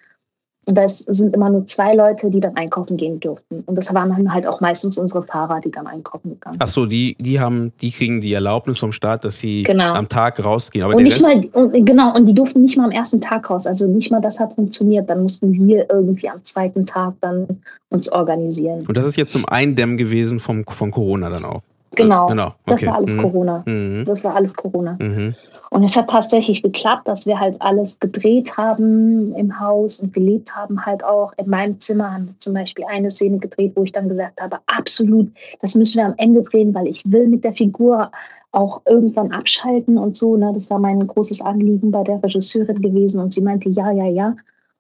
[0.67, 3.63] und das sind immer nur zwei Leute, die dann einkaufen gehen durften.
[3.67, 6.63] Und das waren dann halt auch meistens unsere Fahrer, die dann einkaufen gegangen sind.
[6.63, 9.95] Ach so, die, die haben, die kriegen die Erlaubnis vom Staat, dass sie genau.
[9.95, 10.85] am Tag rausgehen.
[10.85, 13.67] Aber und nicht mal, und, genau, und die durften nicht mal am ersten Tag raus.
[13.67, 15.09] Also nicht mal das hat funktioniert.
[15.11, 17.47] Dann mussten wir irgendwie am zweiten Tag dann
[17.91, 18.85] uns organisieren.
[18.87, 21.61] Und das ist jetzt zum Eindämmen gewesen vom, von Corona dann auch.
[21.95, 22.27] Genau.
[22.27, 22.47] genau.
[22.47, 22.57] Okay.
[22.67, 23.23] Das war alles mhm.
[23.23, 23.63] Corona.
[23.67, 24.05] Mhm.
[24.07, 24.97] Das war alles Corona.
[25.01, 25.35] Mhm.
[25.75, 30.55] Und es hat tatsächlich geklappt, dass wir halt alles gedreht haben im Haus und gelebt
[30.55, 31.33] haben halt auch.
[31.37, 34.61] In meinem Zimmer haben wir zum Beispiel eine Szene gedreht, wo ich dann gesagt habe,
[34.67, 38.13] absolut, das müssen wir am Ende drehen, weil ich will mit der Figur
[38.53, 40.37] auch irgendwann abschalten und so.
[40.37, 40.53] Ne?
[40.55, 44.37] Das war mein großes Anliegen bei der Regisseurin gewesen und sie meinte, ja, ja, ja.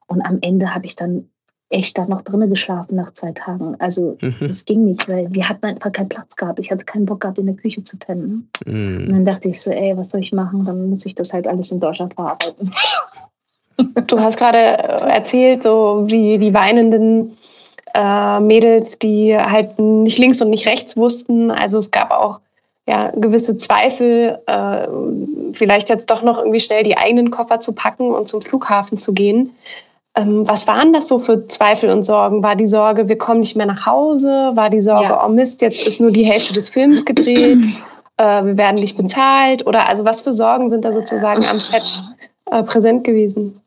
[0.06, 1.28] Und am Ende habe ich dann
[1.74, 3.76] echt da noch drinnen geschlafen nach zwei Tagen.
[3.80, 4.34] Also mhm.
[4.40, 6.58] das ging nicht, weil wir hatten einfach keinen Platz gehabt.
[6.58, 8.48] Ich hatte keinen Bock gehabt, in der Küche zu pennen.
[8.64, 9.06] Mhm.
[9.06, 10.64] Und dann dachte ich so, ey, was soll ich machen?
[10.64, 12.72] Dann muss ich das halt alles in Deutschland verarbeiten.
[14.06, 17.36] Du hast gerade erzählt, so wie die weinenden
[17.92, 21.50] äh, Mädels, die halt nicht links und nicht rechts wussten.
[21.50, 22.38] Also es gab auch
[22.86, 24.86] ja, gewisse Zweifel, äh,
[25.54, 29.12] vielleicht jetzt doch noch irgendwie schnell die eigenen Koffer zu packen und zum Flughafen zu
[29.12, 29.50] gehen.
[30.16, 32.42] Ähm, was waren das so für Zweifel und Sorgen?
[32.42, 34.52] War die Sorge, wir kommen nicht mehr nach Hause?
[34.54, 35.26] War die Sorge, ja.
[35.26, 37.58] oh Mist, jetzt ist nur die Hälfte des Films gedreht?
[38.18, 39.66] äh, wir werden nicht bezahlt?
[39.66, 42.04] Oder also was für Sorgen sind da sozusagen am Set
[42.50, 43.60] äh, präsent gewesen?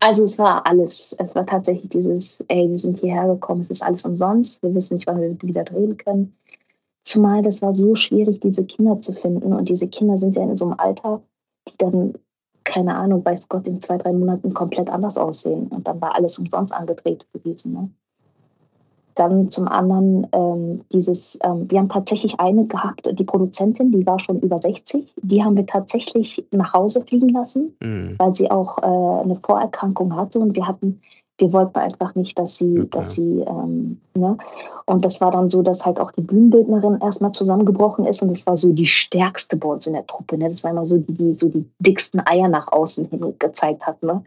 [0.00, 1.16] Also es war alles.
[1.18, 4.96] Es war tatsächlich dieses, ey, wir sind hierher gekommen, es ist alles umsonst, wir wissen
[4.96, 6.36] nicht, wann wir wieder drehen können.
[7.04, 9.54] Zumal das war so schwierig, diese Kinder zu finden.
[9.54, 11.22] Und diese Kinder sind ja in so einem Alter,
[11.68, 12.14] die dann
[12.64, 15.68] keine Ahnung, weiß Gott, in zwei, drei Monaten komplett anders aussehen.
[15.68, 17.72] Und dann war alles umsonst angedreht gewesen.
[17.72, 17.90] Ne?
[19.14, 24.18] Dann zum anderen ähm, dieses, ähm, wir haben tatsächlich eine gehabt, die Produzentin, die war
[24.18, 25.14] schon über 60.
[25.22, 28.14] Die haben wir tatsächlich nach Hause fliegen lassen, mhm.
[28.18, 30.40] weil sie auch äh, eine Vorerkrankung hatte.
[30.40, 31.00] Und wir hatten
[31.38, 32.88] wir wollten einfach nicht, dass sie, okay.
[32.90, 34.36] dass sie, ähm, ne?
[34.86, 38.46] Und das war dann so, dass halt auch die Bühnenbildnerin erstmal zusammengebrochen ist und das
[38.46, 40.50] war so die stärkste bei uns in der Truppe, ne?
[40.50, 44.00] Das war immer so die, die so die dicksten Eier nach außen hin gezeigt hat,
[44.02, 44.22] ne?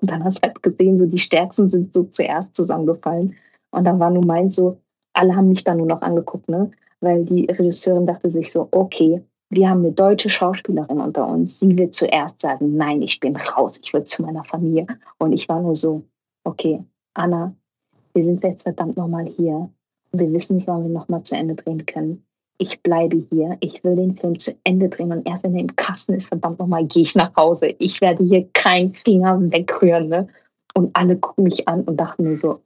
[0.00, 3.34] Und dann hast du halt gesehen, so die stärksten sind so zuerst zusammengefallen.
[3.70, 4.78] Und dann war nur mein so,
[5.14, 6.70] alle haben mich dann nur noch angeguckt, ne?
[7.00, 11.58] Weil die Regisseurin dachte sich so, okay, wir haben eine deutsche Schauspielerin unter uns.
[11.60, 14.86] Sie wird zuerst sagen, nein, ich bin raus, ich will zu meiner Familie.
[15.18, 16.02] Und ich war nur so,
[16.44, 16.84] okay,
[17.14, 17.54] Anna,
[18.14, 19.70] wir sind jetzt verdammt nochmal hier
[20.12, 22.24] wir wissen nicht, wann wir nochmal zu Ende drehen können.
[22.58, 25.74] Ich bleibe hier, ich will den Film zu Ende drehen und erst wenn er im
[25.74, 27.74] Kasten ist, verdammt nochmal, gehe ich nach Hause.
[27.78, 30.08] Ich werde hier keinen Finger wegrühren.
[30.08, 30.28] Ne?
[30.74, 32.62] Und alle gucken mich an und dachten mir so,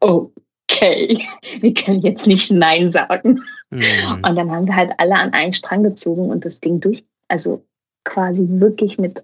[0.00, 1.22] okay,
[1.60, 3.42] wir können jetzt nicht Nein sagen.
[3.70, 4.24] Mhm.
[4.26, 7.62] Und dann haben wir halt alle an einen Strang gezogen und das Ding durch, also
[8.04, 9.22] quasi wirklich mit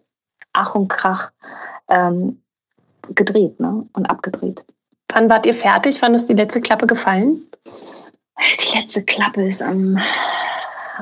[0.53, 1.31] Ach und Krach
[1.89, 2.41] ähm,
[3.15, 3.87] gedreht ne?
[3.93, 4.65] und abgedreht.
[5.13, 6.01] Wann wart ihr fertig?
[6.03, 7.47] Wann ist die letzte Klappe gefallen?
[8.39, 9.99] Die letzte Klappe ist am,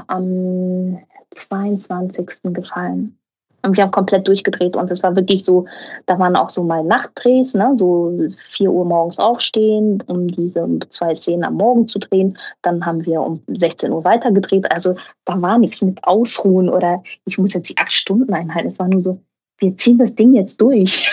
[0.07, 0.99] am
[1.35, 2.27] 22.
[2.45, 3.19] gefallen.
[3.65, 5.65] Und wir haben komplett durchgedreht und es war wirklich so,
[6.05, 7.73] da waren auch so mal Nachtdrehs, ne?
[7.79, 12.37] so 4 Uhr morgens aufstehen, um diese zwei Szenen am Morgen zu drehen.
[12.61, 14.71] Dann haben wir um 16 Uhr weiter gedreht.
[14.71, 14.95] Also
[15.25, 18.69] da war nichts mit Ausruhen oder ich muss jetzt die acht Stunden einhalten.
[18.69, 19.19] Es war nur so,
[19.59, 21.11] wir ziehen das Ding jetzt durch.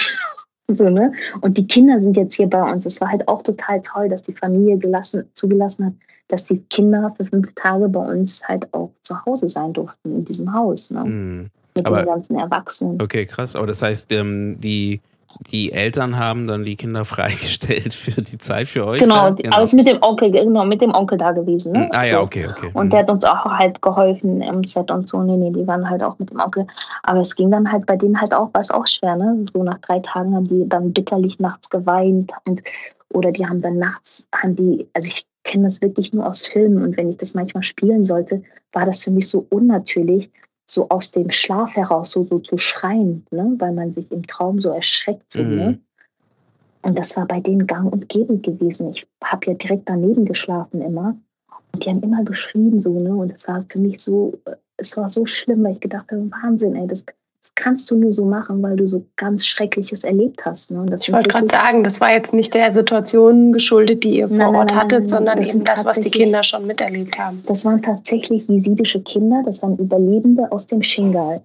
[0.68, 1.14] So, ne?
[1.42, 2.86] Und die Kinder sind jetzt hier bei uns.
[2.86, 5.94] Es war halt auch total toll, dass die Familie gelassen, zugelassen hat,
[6.30, 10.26] dass die Kinder für fünf Tage bei uns halt auch zu Hause sein durften in
[10.26, 10.92] diesem Haus.
[10.92, 11.04] Ne?
[11.04, 13.02] Mhm mit aber, den ganzen Erwachsenen.
[13.02, 13.56] Okay, krass.
[13.56, 15.02] Aber das heißt, ähm, die,
[15.52, 19.00] die Eltern haben dann die Kinder freigestellt für die Zeit für euch?
[19.00, 19.56] Genau, genau.
[19.56, 21.74] aber ist mit dem Onkel, genau, mit dem Onkel da gewesen.
[21.74, 21.90] Ne?
[21.92, 22.70] Ah ja, okay, okay.
[22.74, 22.90] Und mhm.
[22.92, 25.22] der hat uns auch halt geholfen im Set und so.
[25.22, 26.68] Nee, nee, die waren halt auch mit dem Onkel.
[27.04, 29.46] Aber es ging dann halt bei denen halt auch, war es auch schwer, ne?
[29.54, 32.62] So nach drei Tagen haben die dann bitterlich nachts geweint und
[33.14, 36.84] oder die haben dann nachts, haben die, also ich kenne das wirklich nur aus Filmen
[36.84, 40.30] und wenn ich das manchmal spielen sollte, war das für mich so unnatürlich,
[40.72, 43.56] so aus dem Schlaf heraus so, so zu schreien, ne?
[43.58, 45.34] weil man sich im Traum so erschreckt.
[45.34, 45.48] So, ne?
[45.48, 45.56] mhm.
[45.58, 45.80] ne?
[46.84, 48.90] Und das war bei denen gang und gäbe gewesen.
[48.90, 51.16] Ich habe ja direkt daneben geschlafen immer.
[51.74, 53.14] Und die haben immer geschrien so, ne?
[53.14, 54.34] Und es war für mich so,
[54.78, 57.04] es war so schlimm, weil ich gedacht habe, Wahnsinn, ey, das,
[57.56, 60.72] kannst du nur so machen, weil du so ganz Schreckliches erlebt hast.
[60.72, 60.86] Ne?
[61.00, 64.56] ich wollte gerade sagen, das war jetzt nicht der Situation geschuldet, die ihr vor nein,
[64.56, 67.44] Ort nein, hattet, nein, sondern das eben das, was die Kinder schon miterlebt haben.
[67.48, 71.42] Das waren tatsächlich jesidische Kinder, das waren Überlebende aus dem Shingal.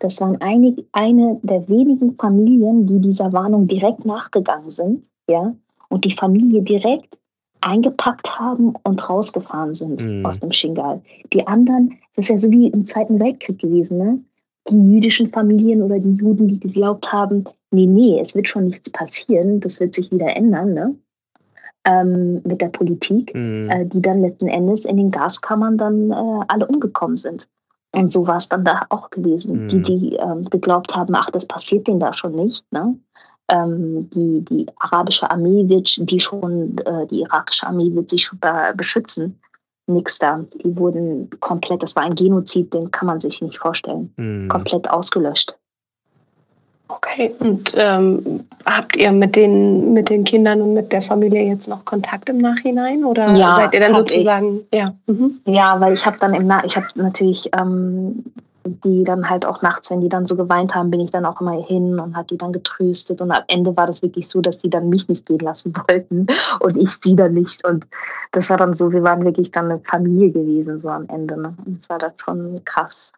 [0.00, 5.54] Das waren einig, eine der wenigen Familien, die dieser Warnung direkt nachgegangen sind, ja,
[5.88, 7.18] und die Familie direkt
[7.60, 10.24] eingepackt haben und rausgefahren sind mhm.
[10.24, 11.02] aus dem Shingal.
[11.32, 14.20] Die anderen, das ist ja so wie im Zweiten Weltkrieg gewesen, ne?
[14.70, 18.90] Die jüdischen Familien oder die Juden, die geglaubt haben, nee, nee, es wird schon nichts
[18.90, 20.94] passieren, das wird sich wieder ändern, ne?
[21.84, 23.70] Ähm, mit der Politik, mhm.
[23.70, 27.48] äh, die dann letzten Endes in den Gaskammern dann äh, alle umgekommen sind.
[27.92, 29.62] Und so war es dann da auch gewesen.
[29.62, 29.68] Mhm.
[29.68, 32.64] Die, die ähm, geglaubt haben, ach, das passiert denen da schon nicht.
[32.72, 32.98] Ne?
[33.48, 38.38] Ähm, die, die arabische Armee wird, die schon, äh, die irakische Armee wird sich schon
[38.76, 39.38] beschützen
[39.88, 40.44] nichts da.
[40.64, 44.12] Die wurden komplett, das war ein Genozid, den kann man sich nicht vorstellen.
[44.16, 44.48] Mhm.
[44.48, 45.54] Komplett ausgelöscht.
[46.90, 51.68] Okay, und ähm, habt ihr mit den, mit den Kindern und mit der Familie jetzt
[51.68, 54.78] noch Kontakt im Nachhinein oder ja, seid ihr dann sozusagen, ich.
[54.78, 54.94] ja?
[55.06, 55.38] Mhm.
[55.44, 58.24] Ja, weil ich habe dann im Nach ich habe natürlich ähm,
[58.68, 61.40] die dann halt auch nachts, wenn die dann so geweint haben, bin ich dann auch
[61.40, 63.20] immer hin und hat die dann getröstet.
[63.20, 66.26] Und am Ende war das wirklich so, dass die dann mich nicht gehen lassen wollten
[66.60, 67.66] und ich sie dann nicht.
[67.66, 67.86] Und
[68.32, 71.40] das war dann so, wir waren wirklich dann eine Familie gewesen, so am Ende.
[71.40, 71.54] Ne?
[71.64, 73.12] Und das war dann schon krass.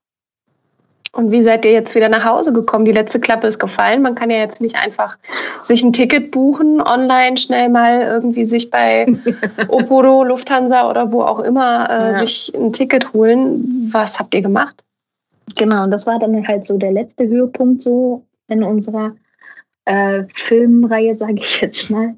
[1.12, 2.84] Und wie seid ihr jetzt wieder nach Hause gekommen?
[2.84, 4.01] Die letzte Klappe ist gefallen.
[4.01, 5.18] Man kann ja jetzt nicht einfach
[5.62, 9.07] sich ein Ticket buchen, online schnell mal irgendwie sich bei
[9.68, 12.18] Oporo, Lufthansa oder wo auch immer äh, ja.
[12.20, 13.90] sich ein Ticket holen.
[13.92, 14.84] Was habt ihr gemacht?
[15.57, 19.12] Genau, und das war dann halt so der letzte Höhepunkt so in unserer
[19.84, 22.14] äh, Filmreihe, sage ich jetzt mal.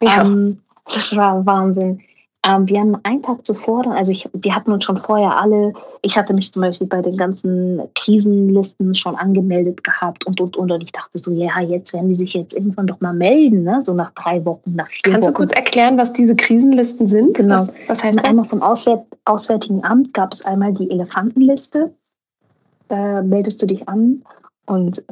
[0.00, 0.22] Ja.
[0.22, 0.60] Ähm,
[0.92, 2.00] das war Wahnsinn.
[2.44, 6.18] Ähm, wir haben einen Tag zuvor, also ich, wir hatten uns schon vorher alle, ich
[6.18, 10.82] hatte mich zum Beispiel bei den ganzen Krisenlisten schon angemeldet gehabt und und und und
[10.82, 13.80] ich dachte so, ja, jetzt werden die sich jetzt irgendwann doch mal melden, ne?
[13.84, 15.34] so nach drei Wochen, nach vier Kannst Wochen.
[15.34, 17.34] du kurz erklären, was diese Krisenlisten sind?
[17.34, 17.54] Genau.
[17.54, 18.24] Was, was heißt das?
[18.24, 21.94] Einmal vom Auswärt Auswärtigen Amt gab es einmal die Elefantenliste
[22.92, 24.22] äh, meldest du dich an
[24.66, 25.02] und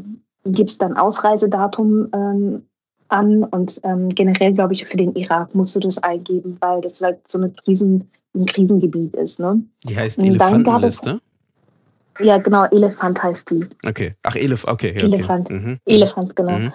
[0.44, 2.62] gibst dann Ausreisedatum ähm,
[3.08, 7.00] an und ähm, generell glaube ich für den Irak musst du das eingeben, weil das
[7.00, 9.40] halt so eine Krisen, ein Krisengebiet ist.
[9.40, 9.62] Ne?
[9.84, 11.20] Die heißt Elefantenliste?
[12.22, 13.66] Ja, genau, Elefant heißt die.
[13.86, 14.14] Okay.
[14.24, 15.06] Ach, Elef okay, okay.
[15.06, 15.50] Elefant.
[15.50, 15.78] Mhm.
[15.86, 16.58] Elefant, genau.
[16.58, 16.72] Mhm.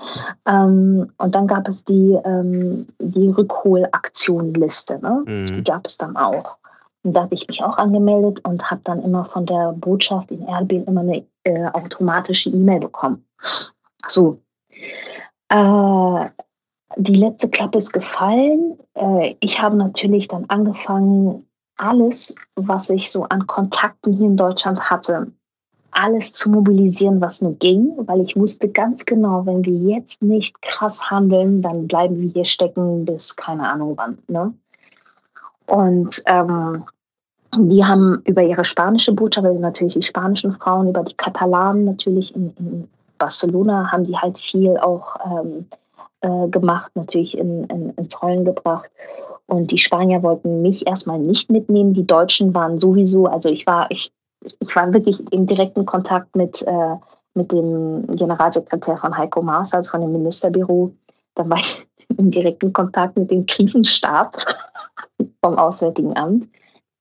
[0.47, 5.23] Ähm, und dann gab es die, ähm, die Rückholaktionliste, ne?
[5.25, 5.45] Mhm.
[5.47, 6.57] Die gab es dann auch.
[7.05, 10.41] Und da habe ich mich auch angemeldet und habe dann immer von der Botschaft in
[10.47, 13.23] Erbil immer eine äh, automatische E-Mail bekommen.
[14.07, 14.39] So.
[15.49, 16.25] Äh,
[16.97, 18.79] die letzte Klappe ist gefallen.
[18.95, 21.45] Äh, ich habe natürlich dann angefangen,
[21.77, 25.31] alles, was ich so an Kontakten hier in Deutschland hatte,
[25.91, 30.59] alles zu mobilisieren, was nur ging, weil ich wusste ganz genau, wenn wir jetzt nicht
[30.61, 34.17] krass handeln, dann bleiben wir hier stecken bis keine Ahnung wann.
[34.27, 34.53] Ne?
[35.67, 36.83] Und ähm,
[37.57, 42.35] die haben über ihre spanische Botschaft, also natürlich die spanischen Frauen, über die Katalanen natürlich
[42.35, 42.87] in, in
[43.17, 45.65] Barcelona, haben die halt viel auch ähm,
[46.21, 48.89] äh, gemacht, natürlich in, in, ins Rollen gebracht.
[49.47, 51.93] Und die Spanier wollten mich erstmal nicht mitnehmen.
[51.93, 54.11] Die Deutschen waren sowieso, also ich war, ich,
[54.59, 56.95] ich war wirklich im direkten Kontakt mit, äh,
[57.35, 60.91] mit dem Generalsekretär von Heiko Maas, also von dem Ministerbüro.
[61.35, 61.85] Dann war ich
[62.17, 64.37] im direkten Kontakt mit dem Krisenstab
[65.43, 66.47] vom Auswärtigen Amt.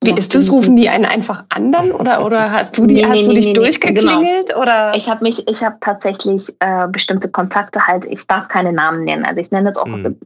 [0.05, 0.51] Wie ist das?
[0.51, 3.35] Rufen die einen einfach an dann oder, oder hast du, die, nee, hast nee, du
[3.35, 4.49] dich nee, durchgeklingelt?
[4.49, 4.63] Genau.
[4.63, 4.95] Oder?
[4.95, 9.25] Ich habe mich, ich habe tatsächlich äh, bestimmte Kontakte halt, ich darf keine Namen nennen.
[9.25, 10.17] Also ich nenne jetzt auch mhm.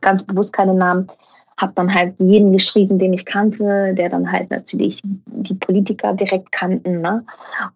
[0.00, 1.08] ganz bewusst keine Namen.
[1.56, 6.50] Habe dann halt jeden geschrieben, den ich kannte, der dann halt natürlich die Politiker direkt
[6.50, 7.00] kannten.
[7.00, 7.24] Ne?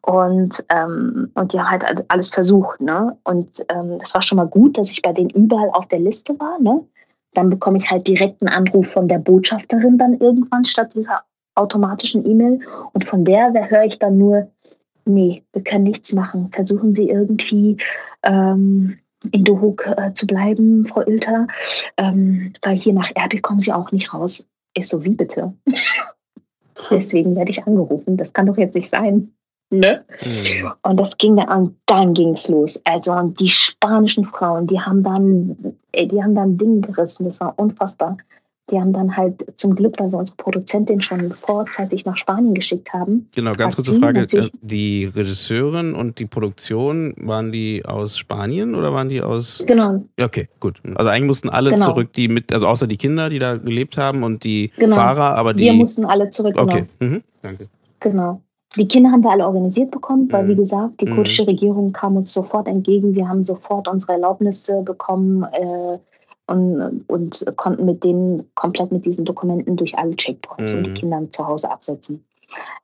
[0.00, 2.80] Und, ähm, und ja, halt alles versucht.
[2.80, 3.16] Ne?
[3.22, 6.38] Und ähm, das war schon mal gut, dass ich bei denen überall auf der Liste
[6.40, 6.58] war.
[6.60, 6.84] Ne?
[7.34, 11.22] Dann bekomme ich halt direkt einen Anruf von der Botschafterin dann irgendwann statt dieser
[11.58, 12.60] automatischen E-Mail
[12.92, 14.48] und von der höre ich dann nur,
[15.04, 16.50] nee, wir können nichts machen.
[16.52, 17.76] Versuchen Sie irgendwie
[18.22, 18.98] ähm,
[19.32, 21.46] in Dohuk äh, zu bleiben, Frau Ilter,
[21.96, 24.46] ähm, weil hier nach Erbil kommen Sie auch nicht raus.
[24.76, 25.52] Ist so, wie bitte?
[26.90, 28.16] Deswegen werde ich angerufen.
[28.16, 29.32] Das kann doch jetzt nicht sein.
[29.70, 30.04] Ne?
[30.24, 30.72] Mhm.
[30.82, 32.80] Und das ging dann, und dann ging es los.
[32.84, 37.26] Also und die spanischen Frauen, die haben dann, die haben dann Ding gerissen.
[37.26, 38.16] Das war unfassbar.
[38.70, 42.92] Die haben dann halt zum Glück, weil wir unsere Produzentin schon vorzeitig nach Spanien geschickt
[42.92, 43.28] haben.
[43.34, 44.26] Genau, ganz kurze Frage.
[44.60, 49.64] Die Regisseurin und die Produktion, waren die aus Spanien oder waren die aus.
[49.66, 50.02] Genau.
[50.20, 50.80] Okay, gut.
[50.94, 51.86] Also eigentlich mussten alle genau.
[51.86, 54.96] zurück, die mit, also außer die Kinder, die da gelebt haben und die genau.
[54.96, 55.64] Fahrer, aber die.
[55.64, 56.54] Wir mussten alle zurück.
[56.54, 56.64] Genau.
[56.64, 57.22] Okay, mhm.
[57.42, 57.68] danke.
[58.00, 58.42] Genau.
[58.76, 60.48] Die Kinder haben wir alle organisiert bekommen, weil, mhm.
[60.48, 61.14] wie gesagt, die mhm.
[61.14, 63.14] kurdische Regierung kam uns sofort entgegen.
[63.14, 65.44] Wir haben sofort unsere Erlaubnisse bekommen.
[65.44, 65.98] Äh,
[66.48, 70.78] und, und konnten mit denen komplett mit diesen Dokumenten durch alle Checkpoints mhm.
[70.78, 72.24] und die Kinder zu Hause absetzen.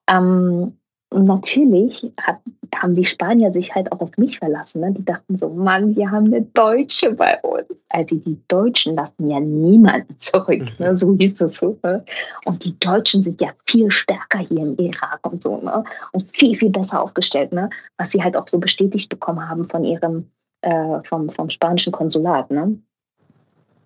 [0.08, 0.74] Ähm,
[1.10, 2.38] natürlich hat,
[2.74, 4.80] haben die Spanier sich halt auch auf mich verlassen.
[4.80, 4.92] Ne?
[4.92, 7.66] Die dachten so, Mann, wir haben eine Deutsche bei uns.
[7.88, 10.96] Also die Deutschen lassen ja niemanden zurück, ne?
[10.96, 11.78] so hieß es so.
[11.84, 12.04] Ne?
[12.44, 15.84] Und die Deutschen sind ja viel stärker hier im Irak und so ne?
[16.12, 17.70] und viel, viel besser aufgestellt, ne?
[17.96, 20.28] was sie halt auch so bestätigt bekommen haben von ihrem,
[20.62, 22.50] äh, vom, vom spanischen Konsulat.
[22.50, 22.76] Ne?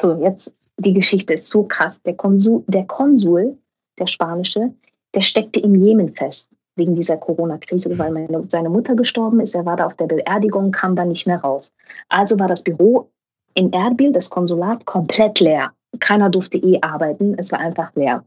[0.00, 2.00] So, jetzt die Geschichte ist so krass.
[2.02, 3.58] Der Konsul, der Konsul,
[3.98, 4.72] der spanische,
[5.14, 9.54] der steckte im Jemen fest wegen dieser Corona-Krise, weil meine, seine Mutter gestorben ist.
[9.54, 11.72] Er war da auf der Beerdigung, kam dann nicht mehr raus.
[12.08, 13.10] Also war das Büro
[13.54, 15.72] in Erbil, das Konsulat, komplett leer.
[15.98, 18.24] Keiner durfte eh arbeiten, es war einfach leer.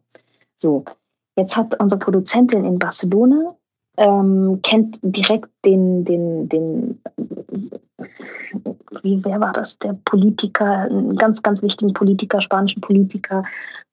[0.61, 0.83] So,
[1.37, 3.55] jetzt hat unsere Produzentin in Barcelona
[3.97, 7.01] ähm, kennt direkt den, den, den,
[9.03, 13.43] wie, wer war das, der Politiker, einen ganz, ganz wichtigen Politiker, spanischen Politiker,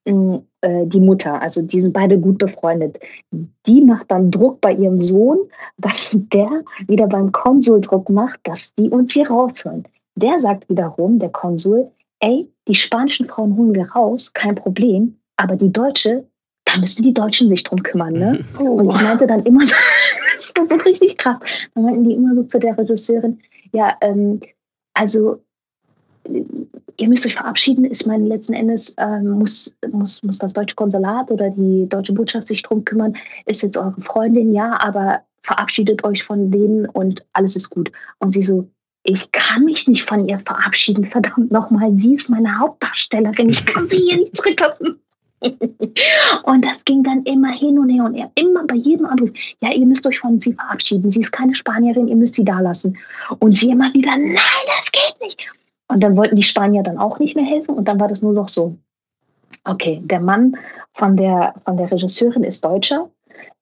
[0.05, 1.40] äh, die Mutter.
[1.40, 2.98] Also die sind beide gut befreundet.
[3.66, 5.39] Die macht dann Druck bei ihrem Sohn,
[5.76, 9.85] dass der wieder beim Konsul Druck macht, dass die uns hier rausholen.
[10.16, 11.90] Der sagt wiederum, der Konsul,
[12.20, 16.26] ey, die spanischen Frauen holen wir raus, kein Problem, aber die Deutsche,
[16.69, 18.12] da müssen die Deutschen sich drum kümmern.
[18.12, 18.45] Ne?
[18.59, 18.78] Oh.
[18.78, 19.74] Und die meinte dann immer so,
[20.36, 21.39] das war so richtig krass.
[21.74, 23.39] Dann meinten die immer so zu der Regisseurin,
[23.73, 24.40] ja, ähm,
[24.95, 25.40] also
[26.99, 31.31] ihr müsst euch verabschieden, ist mein letzten Endes, ähm, muss, muss, muss das deutsche Konsulat
[31.31, 33.16] oder die deutsche Botschaft sich drum kümmern,
[33.47, 37.90] ist jetzt eure Freundin, ja, aber verabschiedet euch von denen und alles ist gut.
[38.19, 38.69] Und sie so,
[39.05, 43.89] ich kann mich nicht von ihr verabschieden, verdammt nochmal, sie ist meine Hauptdarstellerin, ich kann
[43.89, 45.01] sie hier nicht zurücklassen
[46.43, 49.31] und das ging dann immer hin und her und her, immer bei jedem Anruf.
[49.60, 51.10] Ja, ihr müsst euch von sie verabschieden.
[51.10, 52.97] Sie ist keine Spanierin, ihr müsst sie da lassen.
[53.39, 54.36] Und sie immer wieder, nein,
[54.66, 55.51] das geht nicht.
[55.89, 58.32] Und dann wollten die Spanier dann auch nicht mehr helfen und dann war das nur
[58.32, 58.77] noch so.
[59.65, 60.56] Okay, der Mann
[60.93, 63.10] von der, von der Regisseurin ist Deutscher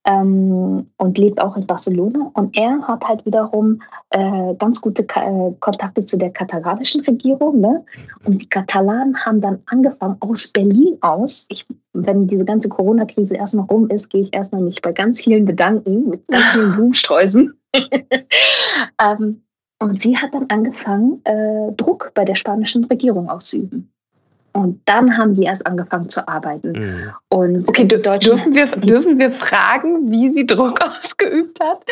[0.07, 2.31] ähm, und lebt auch in Barcelona.
[2.35, 7.61] Und er hat halt wiederum äh, ganz gute Ka äh, Kontakte zu der katalanischen Regierung.
[7.61, 7.85] Ne?
[8.25, 13.67] Und die Katalanen haben dann angefangen, aus Berlin aus, ich, wenn diese ganze Corona-Krise erstmal
[13.67, 17.53] rum ist, gehe ich erstmal mich bei ganz vielen bedanken, mit ganz vielen Blumensträußen.
[19.03, 19.43] ähm,
[19.79, 23.93] und sie hat dann angefangen, äh, Druck bei der spanischen Regierung auszuüben.
[24.57, 26.73] Und dann haben die erst angefangen zu arbeiten.
[26.73, 27.13] Mhm.
[27.29, 31.85] Und okay, dürfen wir, dürfen wir fragen, wie sie Druck ausgeübt hat?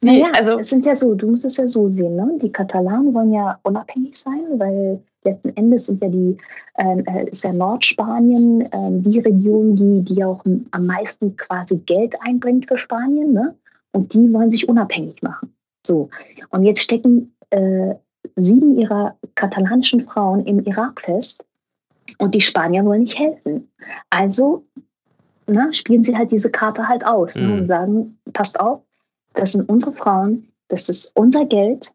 [0.00, 2.38] Wie, naja, also es sind ja so, du musst es ja so sehen, ne?
[2.40, 6.36] Die Katalanen wollen ja unabhängig sein, weil letzten Endes sind ja die,
[6.78, 12.14] ähm, äh, ist ja Nordspanien äh, die Region, die, die auch am meisten quasi Geld
[12.24, 13.54] einbringt für Spanien, ne?
[13.90, 15.52] Und die wollen sich unabhängig machen.
[15.84, 16.08] So.
[16.50, 17.94] Und jetzt stecken äh,
[18.36, 21.44] sieben ihrer katalanischen Frauen im Irak fest
[22.18, 23.70] und die Spanier wollen nicht helfen.
[24.10, 24.64] Also
[25.46, 27.46] na, ne, spielen sie halt diese Karte halt aus mhm.
[27.46, 28.80] ne, und sagen, passt auf,
[29.34, 31.90] das sind unsere Frauen, das ist unser Geld,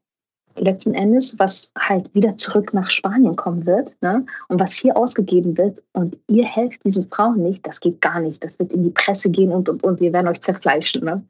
[0.59, 4.25] letzten Endes, was halt wieder zurück nach Spanien kommen wird ne?
[4.47, 8.43] und was hier ausgegeben wird und ihr helft diesen Frauen nicht, das geht gar nicht.
[8.43, 11.03] Das wird in die Presse gehen und und und wir werden euch zerfleischen.
[11.05, 11.23] Ne?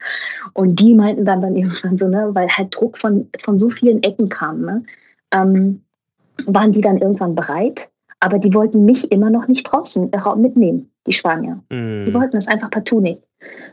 [0.54, 4.02] Und die meinten dann dann irgendwann so, ne, weil halt Druck von, von so vielen
[4.02, 4.82] Ecken kam, ne,
[5.32, 5.82] ähm,
[6.46, 7.88] waren die dann irgendwann bereit,
[8.20, 11.62] aber die wollten mich immer noch nicht draußen äh, mitnehmen, die Spanier.
[11.70, 12.06] Mm.
[12.06, 13.22] Die wollten das einfach partout nicht.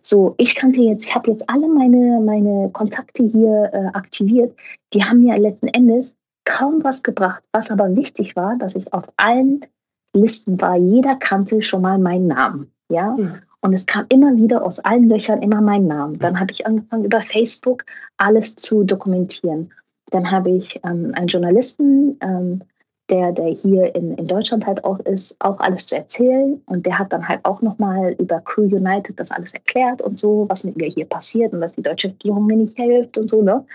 [0.04, 4.56] So, ich kannte jetzt, ich habe jetzt alle meine, meine Kontakte hier äh, aktiviert.
[4.94, 6.16] Die haben mir letzten Endes
[6.46, 7.44] kaum was gebracht.
[7.52, 9.66] Was aber wichtig war, dass ich auf allen
[10.14, 10.78] Listen war.
[10.78, 12.72] Jeder kannte schon mal meinen Namen.
[12.90, 13.12] Ja.
[13.18, 13.34] Mhm.
[13.62, 16.18] Und es kam immer wieder aus allen Löchern immer mein Name.
[16.20, 17.84] Dann habe ich angefangen, über Facebook
[18.18, 19.72] alles zu dokumentieren.
[20.12, 22.62] Dann habe ich ähm, einen Journalisten ähm,
[23.10, 26.62] der, der hier in, in Deutschland halt auch ist, auch alles zu erzählen.
[26.66, 30.46] Und der hat dann halt auch nochmal über Crew United das alles erklärt und so,
[30.50, 33.42] was mit mir hier passiert und dass die deutsche Regierung mir nicht hilft und so,
[33.42, 33.66] ne?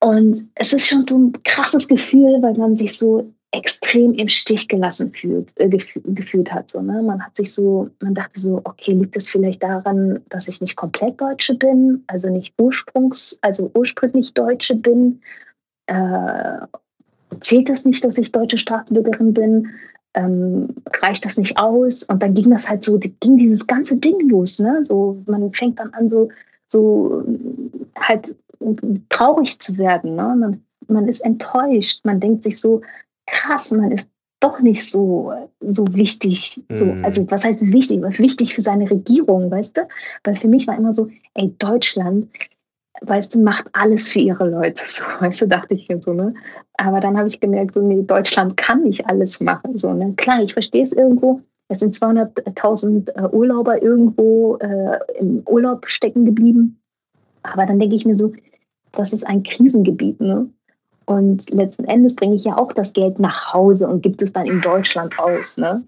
[0.00, 4.68] Und es ist schon so ein krasses Gefühl, weil man sich so extrem im Stich
[4.68, 6.70] gelassen fühlt, äh, gef gefühlt hat.
[6.70, 7.02] So, ne?
[7.02, 10.76] Man hat sich so, man dachte so, okay, liegt es vielleicht daran, dass ich nicht
[10.76, 15.20] komplett Deutsche bin, also nicht ursprungs, also ursprünglich Deutsche bin,
[15.86, 16.58] äh,
[17.40, 19.68] zählt das nicht, dass ich deutsche Staatsbürgerin bin?
[20.14, 20.68] Ähm,
[21.00, 22.04] reicht das nicht aus?
[22.04, 24.58] Und dann ging das halt so, ging dieses ganze Ding los.
[24.58, 24.84] Ne?
[24.84, 26.28] So, man fängt dann an, so,
[26.68, 27.24] so
[27.98, 28.34] halt
[29.08, 30.14] traurig zu werden.
[30.14, 30.36] Ne?
[30.38, 32.00] Man, man ist enttäuscht.
[32.04, 32.80] Man denkt sich so,
[33.26, 34.08] krass, man ist
[34.40, 36.60] doch nicht so, so wichtig.
[36.68, 37.04] So, mm.
[37.04, 38.02] Also, was heißt wichtig?
[38.02, 39.88] Was wichtig für seine Regierung, weißt du?
[40.22, 42.28] Weil für mich war immer so, ey, Deutschland
[43.00, 44.84] weißt du, macht alles für ihre Leute.
[44.86, 46.34] So, weißt du, dachte ich mir so, ne?
[46.74, 49.78] Aber dann habe ich gemerkt, so, nee, Deutschland kann nicht alles machen.
[49.78, 50.12] So, ne?
[50.16, 51.40] Klar, ich verstehe es irgendwo.
[51.68, 56.80] Es sind 200.000 äh, Urlauber irgendwo äh, im Urlaub stecken geblieben.
[57.42, 58.32] Aber dann denke ich mir so,
[58.92, 60.48] das ist ein Krisengebiet, ne?
[61.06, 64.46] Und letzten Endes bringe ich ja auch das Geld nach Hause und gibt es dann
[64.46, 65.82] in Deutschland aus, ne?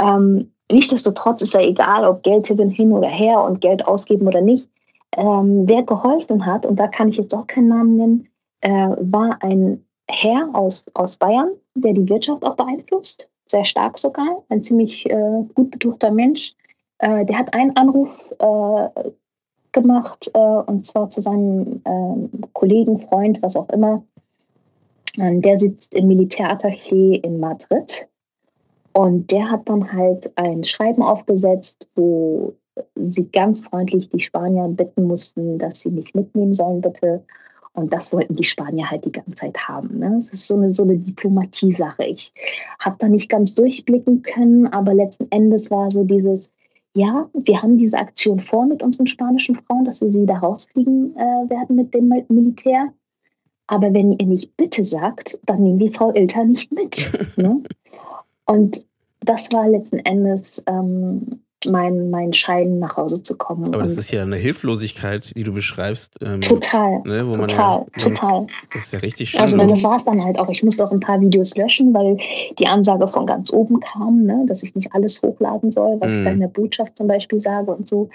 [0.00, 4.68] Ähm, Nichtsdestotrotz ist ja egal, ob Geld hin oder her und Geld ausgeben oder nicht
[5.16, 8.28] ähm, wer geholfen hat, und da kann ich jetzt auch keinen Namen nennen,
[8.60, 14.42] äh, war ein Herr aus, aus Bayern, der die Wirtschaft auch beeinflusst, sehr stark sogar,
[14.48, 16.54] ein ziemlich äh, gut betuchter Mensch.
[16.98, 19.10] Äh, der hat einen Anruf äh,
[19.72, 24.02] gemacht, äh, und zwar zu seinem ähm, Kollegen, Freund, was auch immer.
[25.18, 28.08] Ähm, der sitzt im Militärattaché in Madrid.
[28.92, 32.54] Und der hat dann halt ein Schreiben aufgesetzt, wo
[33.10, 37.22] sie ganz freundlich die Spanier bitten mussten, dass sie mich mitnehmen sollen, bitte.
[37.74, 39.98] Und das wollten die Spanier halt die ganze Zeit haben.
[39.98, 40.14] Ne?
[40.16, 42.04] Das ist so eine, so eine Diplomatie-Sache.
[42.04, 42.32] Ich
[42.78, 46.50] habe da nicht ganz durchblicken können, aber letzten Endes war so dieses,
[46.94, 51.14] ja, wir haben diese Aktion vor mit unseren spanischen Frauen, dass wir sie da rausfliegen
[51.16, 52.92] äh, werden mit dem Militär.
[53.66, 57.10] Aber wenn ihr nicht bitte sagt, dann nehmen wir Frau Ilter nicht mit.
[57.36, 57.62] ne?
[58.46, 58.86] Und
[59.20, 63.74] das war letzten Endes ähm, mein, mein Schein nach Hause zu kommen.
[63.74, 66.16] Aber das ist ja eine Hilflosigkeit, die du beschreibst.
[66.22, 67.02] Ähm, total.
[67.04, 68.46] Ne, total, ja, total.
[68.72, 69.40] Das ist ja richtig schön.
[69.40, 70.48] Also das war es dann halt auch.
[70.48, 72.18] Ich musste auch ein paar Videos löschen, weil
[72.58, 76.18] die Ansage von ganz oben kam, ne, dass ich nicht alles hochladen soll, was mhm.
[76.18, 78.08] ich bei der Botschaft zum Beispiel sage und so.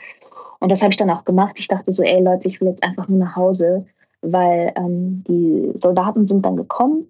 [0.60, 1.58] Und das habe ich dann auch gemacht.
[1.60, 3.86] Ich dachte so, ey Leute, ich will jetzt einfach nur nach Hause,
[4.22, 7.08] weil ähm, die Soldaten sind dann gekommen,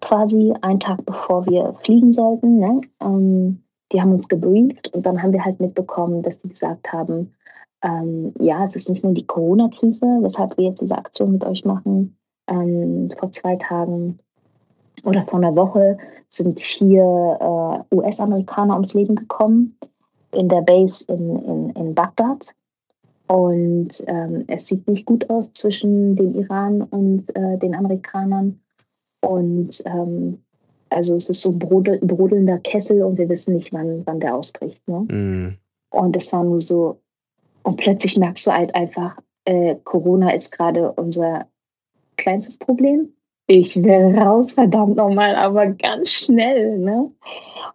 [0.00, 2.58] quasi einen Tag bevor wir fliegen sollten.
[2.58, 2.80] Ne?
[3.00, 3.63] Ähm,
[3.94, 7.32] die haben uns gebrieft und dann haben wir halt mitbekommen, dass die gesagt haben,
[7.82, 11.64] ähm, ja, es ist nicht nur die Corona-Krise, weshalb wir jetzt diese Aktion mit euch
[11.64, 12.16] machen.
[12.48, 14.18] Ähm, vor zwei Tagen
[15.04, 15.96] oder vor einer Woche
[16.28, 17.02] sind vier
[17.40, 19.78] äh, US-Amerikaner ums Leben gekommen
[20.32, 22.54] in der Base in, in, in Bagdad.
[23.28, 28.60] Und ähm, es sieht nicht gut aus zwischen dem Iran und äh, den Amerikanern.
[29.20, 30.43] Und ähm,
[30.94, 34.34] also es ist so ein brodel, brodelnder Kessel und wir wissen nicht, wann, wann der
[34.34, 34.80] ausbricht.
[34.88, 35.00] Ne?
[35.00, 35.58] Mm.
[35.90, 37.00] Und es war nur so,
[37.62, 41.46] und plötzlich merkst du halt einfach, äh, Corona ist gerade unser
[42.16, 43.12] kleinstes Problem.
[43.46, 46.78] Ich will raus, verdammt nochmal, aber ganz schnell.
[46.78, 47.10] Ne?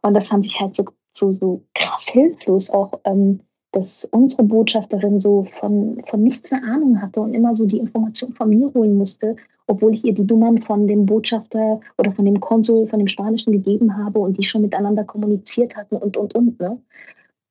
[0.02, 3.40] Und das fand ich halt so, so, so krass hilflos, auch ähm,
[3.72, 8.34] dass unsere Botschafterin so von, von nichts eine Ahnung hatte und immer so die Information
[8.34, 9.36] von mir holen musste
[9.70, 13.54] obwohl ich ihr die Nummern von dem Botschafter oder von dem Konsul, von dem Spanischen
[13.54, 16.60] gegeben habe und die schon miteinander kommuniziert hatten und, und, und.
[16.60, 16.78] Ne?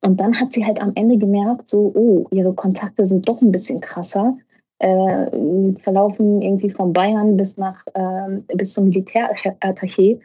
[0.04, 3.52] Und dann hat sie halt am Ende gemerkt, so, oh, ihre Kontakte sind doch ein
[3.52, 4.36] bisschen krasser.
[4.80, 10.20] Äh, verlaufen irgendwie von Bayern bis nach äh, bis zum Militärattaché.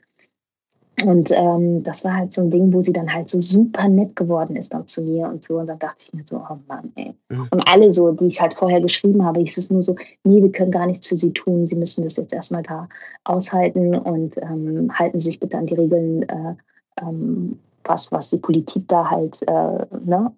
[1.01, 4.15] Und ähm, das war halt so ein Ding, wo sie dann halt so super nett
[4.15, 5.57] geworden ist dann zu mir und so.
[5.57, 7.13] Und dann dachte ich mir so, oh Mann, ey.
[7.49, 10.51] Und alle so, die ich halt vorher geschrieben habe, ist es nur so, nee, wir
[10.51, 11.67] können gar nichts für sie tun.
[11.67, 12.87] Sie müssen das jetzt erstmal da
[13.23, 16.55] aushalten und ähm, halten sich bitte an die Regeln, äh,
[17.01, 20.31] ähm, was, was die Politik da halt äh, ne,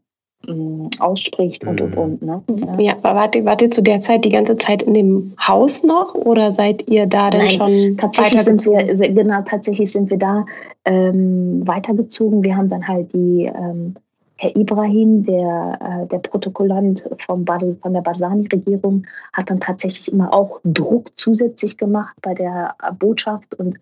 [0.48, 1.98] mm, ausspricht und und mhm.
[1.98, 2.22] und.
[2.22, 2.42] Ne?
[2.80, 5.84] Ja, aber wart ihr, wart ihr zu der Zeit die ganze Zeit in dem Haus
[5.84, 8.76] noch oder seid ihr da denn Nein, schon tatsächlich sind wir
[9.14, 10.46] Genau, tatsächlich sind wir da
[10.86, 12.44] ähm, weitergezogen.
[12.44, 13.96] Wir haben dann halt die ähm,
[14.38, 20.60] Herr Ibrahim, der, äh, der Protokollant vom von der Barzani-Regierung, hat dann tatsächlich immer auch
[20.66, 23.78] Druck zusätzlich gemacht bei der Botschaft und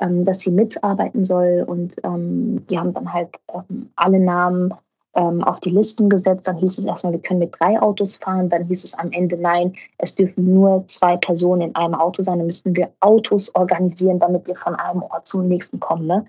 [0.00, 1.64] ähm, dass sie mitarbeiten soll.
[1.66, 4.72] Und ähm, die haben dann halt ähm, alle Namen
[5.16, 6.46] ähm, auf die Listen gesetzt.
[6.46, 8.48] Dann hieß es erstmal, wir können mit drei Autos fahren.
[8.48, 12.38] Dann hieß es am Ende, nein, es dürfen nur zwei Personen in einem Auto sein.
[12.38, 16.06] Dann müssten wir Autos organisieren, damit wir von einem Ort zum nächsten kommen.
[16.06, 16.24] Ne?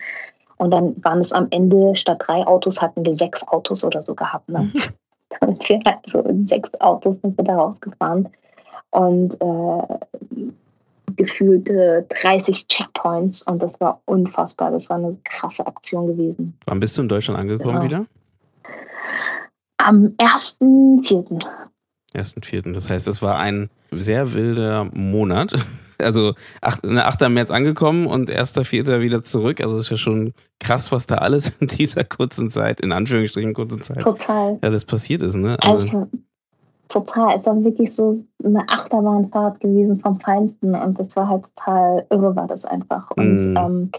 [0.58, 4.16] Und dann waren es am Ende, statt drei Autos hatten wir sechs Autos oder so
[4.16, 4.50] gehabt.
[4.50, 4.70] Ne?
[4.74, 4.82] Mhm.
[5.40, 8.30] Damit wir halt so sechs Autos sind wir da rausgefahren.
[8.92, 10.42] Und äh,
[11.18, 14.72] gefühlte 30 Checkpoints und das war unfassbar.
[14.72, 16.58] Das war eine krasse Aktion gewesen.
[16.66, 17.84] Wann bist du in Deutschland angekommen genau.
[17.84, 18.06] wieder?
[19.78, 21.44] Am 1.4.
[22.14, 22.74] 1.4.
[22.74, 25.54] Das heißt, es war ein sehr wilder Monat.
[26.00, 27.30] Also 8, 8.
[27.30, 29.02] März angekommen und 1.4.
[29.02, 29.60] wieder zurück.
[29.62, 33.56] Also das ist ja schon krass, was da alles in dieser kurzen Zeit, in Anführungsstrichen
[33.56, 34.60] kurzen Zeit, total.
[34.62, 35.34] ja, das passiert ist.
[35.34, 35.58] Ne?
[35.60, 36.08] Also, also
[36.88, 37.40] total.
[37.40, 42.36] Es war wirklich so eine Achterbahnfahrt gewesen vom Feinsten und das war halt total irre,
[42.36, 43.10] war das einfach.
[43.18, 43.58] Und mm.
[43.58, 43.92] ähm,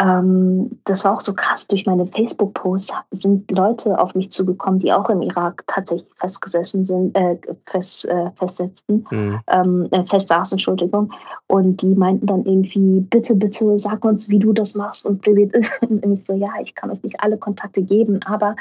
[0.00, 1.66] ähm, das war auch so krass.
[1.66, 7.16] Durch meine Facebook-Posts sind Leute auf mich zugekommen, die auch im Irak tatsächlich festgesessen sind,
[7.16, 9.40] äh, fest, äh, festsetzten, mhm.
[9.48, 11.12] ähm, äh, festsaßen, Entschuldigung.
[11.46, 15.06] Und die meinten dann irgendwie, bitte, bitte, sag uns, wie du das machst.
[15.06, 18.56] Und ich so, ja, ich kann euch nicht alle Kontakte geben, aber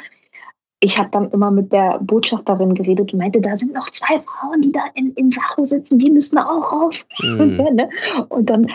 [0.83, 4.61] ich habe dann immer mit der Botschafterin geredet und meinte, da sind noch zwei Frauen,
[4.61, 7.05] die da in, in Sacho sitzen, die müssen auch raus.
[7.21, 7.39] Mhm.
[7.39, 7.89] Und, ne?
[8.27, 8.67] und dann,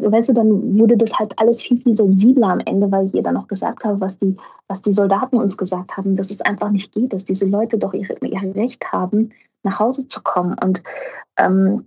[0.00, 3.22] weißt du, dann wurde das halt alles viel, viel sensibler am Ende, weil ich ihr
[3.22, 4.36] dann auch gesagt habe, was die,
[4.66, 7.94] was die Soldaten uns gesagt haben, dass es einfach nicht geht, dass diese Leute doch
[7.94, 9.30] ihre, ihr Recht haben,
[9.62, 10.56] nach Hause zu kommen.
[10.60, 10.82] Und
[11.36, 11.86] ähm,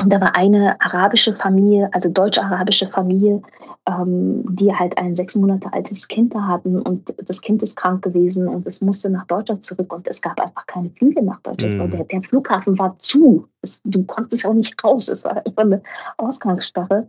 [0.00, 3.42] und da war eine arabische Familie, also deutsch-arabische Familie,
[3.88, 8.02] ähm, die halt ein sechs Monate altes Kind da hatten und das Kind ist krank
[8.02, 11.78] gewesen und es musste nach Deutschland zurück und es gab einfach keine Flüge nach Deutschland.
[11.78, 11.90] Mhm.
[11.90, 13.48] Der, der, Flughafen war zu.
[13.62, 15.08] Es, du konntest auch nicht raus.
[15.08, 15.82] Es war einfach eine
[16.18, 17.08] Ausgangssperre.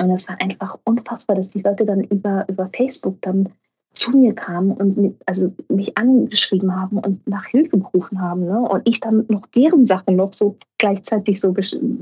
[0.00, 3.48] Und es war einfach unfassbar, dass die Leute dann über, über Facebook dann
[4.02, 8.46] zu mir kamen und mit, also mich angeschrieben haben und nach Hilfe gerufen haben.
[8.46, 8.58] Ne?
[8.60, 11.54] Und ich dann noch deren Sachen noch so gleichzeitig so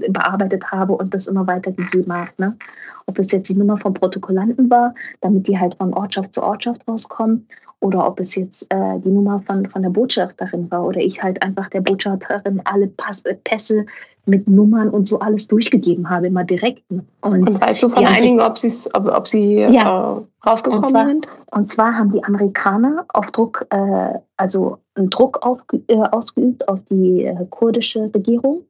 [0.08, 2.30] bearbeitet habe und das immer weitergegeben habe.
[2.38, 2.56] Ne?
[3.04, 6.88] Ob es jetzt die Nummer vom Protokollanten war, damit die halt von Ortschaft zu Ortschaft
[6.88, 7.46] rauskommen,
[7.80, 11.42] oder ob es jetzt äh, die Nummer von, von der Botschafterin war oder ich halt
[11.42, 13.86] einfach der Botschafterin alle Pass, äh, Pässe
[14.26, 16.82] mit Nummern und so alles durchgegeben habe, immer direkt.
[16.90, 18.54] Und, und weißt du von einigen, ob,
[18.92, 20.18] ob, ob sie ja.
[20.18, 21.28] äh, rausgekommen und zwar, sind?
[21.50, 26.80] Und zwar haben die Amerikaner auf Druck, äh, also einen Druck auf, äh, ausgeübt auf
[26.90, 28.62] die äh, kurdische Regierung,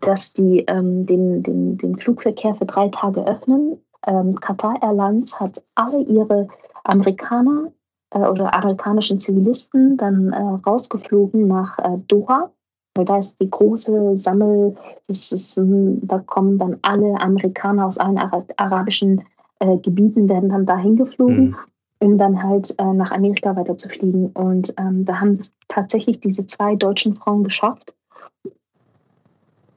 [0.00, 3.78] dass die ähm, den, den, den Flugverkehr für drei Tage öffnen.
[4.06, 6.48] Ähm, Qatar Airlines hat alle ihre
[6.84, 7.72] Amerikaner
[8.14, 11.78] oder amerikanischen Zivilisten dann rausgeflogen nach
[12.08, 12.50] Doha
[12.94, 14.76] weil da ist die große Sammel,
[15.08, 18.18] ist, da kommen dann alle Amerikaner aus allen
[18.56, 19.22] arabischen
[19.60, 21.56] äh, Gebieten, werden dann dahin geflogen, mhm.
[22.00, 24.26] um dann halt äh, nach Amerika weiterzufliegen.
[24.32, 27.94] Und ähm, da haben es tatsächlich diese zwei deutschen Frauen geschafft,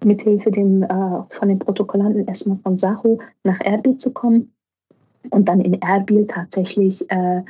[0.03, 0.87] mithilfe dem, äh,
[1.29, 4.51] von den Protokollanten erstmal von Sacho nach Erbil zu kommen
[5.29, 7.43] und dann in Erbil tatsächlich äh,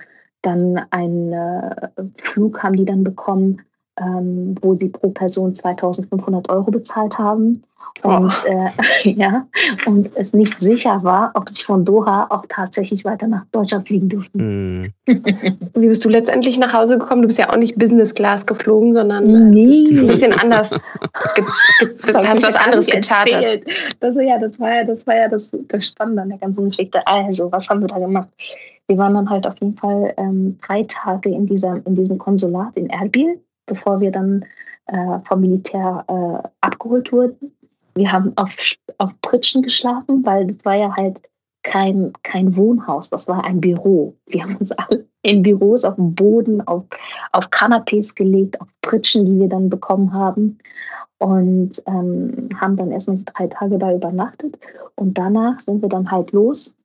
[0.45, 1.89] dann einen äh,
[2.21, 3.61] Flug haben die dann bekommen
[3.99, 7.63] ähm, wo sie pro Person 2500 Euro bezahlt haben.
[8.03, 8.47] Und, oh.
[9.03, 9.47] äh, ja,
[9.85, 14.09] und es nicht sicher war, ob sie von Doha auch tatsächlich weiter nach Deutschland fliegen
[14.09, 14.81] durften.
[14.81, 14.93] Mm.
[15.75, 17.21] Wie bist du letztendlich nach Hause gekommen?
[17.21, 19.67] Du bist ja auch nicht Business Class geflogen, sondern nee.
[19.67, 20.71] bist ein bisschen anders.
[22.13, 23.63] Hast was anderes gechartert.
[24.01, 26.99] Das, ja, das war ja, das, war ja das, das Spannende an der ganzen Geschichte.
[27.07, 28.27] Also, was haben wir da gemacht?
[28.87, 32.75] Wir waren dann halt auf jeden Fall ähm, drei Tage in, dieser, in diesem Konsulat
[32.75, 34.45] in Erbil bevor wir dann
[34.87, 37.51] äh, vom Militär äh, abgeholt wurden.
[37.95, 38.55] Wir haben auf,
[38.97, 41.19] auf Pritschen geschlafen, weil das war ja halt
[41.63, 44.15] kein, kein Wohnhaus, das war ein Büro.
[44.27, 46.83] Wir haben uns alle in Büros auf dem Boden, auf,
[47.31, 50.59] auf Kanapés gelegt, auf Pritschen, die wir dann bekommen haben.
[51.17, 54.59] Und ähm, haben dann erstmal drei Tage da übernachtet.
[54.95, 56.75] Und danach sind wir dann halt los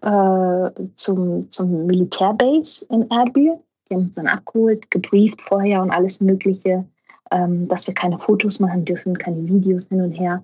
[0.00, 3.58] äh, zum, zum Militärbase in Erbil.
[3.96, 6.84] Uns dann abgeholt, gebrieft vorher und alles Mögliche,
[7.30, 10.42] ähm, dass wir keine Fotos machen dürfen, keine Videos hin und her.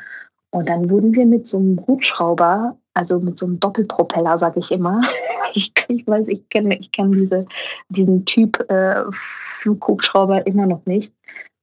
[0.51, 4.70] Und dann wurden wir mit so einem Hubschrauber, also mit so einem Doppelpropeller, sag ich
[4.70, 4.99] immer.
[5.55, 7.47] Ich, ich weiß, ich kenne ich kenn diese,
[7.89, 11.11] diesen Typ äh, Flughubschrauber immer noch nicht.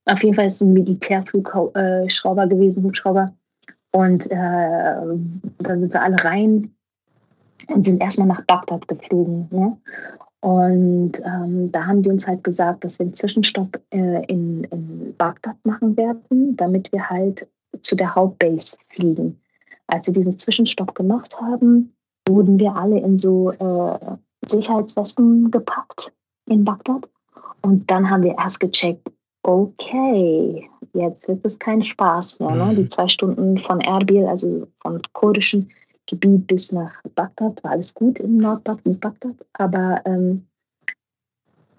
[0.05, 3.31] Auf jeden Fall ist es ein Militärflugschrauber gewesen, Hubschrauber.
[3.91, 6.73] Und äh, dann sind wir alle rein
[7.67, 9.47] und sind erstmal nach Bagdad geflogen.
[9.51, 9.77] Ne?
[10.45, 15.15] Und ähm, da haben die uns halt gesagt, dass wir einen Zwischenstopp äh, in, in
[15.17, 17.47] Bagdad machen werden, damit wir halt
[17.81, 19.41] zu der Hauptbase fliegen.
[19.87, 21.95] Als sie diesen Zwischenstopp gemacht haben,
[22.27, 23.97] wurden wir alle in so äh,
[24.45, 26.13] Sicherheitswesten gepackt
[26.47, 27.09] in Bagdad.
[27.63, 29.11] Und dann haben wir erst gecheckt,
[29.41, 32.53] okay, jetzt wird es kein Spaß mehr.
[32.53, 32.75] Ne?
[32.75, 32.89] Die mhm.
[32.91, 35.71] zwei Stunden von Erbil, also vom kurdischen
[36.07, 39.35] Gebiet bis nach Bagdad, war alles gut in Nordbagdad.
[39.53, 40.45] Aber ähm,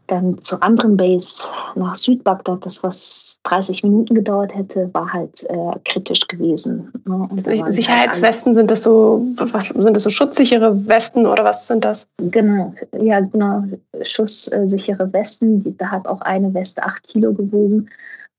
[0.07, 1.45] dann zur anderen Base
[1.75, 6.93] nach Südbagdad, das was 30 Minuten gedauert hätte, war halt äh, kritisch gewesen.
[7.05, 7.29] Ne?
[7.71, 12.07] Sicherheitswesten halt sind das so, was sind das so schutzsichere Westen oder was sind das?
[12.19, 13.65] Genau, ja genau,
[14.03, 15.77] schusssichere Westen.
[15.79, 17.89] Da hat auch eine Weste 8 Kilo gewogen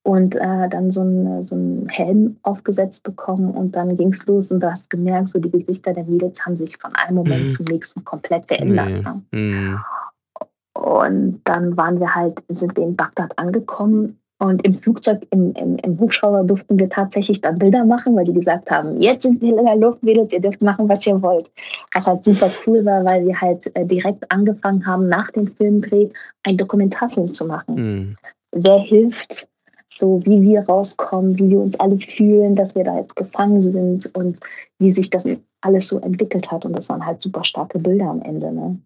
[0.07, 4.61] und äh, dann so einen so Helm aufgesetzt bekommen und dann ging es los und
[4.61, 7.51] du hast gemerkt, so die Gesichter der Mädels haben sich von einem Moment mhm.
[7.51, 8.87] zum nächsten komplett geändert.
[8.87, 9.01] Nee.
[9.01, 9.21] Ne?
[9.31, 9.79] Mhm.
[10.75, 15.75] Und dann waren wir halt, sind wir in Bagdad angekommen und im Flugzeug, im, im,
[15.75, 19.57] im Hubschrauber durften wir tatsächlich dann Bilder machen, weil die gesagt haben, jetzt sind wir
[19.59, 21.51] in der Luft, Mädels, ihr dürft machen, was ihr wollt.
[21.93, 26.07] Was halt super cool war, weil wir halt äh, direkt angefangen haben, nach dem Filmdreh
[26.45, 27.75] einen Dokumentarfilm zu machen.
[27.75, 28.15] Mhm.
[28.53, 29.49] Wer hilft,
[29.97, 34.15] so wie wir rauskommen, wie wir uns alle fühlen, dass wir da jetzt gefangen sind
[34.15, 34.37] und
[34.79, 35.25] wie sich das
[35.61, 36.65] alles so entwickelt hat.
[36.65, 38.51] Und das waren halt super starke Bilder am Ende.
[38.51, 38.77] Ne?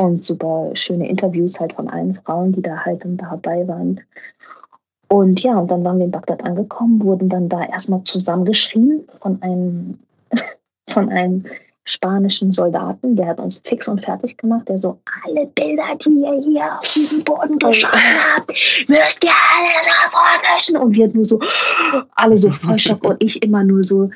[0.00, 4.00] und super schöne Interviews halt von allen Frauen, die da halt dann dabei waren.
[5.08, 9.42] Und ja, und dann waren wir in Bagdad angekommen, wurden dann da erstmal zusammengeschrien von
[9.42, 9.98] einem,
[10.88, 11.44] von einem
[11.92, 16.42] spanischen Soldaten, der hat uns fix und fertig gemacht, der so, alle Bilder, die ihr
[16.42, 17.98] hier auf diesem Boden geschossen
[18.34, 18.48] habt,
[18.88, 20.76] müsst ihr alle sofort löschen.
[20.76, 21.40] Und wir nur so,
[22.14, 24.10] alle so voll Schock und ich immer nur so,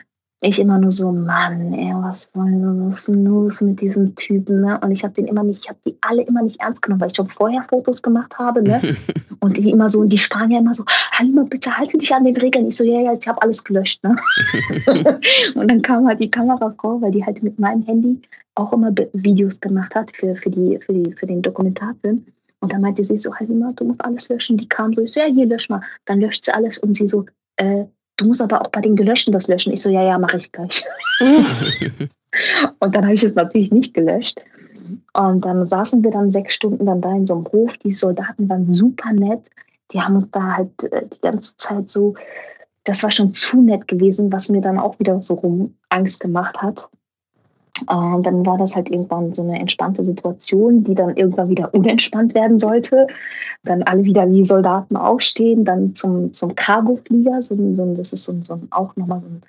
[0.46, 4.60] ich immer nur so, Mann, ey, was wollen was ist denn los mit diesen Typen,
[4.60, 4.78] ne?
[4.80, 7.08] Und ich habe den immer nicht, ich habe die alle immer nicht ernst genommen, weil
[7.08, 8.80] ich schon vorher Fotos gemacht habe, ne?
[9.40, 12.68] Und die immer so, die Spanier immer so, Halima, bitte halte dich an den Regeln.
[12.68, 14.16] Ich so, ja, ja, ich habe alles gelöscht, ne?
[15.54, 18.20] und dann kam halt die Kamerafrau, weil die halt mit meinem Handy
[18.54, 22.24] auch immer Videos gemacht hat für, für, die, für, die, für den Dokumentarfilm.
[22.60, 24.56] Und dann meinte sie so, Halima, du musst alles löschen.
[24.56, 25.82] Die kam so, ich so, ja, hier, lösch mal.
[26.04, 27.26] Dann löscht sie alles und sie so,
[27.56, 27.84] äh,
[28.16, 29.72] du musst aber auch bei den Gelöschten das löschen.
[29.72, 30.84] Ich so, ja, ja, mache ich gleich.
[31.20, 34.40] und dann habe ich es natürlich nicht gelöscht.
[35.14, 37.76] Und dann saßen wir dann sechs Stunden dann da in so einem Hof.
[37.78, 39.40] Die Soldaten waren super nett.
[39.92, 42.14] Die haben uns da halt äh, die ganze Zeit so,
[42.84, 46.60] das war schon zu nett gewesen, was mir dann auch wieder so rum Angst gemacht
[46.60, 46.88] hat.
[47.88, 52.32] Und dann war das halt irgendwann so eine entspannte Situation, die dann irgendwann wieder unentspannt
[52.34, 53.08] werden sollte.
[53.64, 58.34] Dann alle wieder wie Soldaten aufstehen, dann zum, zum Cargo-Flieger, so, so, das ist so,
[58.42, 59.42] so auch nochmal so ein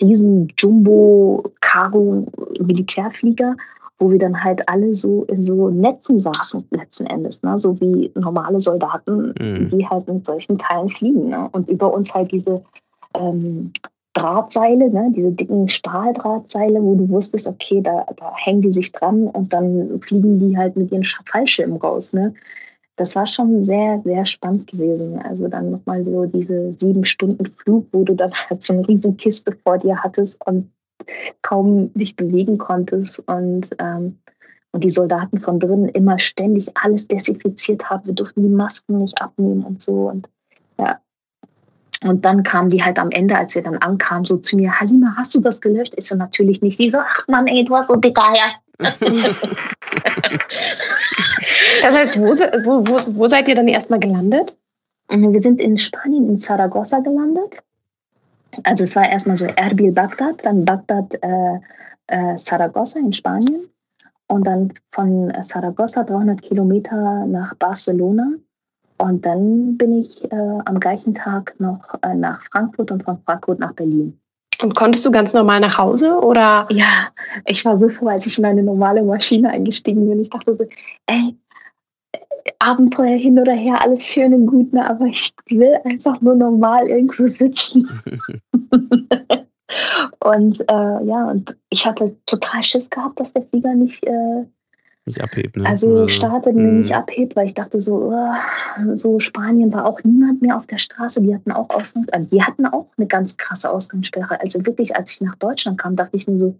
[0.00, 3.56] riesen Jumbo-Cargo-Militärflieger,
[3.98, 7.58] wo wir dann halt alle so in so Netzen saßen letzten Endes, ne?
[7.58, 9.70] so wie normale Soldaten, mhm.
[9.70, 11.28] die halt in solchen Teilen fliegen.
[11.30, 11.48] Ne?
[11.52, 12.62] Und über uns halt diese
[13.14, 13.72] ähm,
[14.14, 19.28] Drahtseile, ne, diese dicken Stahldrahtseile, wo du wusstest, okay, da, da hängen die sich dran
[19.28, 22.12] und dann fliegen die halt mit ihren Fallschirmen raus.
[22.12, 22.34] Ne?
[22.96, 25.18] Das war schon sehr, sehr spannend gewesen.
[25.22, 29.16] Also dann nochmal so diese sieben Stunden Flug, wo du dann halt so eine riesen
[29.16, 30.70] Kiste vor dir hattest und
[31.42, 34.18] kaum dich bewegen konntest und ähm,
[34.72, 38.06] und die Soldaten von drinnen immer ständig alles desinfiziert haben.
[38.06, 40.08] Wir durften die Masken nicht abnehmen und so.
[40.08, 40.28] Und
[42.02, 45.14] und dann kam die halt am Ende, als wir dann ankamen, so zu mir, Halima,
[45.16, 45.92] hast du das gelöscht?
[45.96, 46.78] Ich so, natürlich nicht.
[46.78, 48.54] Sie so, ach Mann, ey, du hast so dicke Eier.
[51.82, 52.28] das heißt, wo,
[52.64, 54.56] wo, wo, wo seid ihr dann erstmal gelandet?
[55.10, 57.58] Wir sind in Spanien, in Zaragoza gelandet.
[58.62, 61.58] Also es war erstmal so Erbil, Bagdad, dann Bagdad, äh,
[62.06, 63.68] äh, Zaragoza in Spanien
[64.28, 68.32] und dann von Zaragoza 300 Kilometer nach Barcelona
[69.00, 73.58] und dann bin ich äh, am gleichen Tag noch äh, nach Frankfurt und von Frankfurt
[73.58, 74.18] nach Berlin.
[74.62, 76.68] Und konntest du ganz normal nach Hause oder?
[76.70, 77.08] Ja,
[77.46, 80.20] ich war so froh, als ich in eine normale Maschine eingestiegen bin.
[80.20, 80.66] Ich dachte so,
[81.06, 81.34] ey,
[82.58, 84.88] Abenteuer hin oder her, alles schön und gut, ne?
[84.88, 87.88] aber ich will einfach nur normal irgendwo sitzen.
[90.24, 94.44] und äh, ja, und ich hatte total Schiss gehabt, dass der Flieger nicht, äh,
[95.06, 95.56] nicht abhebt.
[95.56, 95.66] Ne?
[95.66, 96.80] Also startet, mhm.
[96.80, 100.78] nicht abhebt, weil ich dachte so, uh, so Spanien war auch niemand mehr auf der
[100.78, 101.22] Straße.
[101.22, 104.40] Die hatten auch Ausgangs, äh, die hatten auch eine ganz krasse Ausgangssperre.
[104.40, 106.54] Also wirklich, als ich nach Deutschland kam, dachte ich nur so,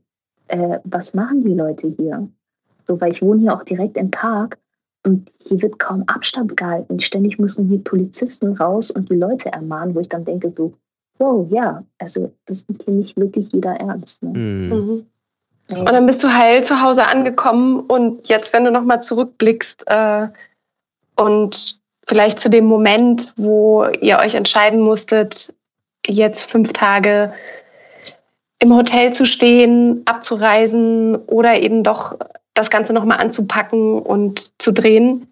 [0.49, 2.29] äh, was machen die Leute hier?
[2.87, 4.59] So, weil ich wohne hier auch direkt im Park
[5.05, 7.01] und hier wird kaum Abstand gehalten.
[7.01, 10.75] Ständig müssen hier Polizisten raus und die Leute ermahnen, wo ich dann denke so,
[11.19, 14.23] wow, ja, also das nimmt hier nicht wirklich jeder ernst.
[14.23, 14.31] Ne?
[14.31, 14.69] Mhm.
[14.69, 15.07] Mhm.
[15.71, 20.29] Und dann bist du heil zu Hause angekommen und jetzt, wenn du nochmal zurückblickst äh,
[21.17, 25.55] und vielleicht zu dem Moment, wo ihr euch entscheiden musstet,
[26.07, 27.33] jetzt fünf Tage
[28.59, 32.17] im Hotel zu stehen, abzureisen oder eben doch
[32.55, 35.29] das Ganze nochmal anzupacken und zu drehen,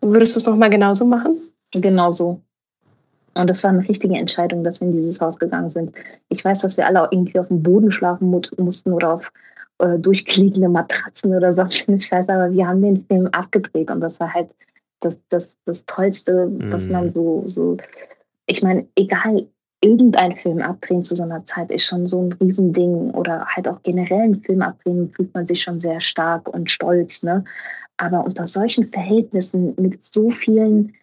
[0.00, 1.36] würdest du es nochmal genauso machen?
[1.72, 2.40] Genauso.
[3.34, 5.94] Und das war eine richtige Entscheidung, dass wir in dieses Haus gegangen sind.
[6.28, 9.32] Ich weiß, dass wir alle irgendwie auf dem Boden schlafen mussten oder auf
[9.82, 14.18] äh, durchklickende Matratzen oder sonst eine Scheiße, aber wir haben den Film abgedreht und das
[14.20, 14.48] war halt
[15.00, 17.12] das, das, das Tollste, was man mhm.
[17.12, 17.76] so, so
[18.46, 19.46] ich meine, egal,
[19.82, 23.82] irgendein Film abdrehen zu so einer Zeit ist schon so ein Riesending oder halt auch
[23.82, 27.44] generell einen Film abdrehen, fühlt man sich schon sehr stark und stolz, ne?
[27.96, 30.94] Aber unter solchen Verhältnissen mit so vielen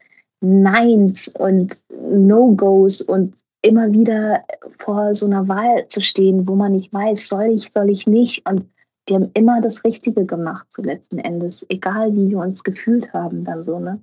[0.41, 4.44] Neins und No-Gos und immer wieder
[4.77, 8.48] vor so einer Wahl zu stehen, wo man nicht weiß, soll ich, soll ich nicht.
[8.49, 8.65] Und
[9.06, 13.44] wir haben immer das Richtige gemacht, zu letzten Endes, egal wie wir uns gefühlt haben,
[13.44, 13.99] dann so, ne?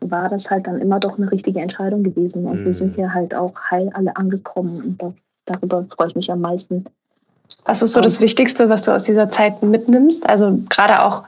[0.00, 2.44] War das halt dann immer doch eine richtige Entscheidung gewesen.
[2.44, 2.64] Und mhm.
[2.66, 4.80] wir sind ja halt auch heil alle angekommen.
[4.80, 5.12] Und da,
[5.46, 6.84] darüber freue ich mich am meisten.
[7.64, 10.28] Was ist so das Wichtigste, was du aus dieser Zeit mitnimmst?
[10.28, 11.24] Also gerade auch,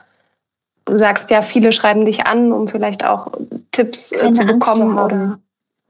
[0.85, 3.31] du sagst ja, viele schreiben dich an, um vielleicht auch
[3.71, 5.39] Tipps äh, zu bekommen zu oder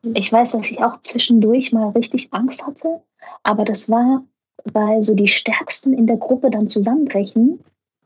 [0.03, 3.01] ich weiß, dass ich auch zwischendurch mal richtig Angst hatte,
[3.43, 4.23] aber das war,
[4.73, 7.59] weil so die Stärksten in der Gruppe dann zusammenbrechen,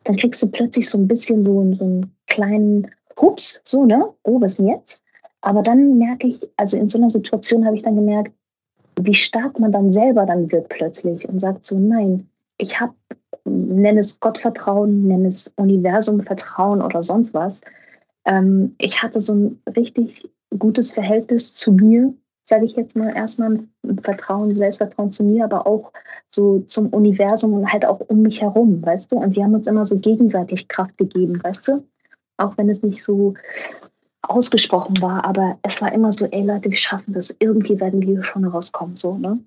[0.03, 4.09] dann kriegst du plötzlich so ein bisschen so, so einen kleinen Hups, so, ne?
[4.23, 5.03] Oh, was denn jetzt?
[5.41, 8.31] Aber dann merke ich, also in so einer Situation habe ich dann gemerkt,
[8.99, 12.27] wie stark man dann selber dann wird plötzlich und sagt so, nein,
[12.57, 12.93] ich habe,
[13.45, 17.61] nenne es Gottvertrauen, nenne es Universumvertrauen oder sonst was.
[18.25, 22.13] Ähm, ich hatte so ein richtig gutes Verhältnis zu mir,
[22.45, 25.91] sage ich jetzt mal erstmal, ein Vertrauen, Selbstvertrauen zu mir, aber auch
[26.33, 29.17] so zum Universum und halt auch um mich herum, weißt du?
[29.17, 31.83] Und wir haben uns immer so gegenseitig Kraft gegeben, weißt du?
[32.37, 33.33] Auch wenn es nicht so
[34.21, 38.23] ausgesprochen war, aber es war immer so, ey Leute, wir schaffen das, irgendwie werden wir
[38.23, 39.39] schon rauskommen, so, ne?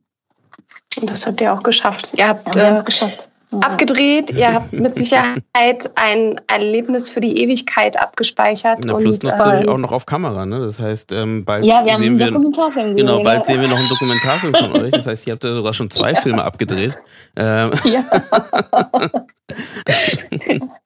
[1.00, 2.14] Und das habt ihr auch geschafft.
[2.16, 4.30] Ihr habt ja, äh, geschafft abgedreht.
[4.30, 8.80] Ihr habt mit Sicherheit ein Erlebnis für die Ewigkeit abgespeichert.
[8.84, 10.46] Na, plus und, natürlich äh, auch noch auf Kamera.
[10.46, 10.60] Ne?
[10.60, 14.54] Das heißt, ähm, bald ja, wir sehen wir genau, bald sehen wir noch einen Dokumentarfilm
[14.54, 14.92] von euch.
[14.92, 16.98] Das heißt, ihr habt ja sogar schon zwei Filme abgedreht.
[17.36, 17.70] Ähm.
[17.88, 18.04] Ja.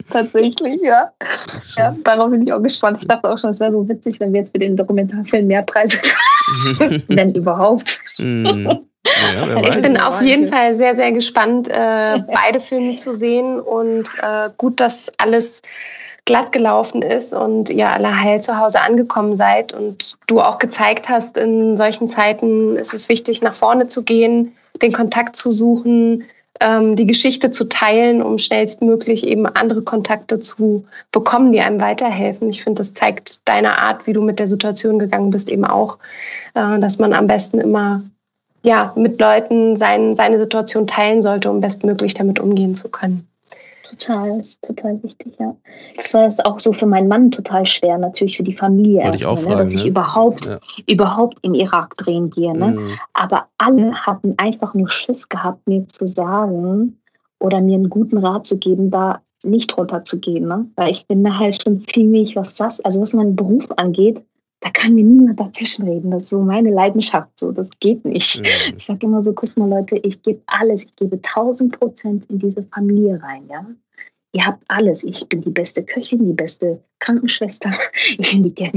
[0.08, 1.10] Tatsächlich, ja.
[1.76, 1.96] ja.
[2.04, 2.98] Darauf bin ich auch gespannt.
[3.00, 5.62] Ich dachte auch schon, es wäre so witzig, wenn wir jetzt für den Dokumentarfilm mehr
[5.62, 5.98] Preise
[7.08, 7.98] wenn überhaupt.
[8.18, 8.68] Mm.
[9.04, 14.08] Ja, ich bin auf jeden Fall sehr, sehr gespannt, äh, beide Filme zu sehen und
[14.22, 15.62] äh, gut, dass alles
[16.24, 21.08] glatt gelaufen ist und ihr alle heil zu Hause angekommen seid und du auch gezeigt
[21.08, 26.24] hast, in solchen Zeiten ist es wichtig, nach vorne zu gehen, den Kontakt zu suchen,
[26.60, 32.50] ähm, die Geschichte zu teilen, um schnellstmöglich eben andere Kontakte zu bekommen, die einem weiterhelfen.
[32.50, 35.98] Ich finde, das zeigt deine Art, wie du mit der Situation gegangen bist, eben auch,
[36.54, 38.02] äh, dass man am besten immer
[38.64, 43.26] ja, mit Leuten sein, seine Situation teilen sollte, um bestmöglich damit umgehen zu können.
[43.98, 45.54] Total, ist total wichtig, ja.
[45.96, 49.56] Das war jetzt auch so für meinen Mann total schwer, natürlich für die Familie erstmal,
[49.56, 49.88] ne, dass ich ne?
[49.90, 50.58] überhaupt, ja.
[50.88, 52.56] überhaupt im Irak drehen gehe.
[52.56, 52.68] Ne?
[52.68, 52.90] Mhm.
[53.12, 56.98] Aber alle hatten einfach nur Schiss gehabt, mir zu sagen
[57.38, 60.48] oder mir einen guten Rat zu geben, da nicht runterzugehen.
[60.48, 60.66] Ne?
[60.76, 64.22] Weil ich bin da halt schon ziemlich, was das, also was meinen Beruf angeht,
[64.62, 66.12] da kann mir niemand dazwischen reden.
[66.12, 67.28] Das ist so meine Leidenschaft.
[67.38, 68.40] So, das geht nicht.
[68.40, 68.76] Mhm.
[68.78, 70.84] Ich sage immer so, guck mal Leute, ich gebe alles.
[70.84, 73.42] Ich gebe 1000 Prozent in diese Familie rein.
[73.50, 73.66] Ja?
[74.32, 75.02] Ihr habt alles.
[75.02, 77.72] Ich bin die beste Köchin, die beste Krankenschwester.
[78.18, 78.70] Ich, bin die,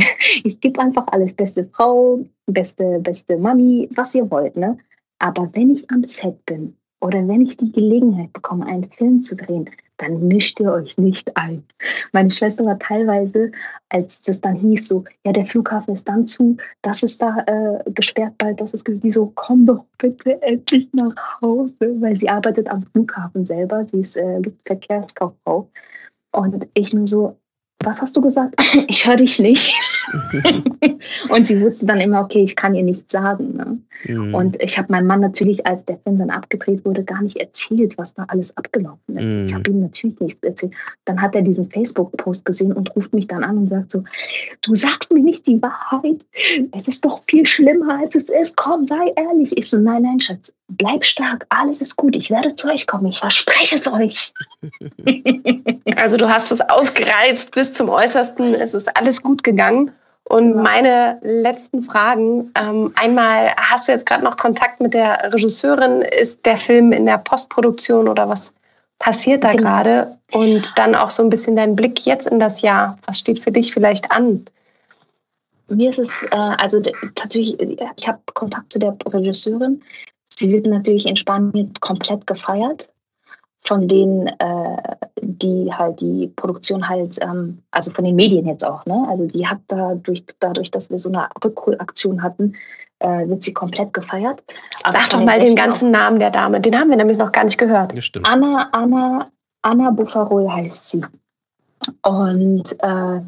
[0.44, 1.34] ich gebe einfach alles.
[1.34, 4.56] Beste Frau, beste, beste Mami, was ihr wollt.
[4.56, 4.78] Ne?
[5.20, 9.36] Aber wenn ich am Set bin oder wenn ich die Gelegenheit bekomme, einen Film zu
[9.36, 11.64] drehen, dann mischt ihr euch nicht ein.
[12.12, 13.52] Meine Schwester war teilweise,
[13.90, 17.92] als das dann hieß, so, ja, der Flughafen ist dann zu, das ist da äh,
[17.92, 22.70] gesperrt bald, das ist die so, komm doch bitte endlich nach Hause, weil sie arbeitet
[22.70, 25.70] am Flughafen selber, sie ist äh, Verkehrskauffrau.
[26.32, 27.38] Und ich nur so,
[27.84, 28.56] was hast du gesagt?
[28.88, 29.74] Ich höre dich nicht.
[31.30, 33.56] und sie wusste dann immer, okay, ich kann ihr nichts sagen.
[33.56, 33.78] Ne?
[34.06, 34.34] Mhm.
[34.34, 37.98] Und ich habe meinem Mann natürlich, als der Film dann abgedreht wurde, gar nicht erzählt,
[37.98, 39.24] was da alles abgelaufen ist.
[39.24, 39.48] Mhm.
[39.48, 40.74] Ich habe ihm natürlich nichts erzählt.
[41.06, 44.04] Dann hat er diesen Facebook-Post gesehen und ruft mich dann an und sagt so,
[44.62, 46.26] du sagst mir nicht die Wahrheit.
[46.78, 48.56] Es ist doch viel schlimmer, als es ist.
[48.58, 49.58] Komm, sei ehrlich.
[49.58, 51.46] Ich so, nein, nein, Schatz, bleib stark.
[51.50, 52.16] Alles ist gut.
[52.16, 53.08] Ich werde zu euch kommen.
[53.08, 54.34] Ich verspreche es euch.
[55.96, 58.54] also du hast es ausgereizt bis zum Äußersten.
[58.56, 59.92] Es ist alles gut gegangen.
[60.28, 62.52] Und meine letzten Fragen.
[62.60, 66.02] Ähm, einmal, hast du jetzt gerade noch Kontakt mit der Regisseurin?
[66.02, 68.52] Ist der Film in der Postproduktion oder was
[68.98, 69.64] passiert da genau.
[69.64, 70.18] gerade?
[70.32, 72.98] Und dann auch so ein bisschen dein Blick jetzt in das Jahr.
[73.06, 74.46] Was steht für dich vielleicht an?
[75.68, 76.82] Mir ist es, äh, also
[77.14, 77.60] tatsächlich,
[77.98, 79.82] ich habe Kontakt zu der Regisseurin.
[80.30, 82.90] Sie wird natürlich in Spanien komplett gefeiert
[83.66, 88.86] von denen, äh, die halt die Produktion halt, ähm, also von den Medien jetzt auch,
[88.86, 89.06] ne?
[89.10, 92.54] Also die hat dadurch, dadurch, dass wir so eine Rückholaktion hatten,
[93.00, 94.44] äh, wird sie komplett gefeiert.
[94.84, 97.44] Aber Sag doch mal den ganzen Namen der Dame, den haben wir nämlich noch gar
[97.44, 97.94] nicht gehört.
[98.24, 99.32] Anna, Anna,
[99.64, 101.02] Anna Buffarol heißt sie.
[102.04, 103.22] Und äh,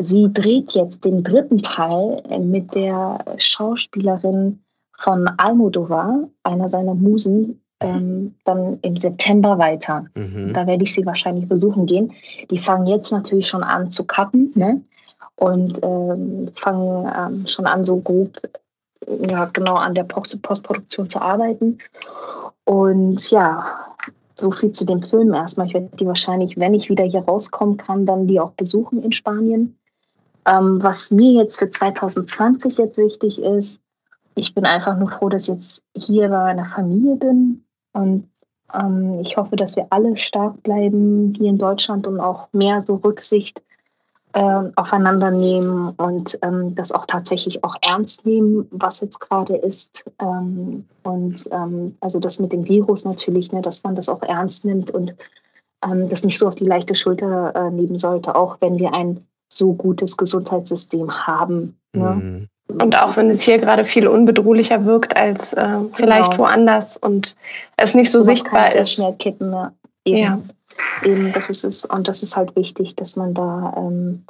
[0.00, 4.60] sie dreht jetzt den dritten Teil mit der Schauspielerin
[4.96, 10.04] von Almodovar, einer seiner Musen, ähm, dann im September weiter.
[10.14, 10.52] Mhm.
[10.52, 12.12] Da werde ich sie wahrscheinlich besuchen gehen.
[12.50, 14.80] Die fangen jetzt natürlich schon an zu cutten ne?
[15.36, 18.40] und ähm, fangen ähm, schon an, so grob
[19.06, 21.78] ja, genau an der Post Postproduktion zu arbeiten.
[22.64, 23.64] Und ja,
[24.34, 25.66] so viel zu dem Film erstmal.
[25.66, 29.12] Ich werde die wahrscheinlich, wenn ich wieder hier rauskommen kann, dann die auch besuchen in
[29.12, 29.76] Spanien.
[30.46, 33.80] Ähm, was mir jetzt für 2020 jetzt wichtig ist,
[34.34, 37.64] ich bin einfach nur froh, dass ich jetzt hier bei meiner Familie bin,
[37.98, 38.28] und
[38.74, 42.96] ähm, ich hoffe, dass wir alle stark bleiben hier in Deutschland und auch mehr so
[42.96, 43.62] Rücksicht
[44.34, 50.04] äh, aufeinander nehmen und ähm, das auch tatsächlich auch ernst nehmen, was jetzt gerade ist.
[50.20, 54.64] Ähm, und ähm, also das mit dem Virus natürlich, ne, dass man das auch ernst
[54.64, 55.14] nimmt und
[55.82, 59.26] ähm, das nicht so auf die leichte Schulter äh, nehmen sollte, auch wenn wir ein
[59.48, 61.78] so gutes Gesundheitssystem haben.
[61.94, 62.14] Ne?
[62.14, 62.48] Mhm.
[62.68, 66.44] Und auch wenn es hier gerade viel unbedrohlicher wirkt als äh, vielleicht genau.
[66.44, 67.34] woanders und
[67.78, 68.92] es nicht so, so sichtbar ist.
[68.92, 69.72] schnell kippen, ja.
[70.04, 70.40] Eben, ja.
[71.02, 71.84] eben, das ist es.
[71.86, 74.24] Und das ist halt wichtig, dass man da ähm,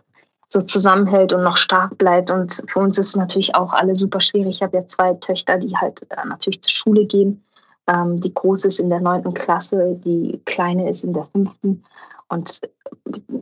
[0.49, 2.31] so zusammenhält und noch stark bleibt.
[2.31, 4.57] Und für uns ist es natürlich auch alle super schwierig.
[4.57, 7.43] Ich habe ja zwei Töchter, die halt äh, natürlich zur Schule gehen.
[7.89, 11.83] Ähm, die große ist in der neunten Klasse, die kleine ist in der fünften.
[12.29, 12.61] Und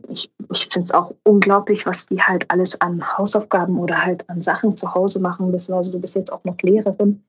[0.09, 4.41] ich, ich finde es auch unglaublich, was die halt alles an Hausaufgaben oder halt an
[4.41, 5.73] Sachen zu Hause machen müssen.
[5.73, 7.21] Also du bist jetzt auch noch Lehrerin.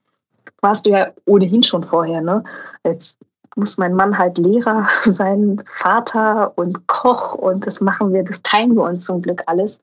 [0.61, 2.43] Warst du ja ohnehin schon vorher, ne?
[2.83, 3.19] Jetzt
[3.55, 8.75] muss mein Mann halt Lehrer sein, Vater und Koch und das machen wir, das teilen
[8.75, 9.81] wir uns zum Glück alles.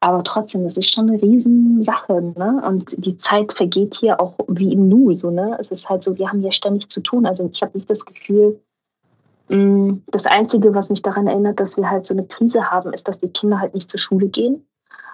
[0.00, 2.62] Aber trotzdem, das ist schon eine Riesensache, ne?
[2.66, 5.56] Und die Zeit vergeht hier auch wie im Nu, so, ne?
[5.58, 7.26] Es ist halt so, wir haben hier ständig zu tun.
[7.26, 8.60] Also ich habe nicht das Gefühl,
[9.48, 13.20] das Einzige, was mich daran erinnert, dass wir halt so eine Krise haben, ist, dass
[13.20, 14.66] die Kinder halt nicht zur Schule gehen.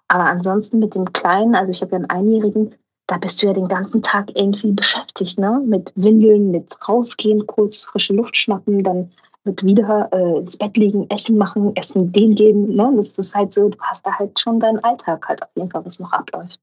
[0.09, 2.75] Aber ansonsten mit dem Kleinen, also ich habe ja einen Einjährigen,
[3.07, 5.61] da bist du ja den ganzen Tag irgendwie beschäftigt, ne?
[5.67, 9.11] Mit Windeln, mit rausgehen, kurz frische Luft schnappen, dann
[9.45, 12.75] mit wieder äh, ins Bett legen, Essen machen, Essen den geben.
[12.75, 12.93] Ne?
[12.97, 15.85] Das ist halt so, du hast da halt schon deinen Alltag halt auf jeden Fall,
[15.85, 16.61] was noch abläuft.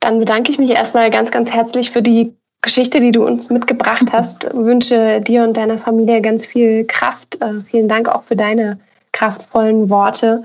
[0.00, 4.12] Dann bedanke ich mich erstmal ganz, ganz herzlich für die Geschichte, die du uns mitgebracht
[4.12, 4.44] hast.
[4.44, 7.40] Ich wünsche dir und deiner Familie ganz viel Kraft.
[7.40, 8.78] Äh, vielen Dank auch für deine
[9.12, 10.44] kraftvollen Worte.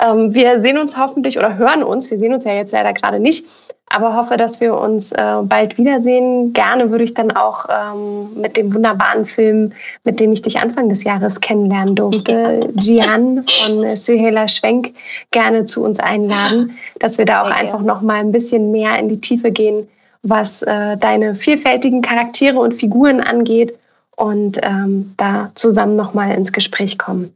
[0.00, 2.10] Ähm, wir sehen uns hoffentlich oder hören uns.
[2.10, 3.44] Wir sehen uns ja jetzt leider gerade nicht,
[3.88, 6.52] aber hoffe, dass wir uns äh, bald wiedersehen.
[6.52, 9.72] Gerne würde ich dann auch ähm, mit dem wunderbaren Film,
[10.04, 14.92] mit dem ich dich Anfang des Jahres kennenlernen durfte, Gian von Suhela Schwenk,
[15.30, 19.08] gerne zu uns einladen, dass wir da auch einfach noch mal ein bisschen mehr in
[19.08, 19.88] die Tiefe gehen
[20.24, 23.78] was äh, deine vielfältigen Charaktere und Figuren angeht
[24.16, 27.32] und ähm, da zusammen nochmal ins Gespräch kommen.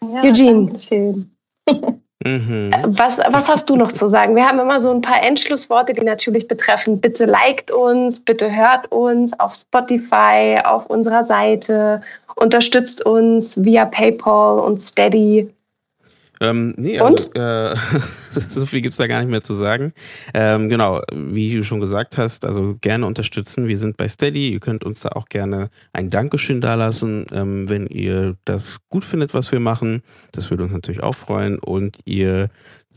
[0.00, 1.30] Ja, Eugene, schön.
[2.24, 2.70] Mhm.
[2.86, 4.34] Was, was hast du noch zu sagen?
[4.34, 8.90] Wir haben immer so ein paar Endschlussworte, die natürlich betreffen, bitte liked uns, bitte hört
[8.90, 12.00] uns auf Spotify, auf unserer Seite,
[12.36, 15.48] unterstützt uns via PayPal und Steady.
[16.40, 17.76] Ähm, nee, also, äh,
[18.48, 19.92] so viel gibt's da gar nicht mehr zu sagen.
[20.34, 23.68] Ähm, genau, wie du schon gesagt hast, also gerne unterstützen.
[23.68, 24.52] Wir sind bei Steady.
[24.52, 29.34] Ihr könnt uns da auch gerne ein Dankeschön dalassen, ähm, wenn ihr das gut findet,
[29.34, 30.02] was wir machen.
[30.32, 31.58] Das würde uns natürlich auch freuen.
[31.58, 32.50] Und ihr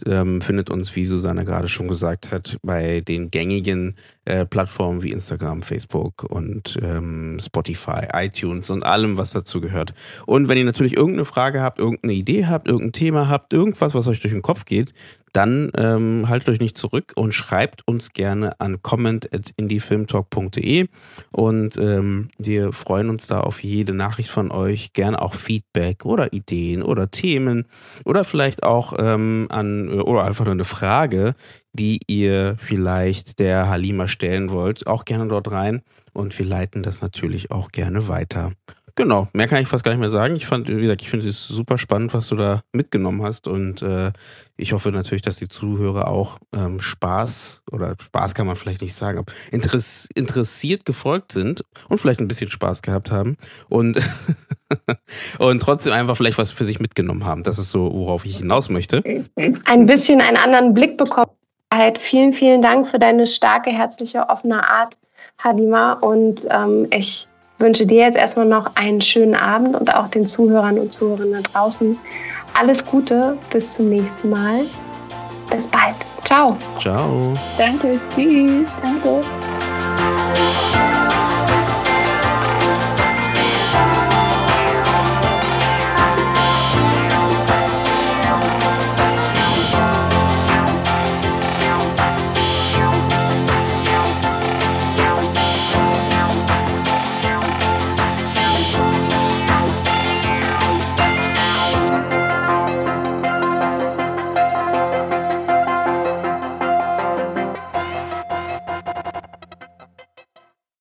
[0.05, 3.95] ähm, findet uns, wie Susanne gerade schon gesagt hat, bei den gängigen
[4.29, 9.93] äh, Plattformen wie Instagram, Facebook und ähm, Spotify, iTunes und allem, was dazu gehört.
[10.25, 14.07] Und wenn ihr natürlich irgendeine Frage habt, irgendeine Idee habt, irgendein Thema habt, irgendwas, was
[14.07, 14.93] euch durch den Kopf geht,
[15.33, 20.87] dann ähm, haltet euch nicht zurück und schreibt uns gerne an comment.indiefilmtalk.de
[21.31, 26.33] und ähm, wir freuen uns da auf jede Nachricht von euch, gerne auch Feedback oder
[26.33, 27.65] Ideen oder Themen
[28.05, 31.35] oder vielleicht auch ähm, an oder einfach nur eine Frage,
[31.73, 35.81] die ihr vielleicht der Halima stellen wollt, auch gerne dort rein
[36.13, 38.51] und wir leiten das natürlich auch gerne weiter.
[38.99, 40.35] Genau, mehr kann ich fast gar nicht mehr sagen.
[40.35, 43.81] Ich fand, wie gesagt, ich finde es super spannend, was du da mitgenommen hast und
[43.81, 44.11] äh,
[44.57, 48.93] ich hoffe natürlich, dass die Zuhörer auch ähm, Spaß oder Spaß kann man vielleicht nicht
[48.93, 53.37] sagen, aber interess interessiert gefolgt sind und vielleicht ein bisschen Spaß gehabt haben
[53.69, 54.01] und
[55.39, 57.43] und trotzdem einfach vielleicht was für sich mitgenommen haben.
[57.43, 59.01] Das ist so, worauf ich hinaus möchte.
[59.37, 61.31] Ein bisschen einen anderen Blick bekommen.
[61.97, 64.97] Vielen, vielen Dank für deine starke, herzliche, offene Art,
[65.37, 65.93] Hadima.
[65.93, 67.27] Und ähm, ich
[67.59, 71.51] wünsche dir jetzt erstmal noch einen schönen Abend und auch den Zuhörern und Zuhörerinnen da
[71.51, 71.97] draußen
[72.59, 73.37] alles Gute.
[73.51, 74.65] Bis zum nächsten Mal.
[75.51, 75.95] Bis bald.
[76.23, 76.57] Ciao.
[76.79, 77.33] Ciao.
[77.57, 77.99] Danke.
[78.13, 78.67] Tschüss.
[78.81, 79.21] Danke.